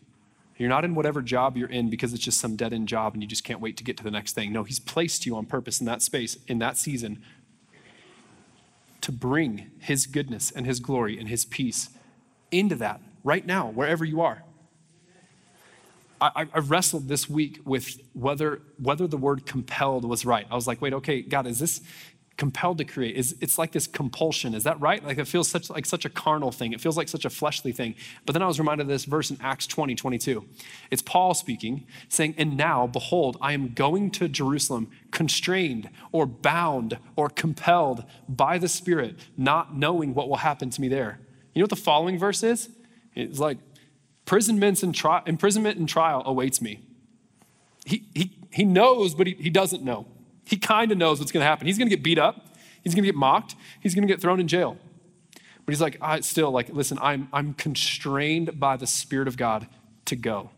You're 0.58 0.70
not 0.70 0.84
in 0.84 0.96
whatever 0.96 1.22
job 1.22 1.56
you're 1.56 1.70
in 1.70 1.90
because 1.90 2.14
it's 2.14 2.24
just 2.24 2.40
some 2.40 2.56
dead 2.56 2.74
end 2.74 2.88
job 2.88 3.14
and 3.14 3.22
you 3.22 3.30
just 3.30 3.44
can't 3.44 3.60
wait 3.60 3.78
to 3.78 3.84
get 3.84 3.96
to 3.98 4.04
the 4.04 4.12
next 4.12 4.34
thing. 4.34 4.52
No, 4.52 4.64
He's 4.64 4.80
placed 4.80 5.26
you 5.26 5.36
on 5.36 5.46
purpose 5.46 5.80
in 5.80 5.86
that 5.86 6.02
space, 6.02 6.38
in 6.48 6.60
that 6.60 6.78
season, 6.78 7.22
to 9.02 9.12
bring 9.12 9.72
His 9.80 10.06
goodness 10.06 10.52
and 10.52 10.66
His 10.66 10.80
glory 10.80 11.20
and 11.20 11.30
His 11.30 11.46
peace 11.46 11.90
into 12.52 12.76
that 12.76 13.02
right 13.24 13.46
now, 13.46 13.68
wherever 13.68 14.04
you 14.04 14.22
are. 14.22 14.44
I, 16.20 16.48
I, 16.52 16.60
wrestled 16.60 17.08
this 17.08 17.30
week 17.30 17.60
with 17.64 18.02
whether 18.14 18.62
whether 18.82 19.06
the 19.06 19.18
word 19.18 19.46
compelled 19.46 20.04
was 20.04 20.26
right. 20.26 20.48
I 20.50 20.56
was 20.56 20.66
like, 20.66 20.82
wait, 20.82 20.94
okay, 20.94 21.22
God, 21.22 21.46
is 21.46 21.60
this 21.60 21.80
compelled 22.38 22.78
to 22.78 22.86
create 22.86 23.16
is 23.16 23.36
it's 23.42 23.58
like 23.58 23.72
this 23.72 23.88
compulsion 23.88 24.54
is 24.54 24.64
that 24.64 24.80
right 24.80 25.04
like 25.04 25.18
it 25.18 25.28
feels 25.28 25.48
such 25.48 25.70
like 25.70 25.86
such 25.86 26.06
a 26.06 26.10
carnal 26.10 26.52
thing 26.52 26.72
it 26.72 26.80
feels 26.80 26.96
like 26.96 27.10
such 27.10 27.26
a 27.26 27.30
fleshly 27.30 27.72
thing 27.72 27.96
but 28.26 28.34
then 28.34 28.44
i 28.44 28.48
was 28.48 28.60
reminded 28.60 28.84
of 28.84 28.88
this 28.88 29.06
verse 29.06 29.32
in 29.32 29.38
acts 29.42 29.66
20 29.66 29.96
22 29.96 30.46
it's 30.92 31.02
paul 31.02 31.34
speaking 31.34 31.86
saying 32.10 32.36
and 32.38 32.56
now 32.56 32.86
behold 32.86 33.38
i 33.42 33.54
am 33.54 33.74
going 33.74 34.12
to 34.12 34.28
jerusalem 34.28 34.88
constrained 35.12 35.90
or 36.12 36.28
bound 36.28 37.00
or 37.16 37.28
compelled 37.28 38.04
by 38.30 38.60
the 38.60 38.68
spirit 38.68 39.16
not 39.36 39.76
knowing 39.76 40.14
what 40.14 40.30
will 40.30 40.38
happen 40.38 40.70
to 40.70 40.80
me 40.80 40.88
there 40.88 41.20
You 41.58 41.62
know 41.62 41.64
what 41.64 41.72
the 41.72 41.76
following 41.78 42.20
verse 42.20 42.44
is? 42.44 42.70
It's 43.16 43.40
like, 43.40 43.58
imprisonment 44.22 44.84
and, 44.84 44.94
tri- 44.94 45.24
imprisonment 45.26 45.80
and 45.80 45.90
trial 45.90 46.22
awaits 46.24 46.62
me. 46.62 46.82
He, 47.84 48.08
he, 48.14 48.38
he 48.52 48.64
knows, 48.64 49.16
but 49.16 49.26
he, 49.26 49.34
he 49.34 49.50
doesn't 49.50 49.84
know. 49.84 50.06
He 50.48 50.56
kind 50.56 50.94
of 50.94 50.98
knows 50.98 51.20
what's 51.20 51.34
going 51.34 51.42
to 51.42 51.46
happen. 51.46 51.68
He's 51.68 51.78
going 51.78 51.90
to 51.90 51.96
get 51.96 52.02
beat 52.02 52.18
up. 52.18 52.56
He's 52.82 52.96
going 52.96 53.04
to 53.04 53.08
get 53.08 53.16
mocked. 53.16 53.56
He's 53.82 53.94
going 53.94 54.08
to 54.08 54.12
get 54.12 54.22
thrown 54.22 54.40
in 54.40 54.48
jail. 54.48 54.78
But 55.34 55.74
he's 55.74 55.82
like, 55.82 55.98
I 56.02 56.22
still, 56.22 56.52
like, 56.52 56.70
listen, 56.70 56.98
I'm, 57.02 57.28
I'm 57.34 57.54
constrained 57.54 58.58
by 58.58 58.78
the 58.78 58.88
Spirit 58.88 59.28
of 59.28 59.36
God 59.36 59.68
to 60.06 60.16
go. 60.16 60.52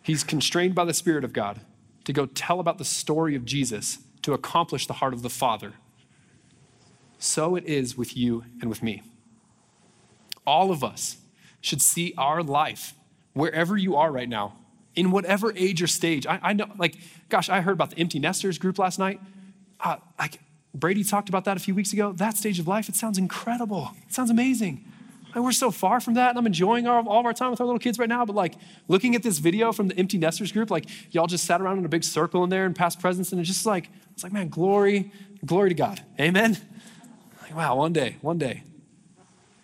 He's 0.00 0.22
constrained 0.22 0.76
by 0.76 0.84
the 0.84 0.94
Spirit 0.94 1.24
of 1.24 1.32
God 1.32 1.60
to 2.04 2.12
go 2.12 2.26
tell 2.26 2.60
about 2.60 2.78
the 2.78 2.84
story 2.84 3.34
of 3.34 3.44
Jesus 3.44 3.98
to 4.22 4.32
accomplish 4.32 4.86
the 4.86 4.92
heart 4.94 5.12
of 5.12 5.22
the 5.22 5.30
Father. 5.30 5.72
So 7.18 7.56
it 7.56 7.64
is 7.64 7.96
with 7.96 8.16
you 8.16 8.44
and 8.60 8.70
with 8.70 8.80
me. 8.80 9.02
All 10.46 10.70
of 10.70 10.84
us 10.84 11.16
should 11.60 11.82
see 11.82 12.14
our 12.16 12.44
life, 12.44 12.94
wherever 13.32 13.76
you 13.76 13.96
are 13.96 14.12
right 14.12 14.28
now, 14.28 14.54
in 14.94 15.10
whatever 15.10 15.52
age 15.56 15.82
or 15.82 15.86
stage. 15.86 16.26
I, 16.26 16.38
I 16.42 16.52
know, 16.52 16.66
like, 16.78 16.96
gosh, 17.28 17.48
I 17.48 17.60
heard 17.60 17.72
about 17.72 17.90
the 17.90 17.98
empty 17.98 18.18
nesters 18.18 18.58
group 18.58 18.78
last 18.78 18.98
night. 18.98 19.20
Uh, 19.80 19.96
like, 20.18 20.40
Brady 20.74 21.04
talked 21.04 21.28
about 21.28 21.44
that 21.44 21.56
a 21.56 21.60
few 21.60 21.74
weeks 21.74 21.92
ago. 21.92 22.12
That 22.12 22.36
stage 22.36 22.58
of 22.58 22.66
life, 22.66 22.88
it 22.88 22.96
sounds 22.96 23.18
incredible. 23.18 23.90
It 24.06 24.12
sounds 24.12 24.30
amazing. 24.30 24.84
We're 25.36 25.50
so 25.50 25.72
far 25.72 26.00
from 26.00 26.14
that, 26.14 26.30
and 26.30 26.38
I'm 26.38 26.46
enjoying 26.46 26.86
our, 26.86 27.02
all 27.02 27.18
of 27.18 27.26
our 27.26 27.32
time 27.32 27.50
with 27.50 27.60
our 27.60 27.66
little 27.66 27.80
kids 27.80 27.98
right 27.98 28.08
now. 28.08 28.24
But 28.24 28.36
like 28.36 28.54
looking 28.86 29.16
at 29.16 29.24
this 29.24 29.38
video 29.38 29.72
from 29.72 29.88
the 29.88 29.98
Empty 29.98 30.16
Nesters 30.16 30.52
group, 30.52 30.70
like 30.70 30.86
y'all 31.12 31.26
just 31.26 31.44
sat 31.44 31.60
around 31.60 31.78
in 31.78 31.84
a 31.84 31.88
big 31.88 32.04
circle 32.04 32.44
in 32.44 32.50
there 32.50 32.66
and 32.66 32.76
passed 32.76 33.00
presents, 33.00 33.32
and 33.32 33.40
it's 33.40 33.48
just 33.48 33.66
like, 33.66 33.90
it's 34.12 34.22
like, 34.22 34.32
man, 34.32 34.48
glory, 34.48 35.10
glory 35.44 35.70
to 35.70 35.74
God. 35.74 36.04
Amen. 36.20 36.56
Like, 37.42 37.56
wow, 37.56 37.74
one 37.74 37.92
day, 37.92 38.16
one 38.20 38.38
day. 38.38 38.62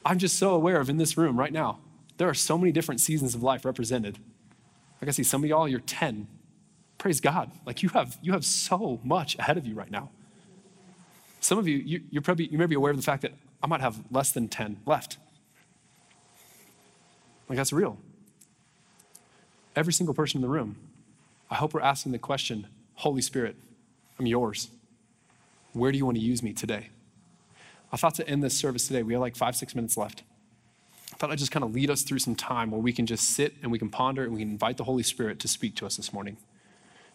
I'm 0.04 0.18
just 0.18 0.38
so 0.38 0.54
aware 0.54 0.80
of 0.80 0.90
in 0.90 0.96
this 0.96 1.16
room 1.16 1.38
right 1.38 1.52
now, 1.52 1.78
there 2.16 2.28
are 2.28 2.34
so 2.34 2.58
many 2.58 2.72
different 2.72 3.00
seasons 3.00 3.36
of 3.36 3.42
life 3.44 3.64
represented. 3.64 4.18
Like 5.00 5.08
I 5.08 5.12
see 5.12 5.22
some 5.22 5.42
of 5.42 5.48
y'all, 5.48 5.68
you're 5.68 5.80
10. 5.80 6.26
Praise 6.98 7.20
God. 7.20 7.50
Like 7.64 7.82
you 7.82 7.88
have, 7.90 8.18
you 8.22 8.32
have 8.32 8.44
so 8.44 9.00
much 9.02 9.36
ahead 9.38 9.56
of 9.56 9.66
you 9.66 9.74
right 9.74 9.90
now. 9.90 10.10
Some 11.40 11.58
of 11.58 11.66
you, 11.66 11.78
you, 11.78 12.02
you're 12.10 12.22
probably, 12.22 12.46
you 12.46 12.58
may 12.58 12.66
be 12.66 12.74
aware 12.74 12.90
of 12.90 12.98
the 12.98 13.02
fact 13.02 13.22
that 13.22 13.32
I 13.62 13.66
might 13.66 13.80
have 13.80 13.98
less 14.10 14.32
than 14.32 14.48
10 14.48 14.80
left. 14.84 15.16
Like, 17.48 17.56
that's 17.56 17.72
real. 17.72 17.98
Every 19.74 19.92
single 19.92 20.14
person 20.14 20.38
in 20.38 20.42
the 20.42 20.48
room, 20.48 20.76
I 21.50 21.56
hope 21.56 21.74
we're 21.74 21.80
asking 21.80 22.12
the 22.12 22.18
question 22.18 22.66
Holy 22.96 23.22
Spirit, 23.22 23.56
I'm 24.18 24.26
yours. 24.26 24.68
Where 25.72 25.90
do 25.90 25.96
you 25.96 26.04
want 26.04 26.18
to 26.18 26.22
use 26.22 26.42
me 26.42 26.52
today? 26.52 26.90
I 27.92 27.96
thought 27.96 28.14
to 28.16 28.28
end 28.28 28.42
this 28.44 28.56
service 28.56 28.86
today, 28.86 29.02
we 29.02 29.14
have 29.14 29.20
like 29.20 29.36
five, 29.36 29.56
six 29.56 29.74
minutes 29.74 29.96
left. 29.96 30.22
Thought 31.20 31.30
I'd 31.30 31.38
just 31.38 31.50
kind 31.50 31.64
of 31.64 31.74
lead 31.74 31.90
us 31.90 32.00
through 32.00 32.20
some 32.20 32.34
time 32.34 32.70
where 32.70 32.80
we 32.80 32.94
can 32.94 33.04
just 33.04 33.32
sit 33.32 33.54
and 33.62 33.70
we 33.70 33.78
can 33.78 33.90
ponder 33.90 34.24
and 34.24 34.32
we 34.32 34.40
can 34.40 34.48
invite 34.48 34.78
the 34.78 34.84
Holy 34.84 35.02
Spirit 35.02 35.38
to 35.40 35.48
speak 35.48 35.74
to 35.76 35.84
us 35.84 35.98
this 35.98 36.14
morning. 36.14 36.38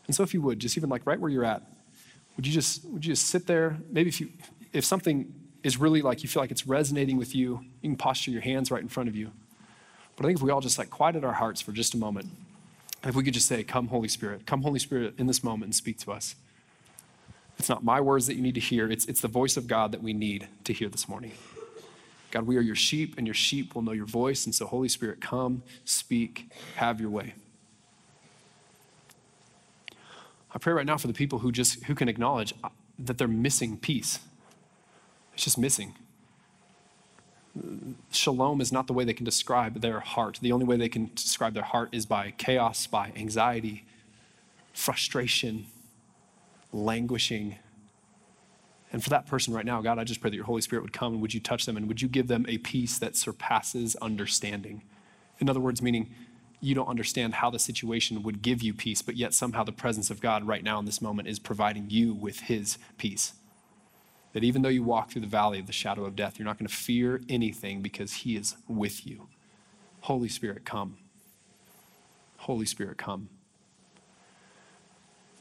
And 0.05 0.15
so, 0.15 0.21
if 0.21 0.31
you 0.31 0.43
would, 0.43 0.59
just 0.59 0.77
even 0.77 0.91
like 0.91 1.01
right 1.07 1.19
where 1.19 1.31
you're 1.31 1.43
at, 1.43 1.63
would 2.37 2.45
you 2.45 2.53
just, 2.53 2.85
would 2.85 3.03
you 3.03 3.13
just 3.13 3.27
sit 3.29 3.47
there? 3.47 3.79
Maybe 3.89 4.09
if, 4.09 4.21
you, 4.21 4.29
if 4.73 4.85
something 4.85 5.33
is 5.63 5.79
really 5.79 6.03
like 6.03 6.21
you 6.21 6.29
feel 6.29 6.43
like 6.43 6.51
it's 6.51 6.67
resonating 6.67 7.17
with 7.17 7.33
you, 7.33 7.61
you 7.81 7.89
can 7.89 7.97
posture 7.97 8.29
your 8.29 8.43
hands 8.43 8.69
right 8.69 8.83
in 8.83 8.89
front 8.89 9.09
of 9.09 9.15
you. 9.15 9.31
But 10.15 10.25
I 10.25 10.27
think 10.27 10.37
if 10.37 10.43
we 10.43 10.51
all 10.51 10.61
just 10.61 10.77
like 10.77 10.91
quieted 10.91 11.25
our 11.25 11.33
hearts 11.33 11.59
for 11.59 11.71
just 11.71 11.95
a 11.95 11.97
moment, 11.97 12.27
if 13.03 13.15
we 13.15 13.23
could 13.23 13.33
just 13.33 13.47
say, 13.47 13.63
Come, 13.63 13.87
Holy 13.87 14.07
Spirit, 14.07 14.45
come, 14.45 14.61
Holy 14.61 14.77
Spirit, 14.77 15.15
in 15.17 15.25
this 15.25 15.43
moment 15.43 15.69
and 15.69 15.75
speak 15.75 15.97
to 16.01 16.11
us. 16.11 16.35
It's 17.57 17.69
not 17.69 17.83
my 17.83 17.99
words 18.01 18.27
that 18.27 18.35
you 18.35 18.43
need 18.43 18.53
to 18.53 18.61
hear, 18.61 18.87
it's, 18.87 19.05
it's 19.07 19.21
the 19.21 19.27
voice 19.27 19.57
of 19.57 19.65
God 19.65 19.91
that 19.93 20.03
we 20.03 20.13
need 20.13 20.47
to 20.65 20.73
hear 20.73 20.89
this 20.89 21.09
morning. 21.09 21.31
God, 22.36 22.48
we 22.48 22.58
are 22.58 22.62
your 22.62 22.76
sheep, 22.76 23.13
and 23.17 23.26
your 23.26 23.34
sheep 23.34 23.76
will 23.76 23.82
know 23.82 23.93
your 23.93 24.06
voice. 24.06 24.45
And 24.45 24.54
so, 24.54 24.65
Holy 24.65 24.89
Spirit, 24.89 25.21
come, 25.21 25.63
speak, 25.86 26.52
have 26.76 27.00
your 27.00 27.10
way. 27.10 27.34
I 30.54 30.58
pray 30.60 30.74
right 30.74 30.86
now 30.86 30.98
for 30.98 31.08
the 31.08 31.13
people 31.13 31.39
who 31.39 31.54
just 31.54 31.86
who 31.86 31.95
can 31.95 32.10
acknowledge 32.10 32.54
uh, 32.62 32.67
that 33.00 33.17
they're 33.17 33.30
missing 33.30 33.78
peace. 33.78 34.19
It's 35.34 35.45
just 35.45 35.58
missing. 35.58 35.95
Shalom 38.12 38.60
is 38.60 38.69
not 38.69 38.88
the 38.88 38.93
way 38.93 39.06
they 39.06 39.13
can 39.13 39.24
describe 39.24 39.80
their 39.80 40.02
heart. 40.02 40.39
The 40.41 40.52
only 40.52 40.65
way 40.65 40.76
they 40.76 40.89
can 40.89 41.12
describe 41.15 41.54
their 41.54 41.63
heart 41.63 41.88
is 41.93 42.06
by 42.06 42.32
chaos, 42.32 42.86
by 42.86 43.13
anxiety, 43.15 43.86
frustration, 44.74 45.67
languishing. 46.74 47.56
And 48.91 49.04
for 49.04 49.10
that 49.10 49.28
person 49.28 49.54
right 49.54 49.65
now, 49.65 49.82
God, 49.82 50.00
I 50.00 50.04
just 50.04 50.21
pray 50.21 50.30
that 50.30 50.36
your 50.36 50.45
Holy 50.45 50.62
Spirit 50.62 50.84
would 50.84 50.93
come 50.93 51.13
and 51.13 51.21
would 51.21 51.34
you 51.34 51.39
touch 51.39 51.65
them 51.65 51.76
and 51.76 51.88
would 51.88 52.02
you 52.02 52.08
give 52.08 52.28
them 52.28 52.45
a 52.48 52.60
peace 52.60 52.98
that 53.00 53.15
surpasses 53.15 53.95
understanding? 53.98 54.84
In 55.39 55.50
other 55.50 55.60
words, 55.60 55.82
meaning 55.82 56.13
you 56.62 56.76
don't 56.76 56.88
understand 56.88 57.36
how 57.36 57.50
the 57.50 57.60
situation 57.60 58.24
would 58.24 58.41
give 58.41 58.62
you 58.62 58.74
peace, 58.74 59.02
but 59.02 59.17
yet 59.17 59.34
somehow 59.34 59.63
the 59.63 59.71
presence 59.71 60.10
of 60.10 60.21
God 60.21 60.45
right 60.45 60.63
now 60.63 60.80
in 60.80 60.86
this 60.86 61.02
moment 61.02 61.28
is 61.28 61.39
providing 61.39 61.89
you 61.89 62.13
with 62.13 62.41
his 62.41 62.78
peace. 62.98 63.34
That 64.34 64.43
even 64.43 64.62
though 64.62 64.69
you 64.69 64.84
walk 64.84 65.12
through 65.12 65.21
the 65.21 65.28
valley 65.28 65.60
of 65.60 65.67
the 65.67 65.74
shadow 65.74 66.06
of 66.06 66.15
death, 66.15 66.38
you're 66.38 66.45
not 66.45 66.58
going 66.58 66.67
to 66.67 66.74
fear 66.74 67.21
anything 67.30 67.82
because 67.82 68.13
he 68.13 68.36
is 68.36 68.56
with 68.67 69.06
you. 69.06 69.28
Holy 70.02 70.30
Spirit, 70.30 70.65
come. 70.65 70.98
Holy 72.38 72.65
Spirit, 72.65 72.98
come. 72.98 73.30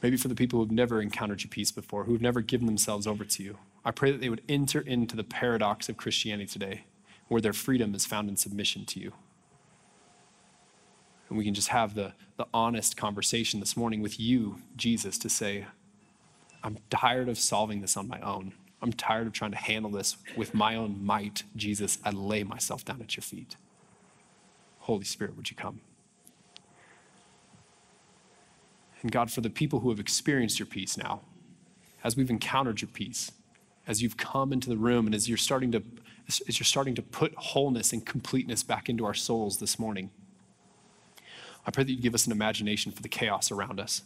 Maybe 0.01 0.17
for 0.17 0.27
the 0.27 0.35
people 0.35 0.59
who've 0.59 0.71
never 0.71 1.01
encountered 1.01 1.43
your 1.43 1.49
peace 1.49 1.71
before, 1.71 2.03
who've 2.03 2.21
never 2.21 2.41
given 2.41 2.67
themselves 2.67 3.07
over 3.07 3.23
to 3.25 3.43
you, 3.43 3.57
I 3.83 3.91
pray 3.91 4.11
that 4.11 4.21
they 4.21 4.29
would 4.29 4.41
enter 4.49 4.81
into 4.81 5.15
the 5.15 5.23
paradox 5.23 5.89
of 5.89 5.97
Christianity 5.97 6.47
today, 6.47 6.83
where 7.27 7.41
their 7.41 7.53
freedom 7.53 7.95
is 7.95 8.05
found 8.05 8.29
in 8.29 8.37
submission 8.37 8.85
to 8.85 8.99
you. 8.99 9.13
And 11.29 11.37
we 11.37 11.43
can 11.43 11.53
just 11.53 11.69
have 11.69 11.95
the, 11.95 12.13
the 12.37 12.45
honest 12.53 12.97
conversation 12.97 13.59
this 13.59 13.75
morning 13.75 14.01
with 14.01 14.19
you, 14.19 14.61
Jesus, 14.75 15.17
to 15.19 15.29
say, 15.29 15.65
I'm 16.63 16.77
tired 16.89 17.29
of 17.29 17.37
solving 17.37 17.81
this 17.81 17.97
on 17.97 18.07
my 18.07 18.19
own. 18.21 18.53
I'm 18.81 18.93
tired 18.93 19.27
of 19.27 19.33
trying 19.33 19.51
to 19.51 19.57
handle 19.57 19.91
this 19.91 20.17
with 20.35 20.53
my 20.53 20.75
own 20.75 21.03
might. 21.03 21.43
Jesus, 21.55 21.97
I 22.03 22.11
lay 22.11 22.43
myself 22.43 22.85
down 22.85 23.01
at 23.01 23.15
your 23.15 23.23
feet. 23.23 23.55
Holy 24.79 25.05
Spirit, 25.05 25.35
would 25.35 25.49
you 25.49 25.55
come? 25.55 25.81
And 29.05 29.11
God, 29.11 29.29
for 29.29 29.41
the 29.41 29.51
people 29.51 29.81
who 29.81 29.91
have 29.91 29.99
experienced 29.99 30.57
your 30.57 30.65
peace 30.65 30.97
now, 30.97 31.21
as 32.03 32.17
we've 32.17 32.31
encountered 32.31 32.81
your 32.81 32.89
peace, 32.91 33.31
as 33.85 34.01
you've 34.01 34.17
come 34.17 34.51
into 34.51 34.67
the 34.67 34.77
room 34.77 35.05
and 35.05 35.13
as 35.13 35.29
you're 35.29 35.37
starting 35.37 35.71
to 35.73 35.83
as 36.27 36.59
you're 36.59 36.65
starting 36.65 36.95
to 36.95 37.03
put 37.03 37.31
wholeness 37.35 37.93
and 37.93 38.03
completeness 38.03 38.63
back 38.63 38.89
into 38.89 39.05
our 39.05 39.13
souls 39.13 39.59
this 39.59 39.77
morning. 39.77 40.09
I 41.67 41.69
pray 41.69 41.83
that 41.83 41.91
you 41.91 42.01
give 42.01 42.15
us 42.15 42.25
an 42.25 42.31
imagination 42.31 42.91
for 42.91 43.03
the 43.03 43.07
chaos 43.07 43.51
around 43.51 43.79
us. 43.79 44.01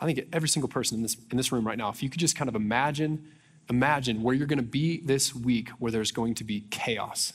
I 0.00 0.06
think 0.06 0.26
every 0.32 0.48
single 0.48 0.70
person 0.70 0.96
in 0.96 1.02
this, 1.02 1.18
in 1.30 1.36
this 1.36 1.52
room 1.52 1.66
right 1.66 1.76
now, 1.76 1.90
if 1.90 2.02
you 2.02 2.08
could 2.08 2.20
just 2.20 2.36
kind 2.36 2.48
of 2.48 2.54
imagine, 2.54 3.32
imagine 3.68 4.22
where 4.22 4.34
you're 4.34 4.46
going 4.46 4.56
to 4.56 4.62
be 4.62 5.02
this 5.02 5.34
week 5.34 5.68
where 5.78 5.92
there's 5.92 6.10
going 6.10 6.34
to 6.36 6.44
be 6.44 6.64
chaos, 6.70 7.34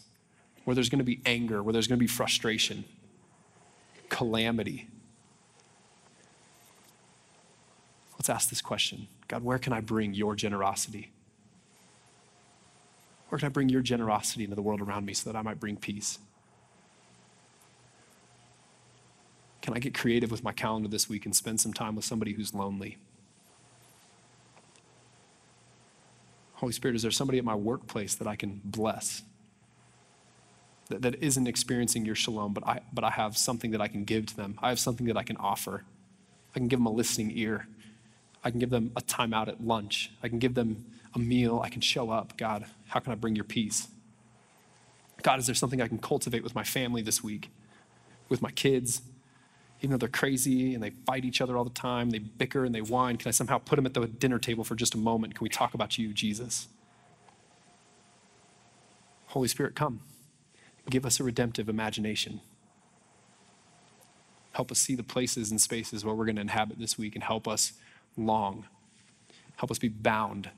where 0.63 0.73
there's 0.73 0.89
going 0.89 0.97
to 0.97 1.05
be 1.05 1.21
anger, 1.27 1.61
where 1.61 1.73
there's 1.73 1.85
going 1.85 1.99
to 1.99 2.03
be 2.03 2.07
frustration, 2.07 2.85
calamity. 4.09 4.89
Let's 8.23 8.29
ask 8.29 8.49
this 8.49 8.61
question 8.61 9.09
God, 9.27 9.43
where 9.43 9.59
can 9.59 9.73
I 9.73 9.81
bring 9.81 10.13
your 10.13 10.33
generosity? 10.33 11.11
Where 13.27 13.37
can 13.37 13.47
I 13.47 13.49
bring 13.49 13.67
your 13.67 13.81
generosity 13.81 14.45
into 14.45 14.55
the 14.55 14.61
world 14.61 14.79
around 14.79 15.05
me 15.05 15.13
so 15.13 15.29
that 15.29 15.37
I 15.37 15.41
might 15.41 15.59
bring 15.59 15.75
peace? 15.75 16.19
Can 19.61 19.73
I 19.73 19.79
get 19.79 19.93
creative 19.93 20.31
with 20.31 20.41
my 20.41 20.53
calendar 20.53 20.87
this 20.87 21.09
week 21.09 21.25
and 21.25 21.35
spend 21.35 21.59
some 21.59 21.73
time 21.73 21.97
with 21.97 22.05
somebody 22.05 22.31
who's 22.31 22.53
lonely? 22.53 22.97
Holy 26.53 26.71
Spirit, 26.71 26.95
is 26.95 27.01
there 27.01 27.11
somebody 27.11 27.39
at 27.39 27.43
my 27.43 27.55
workplace 27.55 28.15
that 28.15 28.27
I 28.27 28.37
can 28.37 28.61
bless? 28.63 29.23
That, 30.87 31.01
that 31.01 31.21
isn't 31.21 31.45
experiencing 31.45 32.05
your 32.05 32.15
shalom, 32.15 32.53
but 32.53 32.65
I, 32.65 32.79
but 32.93 33.03
I 33.03 33.09
have 33.09 33.35
something 33.35 33.71
that 33.71 33.81
I 33.81 33.89
can 33.89 34.05
give 34.05 34.27
to 34.27 34.37
them. 34.37 34.57
I 34.61 34.69
have 34.69 34.79
something 34.79 35.07
that 35.07 35.17
I 35.17 35.23
can 35.23 35.35
offer. 35.35 35.83
I 36.55 36.59
can 36.59 36.69
give 36.69 36.79
them 36.79 36.85
a 36.85 36.91
listening 36.91 37.29
ear. 37.37 37.67
I 38.43 38.51
can 38.51 38.59
give 38.59 38.69
them 38.69 38.91
a 38.95 39.01
time 39.01 39.33
out 39.33 39.47
at 39.47 39.63
lunch. 39.63 40.11
I 40.21 40.27
can 40.27 40.39
give 40.39 40.53
them 40.53 40.85
a 41.15 41.19
meal. 41.19 41.61
I 41.63 41.69
can 41.69 41.81
show 41.81 42.09
up. 42.09 42.37
God, 42.37 42.65
how 42.87 42.99
can 42.99 43.11
I 43.11 43.15
bring 43.15 43.35
your 43.35 43.45
peace? 43.45 43.87
God, 45.21 45.39
is 45.39 45.45
there 45.45 45.55
something 45.55 45.81
I 45.81 45.87
can 45.87 45.99
cultivate 45.99 46.43
with 46.43 46.53
my 46.53 46.63
family 46.63 47.01
this 47.01 47.23
week, 47.23 47.49
with 48.27 48.41
my 48.41 48.51
kids, 48.51 49.01
even 49.83 49.91
though 49.91 49.97
they're 49.97 50.09
crazy 50.09 50.73
and 50.73 50.81
they 50.81 50.91
fight 51.05 51.25
each 51.25 51.41
other 51.41 51.57
all 51.57 51.65
the 51.65 51.69
time, 51.69 52.09
they 52.09 52.19
bicker 52.19 52.63
and 52.63 52.73
they 52.73 52.81
whine, 52.81 53.17
can 53.17 53.27
I 53.27 53.31
somehow 53.31 53.57
put 53.57 53.75
them 53.75 53.85
at 53.85 53.93
the 53.93 54.07
dinner 54.07 54.39
table 54.39 54.63
for 54.63 54.75
just 54.75 54.95
a 54.95 54.97
moment? 54.97 55.35
Can 55.35 55.43
we 55.43 55.49
talk 55.49 55.73
about 55.73 55.97
you, 55.97 56.13
Jesus? 56.13 56.69
Holy 59.27 59.49
Spirit, 59.49 59.75
come. 59.75 60.01
Give 60.89 61.05
us 61.05 61.19
a 61.19 61.23
redemptive 61.23 61.67
imagination. 61.67 62.39
Help 64.53 64.71
us 64.71 64.79
see 64.79 64.95
the 64.95 65.03
places 65.03 65.51
and 65.51 65.59
spaces 65.59 66.05
where 66.05 66.13
we're 66.15 66.25
going 66.25 66.35
to 66.35 66.41
inhabit 66.41 66.79
this 66.79 66.97
week 66.97 67.15
and 67.15 67.23
help 67.23 67.47
us 67.47 67.73
long. 68.17 68.65
Help 69.57 69.71
us 69.71 69.79
be 69.79 69.89
bound 69.89 70.49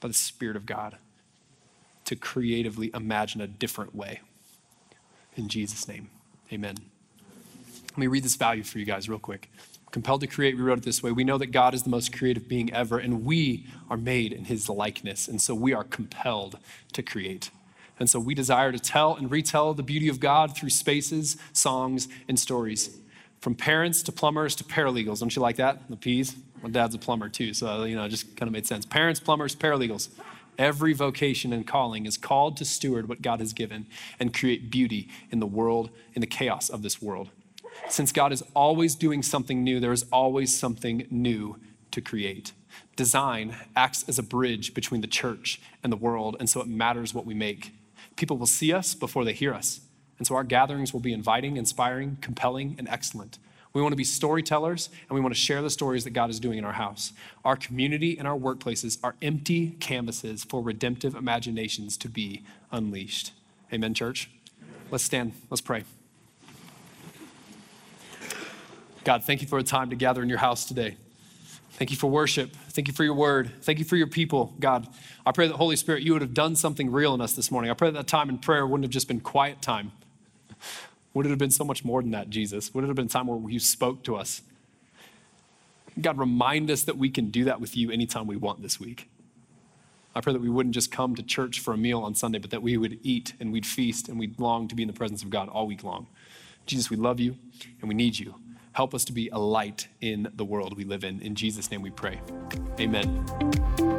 by 0.00 0.08
the 0.08 0.14
Spirit 0.14 0.56
of 0.56 0.66
God 0.66 0.96
to 2.04 2.16
creatively 2.16 2.90
imagine 2.94 3.40
a 3.40 3.46
different 3.46 3.94
way. 3.94 4.20
In 5.36 5.48
Jesus' 5.48 5.86
name, 5.86 6.10
amen. 6.52 6.76
Let 7.90 7.98
me 7.98 8.06
read 8.06 8.24
this 8.24 8.36
value 8.36 8.62
for 8.62 8.78
you 8.78 8.84
guys 8.84 9.08
real 9.08 9.18
quick. 9.18 9.50
Compelled 9.90 10.20
to 10.20 10.26
create, 10.26 10.56
we 10.56 10.62
wrote 10.62 10.78
it 10.78 10.84
this 10.84 11.02
way. 11.02 11.10
We 11.10 11.24
know 11.24 11.38
that 11.38 11.48
God 11.48 11.74
is 11.74 11.82
the 11.82 11.90
most 11.90 12.16
creative 12.16 12.48
being 12.48 12.72
ever, 12.72 12.98
and 12.98 13.24
we 13.24 13.66
are 13.88 13.96
made 13.96 14.32
in 14.32 14.44
his 14.44 14.68
likeness. 14.68 15.26
And 15.26 15.40
so 15.40 15.54
we 15.54 15.72
are 15.72 15.84
compelled 15.84 16.58
to 16.92 17.02
create. 17.02 17.50
And 17.98 18.08
so 18.08 18.18
we 18.20 18.34
desire 18.34 18.72
to 18.72 18.78
tell 18.78 19.14
and 19.14 19.30
retell 19.30 19.74
the 19.74 19.82
beauty 19.82 20.08
of 20.08 20.20
God 20.20 20.56
through 20.56 20.70
spaces, 20.70 21.36
songs, 21.52 22.08
and 22.28 22.38
stories. 22.38 22.98
From 23.40 23.54
parents 23.54 24.02
to 24.04 24.12
plumbers 24.12 24.54
to 24.56 24.64
paralegals. 24.64 25.20
Don't 25.20 25.34
you 25.34 25.42
like 25.42 25.56
that? 25.56 25.88
The 25.90 25.96
P's? 25.96 26.36
My 26.62 26.70
dad's 26.70 26.94
a 26.94 26.98
plumber 26.98 27.28
too, 27.28 27.54
so 27.54 27.84
you 27.84 27.96
know, 27.96 28.04
it 28.04 28.10
just 28.10 28.36
kind 28.36 28.48
of 28.48 28.52
made 28.52 28.66
sense. 28.66 28.84
Parents, 28.84 29.20
plumbers, 29.20 29.56
paralegals. 29.56 30.08
Every 30.58 30.92
vocation 30.92 31.52
and 31.54 31.66
calling 31.66 32.04
is 32.04 32.18
called 32.18 32.56
to 32.58 32.66
steward 32.66 33.08
what 33.08 33.22
God 33.22 33.40
has 33.40 33.54
given 33.54 33.86
and 34.18 34.34
create 34.34 34.70
beauty 34.70 35.08
in 35.30 35.40
the 35.40 35.46
world, 35.46 35.88
in 36.12 36.20
the 36.20 36.26
chaos 36.26 36.68
of 36.68 36.82
this 36.82 37.00
world. 37.00 37.30
Since 37.88 38.12
God 38.12 38.32
is 38.32 38.44
always 38.54 38.94
doing 38.94 39.22
something 39.22 39.64
new, 39.64 39.80
there 39.80 39.92
is 39.92 40.04
always 40.12 40.56
something 40.56 41.06
new 41.10 41.58
to 41.92 42.00
create. 42.00 42.52
Design 42.94 43.56
acts 43.74 44.04
as 44.08 44.18
a 44.18 44.22
bridge 44.22 44.74
between 44.74 45.00
the 45.00 45.06
church 45.06 45.62
and 45.82 45.90
the 45.90 45.96
world, 45.96 46.36
and 46.38 46.50
so 46.50 46.60
it 46.60 46.66
matters 46.66 47.14
what 47.14 47.24
we 47.24 47.34
make. 47.34 47.72
People 48.16 48.36
will 48.36 48.46
see 48.46 48.72
us 48.72 48.94
before 48.94 49.24
they 49.24 49.32
hear 49.32 49.54
us, 49.54 49.80
and 50.18 50.26
so 50.26 50.34
our 50.34 50.44
gatherings 50.44 50.92
will 50.92 51.00
be 51.00 51.12
inviting, 51.12 51.56
inspiring, 51.56 52.18
compelling, 52.20 52.74
and 52.78 52.86
excellent. 52.88 53.38
We 53.72 53.82
want 53.82 53.92
to 53.92 53.96
be 53.96 54.04
storytellers 54.04 54.88
and 55.08 55.14
we 55.14 55.20
want 55.20 55.34
to 55.34 55.40
share 55.40 55.62
the 55.62 55.70
stories 55.70 56.04
that 56.04 56.10
God 56.10 56.30
is 56.30 56.40
doing 56.40 56.58
in 56.58 56.64
our 56.64 56.72
house. 56.72 57.12
Our 57.44 57.56
community 57.56 58.18
and 58.18 58.26
our 58.26 58.36
workplaces 58.36 58.98
are 59.02 59.14
empty 59.22 59.76
canvases 59.80 60.42
for 60.42 60.62
redemptive 60.62 61.14
imaginations 61.14 61.96
to 61.98 62.08
be 62.08 62.42
unleashed. 62.72 63.32
Amen, 63.72 63.94
church? 63.94 64.28
Let's 64.90 65.04
stand. 65.04 65.32
Let's 65.50 65.60
pray. 65.60 65.84
God, 69.04 69.24
thank 69.24 69.40
you 69.40 69.48
for 69.48 69.58
a 69.58 69.62
time 69.62 69.90
to 69.90 69.96
gather 69.96 70.22
in 70.22 70.28
your 70.28 70.38
house 70.38 70.64
today. 70.64 70.96
Thank 71.72 71.90
you 71.90 71.96
for 71.96 72.10
worship. 72.10 72.54
Thank 72.70 72.88
you 72.88 72.94
for 72.94 73.04
your 73.04 73.14
word. 73.14 73.50
Thank 73.62 73.78
you 73.78 73.84
for 73.84 73.96
your 73.96 74.06
people, 74.06 74.52
God. 74.60 74.86
I 75.24 75.32
pray 75.32 75.48
that 75.48 75.56
Holy 75.56 75.76
Spirit, 75.76 76.02
you 76.02 76.12
would 76.12 76.20
have 76.20 76.34
done 76.34 76.54
something 76.54 76.92
real 76.92 77.14
in 77.14 77.20
us 77.22 77.32
this 77.32 77.50
morning. 77.50 77.70
I 77.70 77.74
pray 77.74 77.88
that 77.88 77.96
that 77.96 78.06
time 78.06 78.28
in 78.28 78.36
prayer 78.36 78.66
wouldn't 78.66 78.84
have 78.84 78.90
just 78.90 79.08
been 79.08 79.20
quiet 79.20 79.62
time. 79.62 79.92
Would 81.14 81.26
it 81.26 81.30
have 81.30 81.38
been 81.38 81.50
so 81.50 81.64
much 81.64 81.84
more 81.84 82.02
than 82.02 82.12
that, 82.12 82.30
Jesus? 82.30 82.72
Would 82.72 82.84
it 82.84 82.86
have 82.86 82.96
been 82.96 83.06
a 83.06 83.08
time 83.08 83.26
where 83.26 83.50
you 83.50 83.58
spoke 83.58 84.02
to 84.04 84.16
us? 84.16 84.42
God, 86.00 86.18
remind 86.18 86.70
us 86.70 86.82
that 86.84 86.96
we 86.96 87.10
can 87.10 87.30
do 87.30 87.44
that 87.44 87.60
with 87.60 87.76
you 87.76 87.90
anytime 87.90 88.26
we 88.26 88.36
want 88.36 88.62
this 88.62 88.78
week. 88.78 89.08
I 90.14 90.20
pray 90.20 90.32
that 90.32 90.42
we 90.42 90.48
wouldn't 90.48 90.74
just 90.74 90.90
come 90.90 91.14
to 91.16 91.22
church 91.22 91.60
for 91.60 91.72
a 91.72 91.76
meal 91.76 92.00
on 92.00 92.14
Sunday, 92.14 92.38
but 92.38 92.50
that 92.50 92.62
we 92.62 92.76
would 92.76 92.98
eat 93.02 93.34
and 93.40 93.52
we'd 93.52 93.66
feast 93.66 94.08
and 94.08 94.18
we'd 94.18 94.38
long 94.38 94.68
to 94.68 94.74
be 94.74 94.82
in 94.82 94.88
the 94.88 94.94
presence 94.94 95.22
of 95.22 95.30
God 95.30 95.48
all 95.48 95.66
week 95.66 95.84
long. 95.84 96.06
Jesus, 96.66 96.90
we 96.90 96.96
love 96.96 97.20
you 97.20 97.36
and 97.80 97.88
we 97.88 97.94
need 97.94 98.18
you. 98.18 98.34
Help 98.72 98.94
us 98.94 99.04
to 99.04 99.12
be 99.12 99.28
a 99.28 99.38
light 99.38 99.88
in 100.00 100.30
the 100.34 100.44
world 100.44 100.76
we 100.76 100.84
live 100.84 101.04
in. 101.04 101.20
In 101.20 101.34
Jesus' 101.34 101.70
name 101.70 101.82
we 101.82 101.90
pray. 101.90 102.20
Amen. 102.78 103.89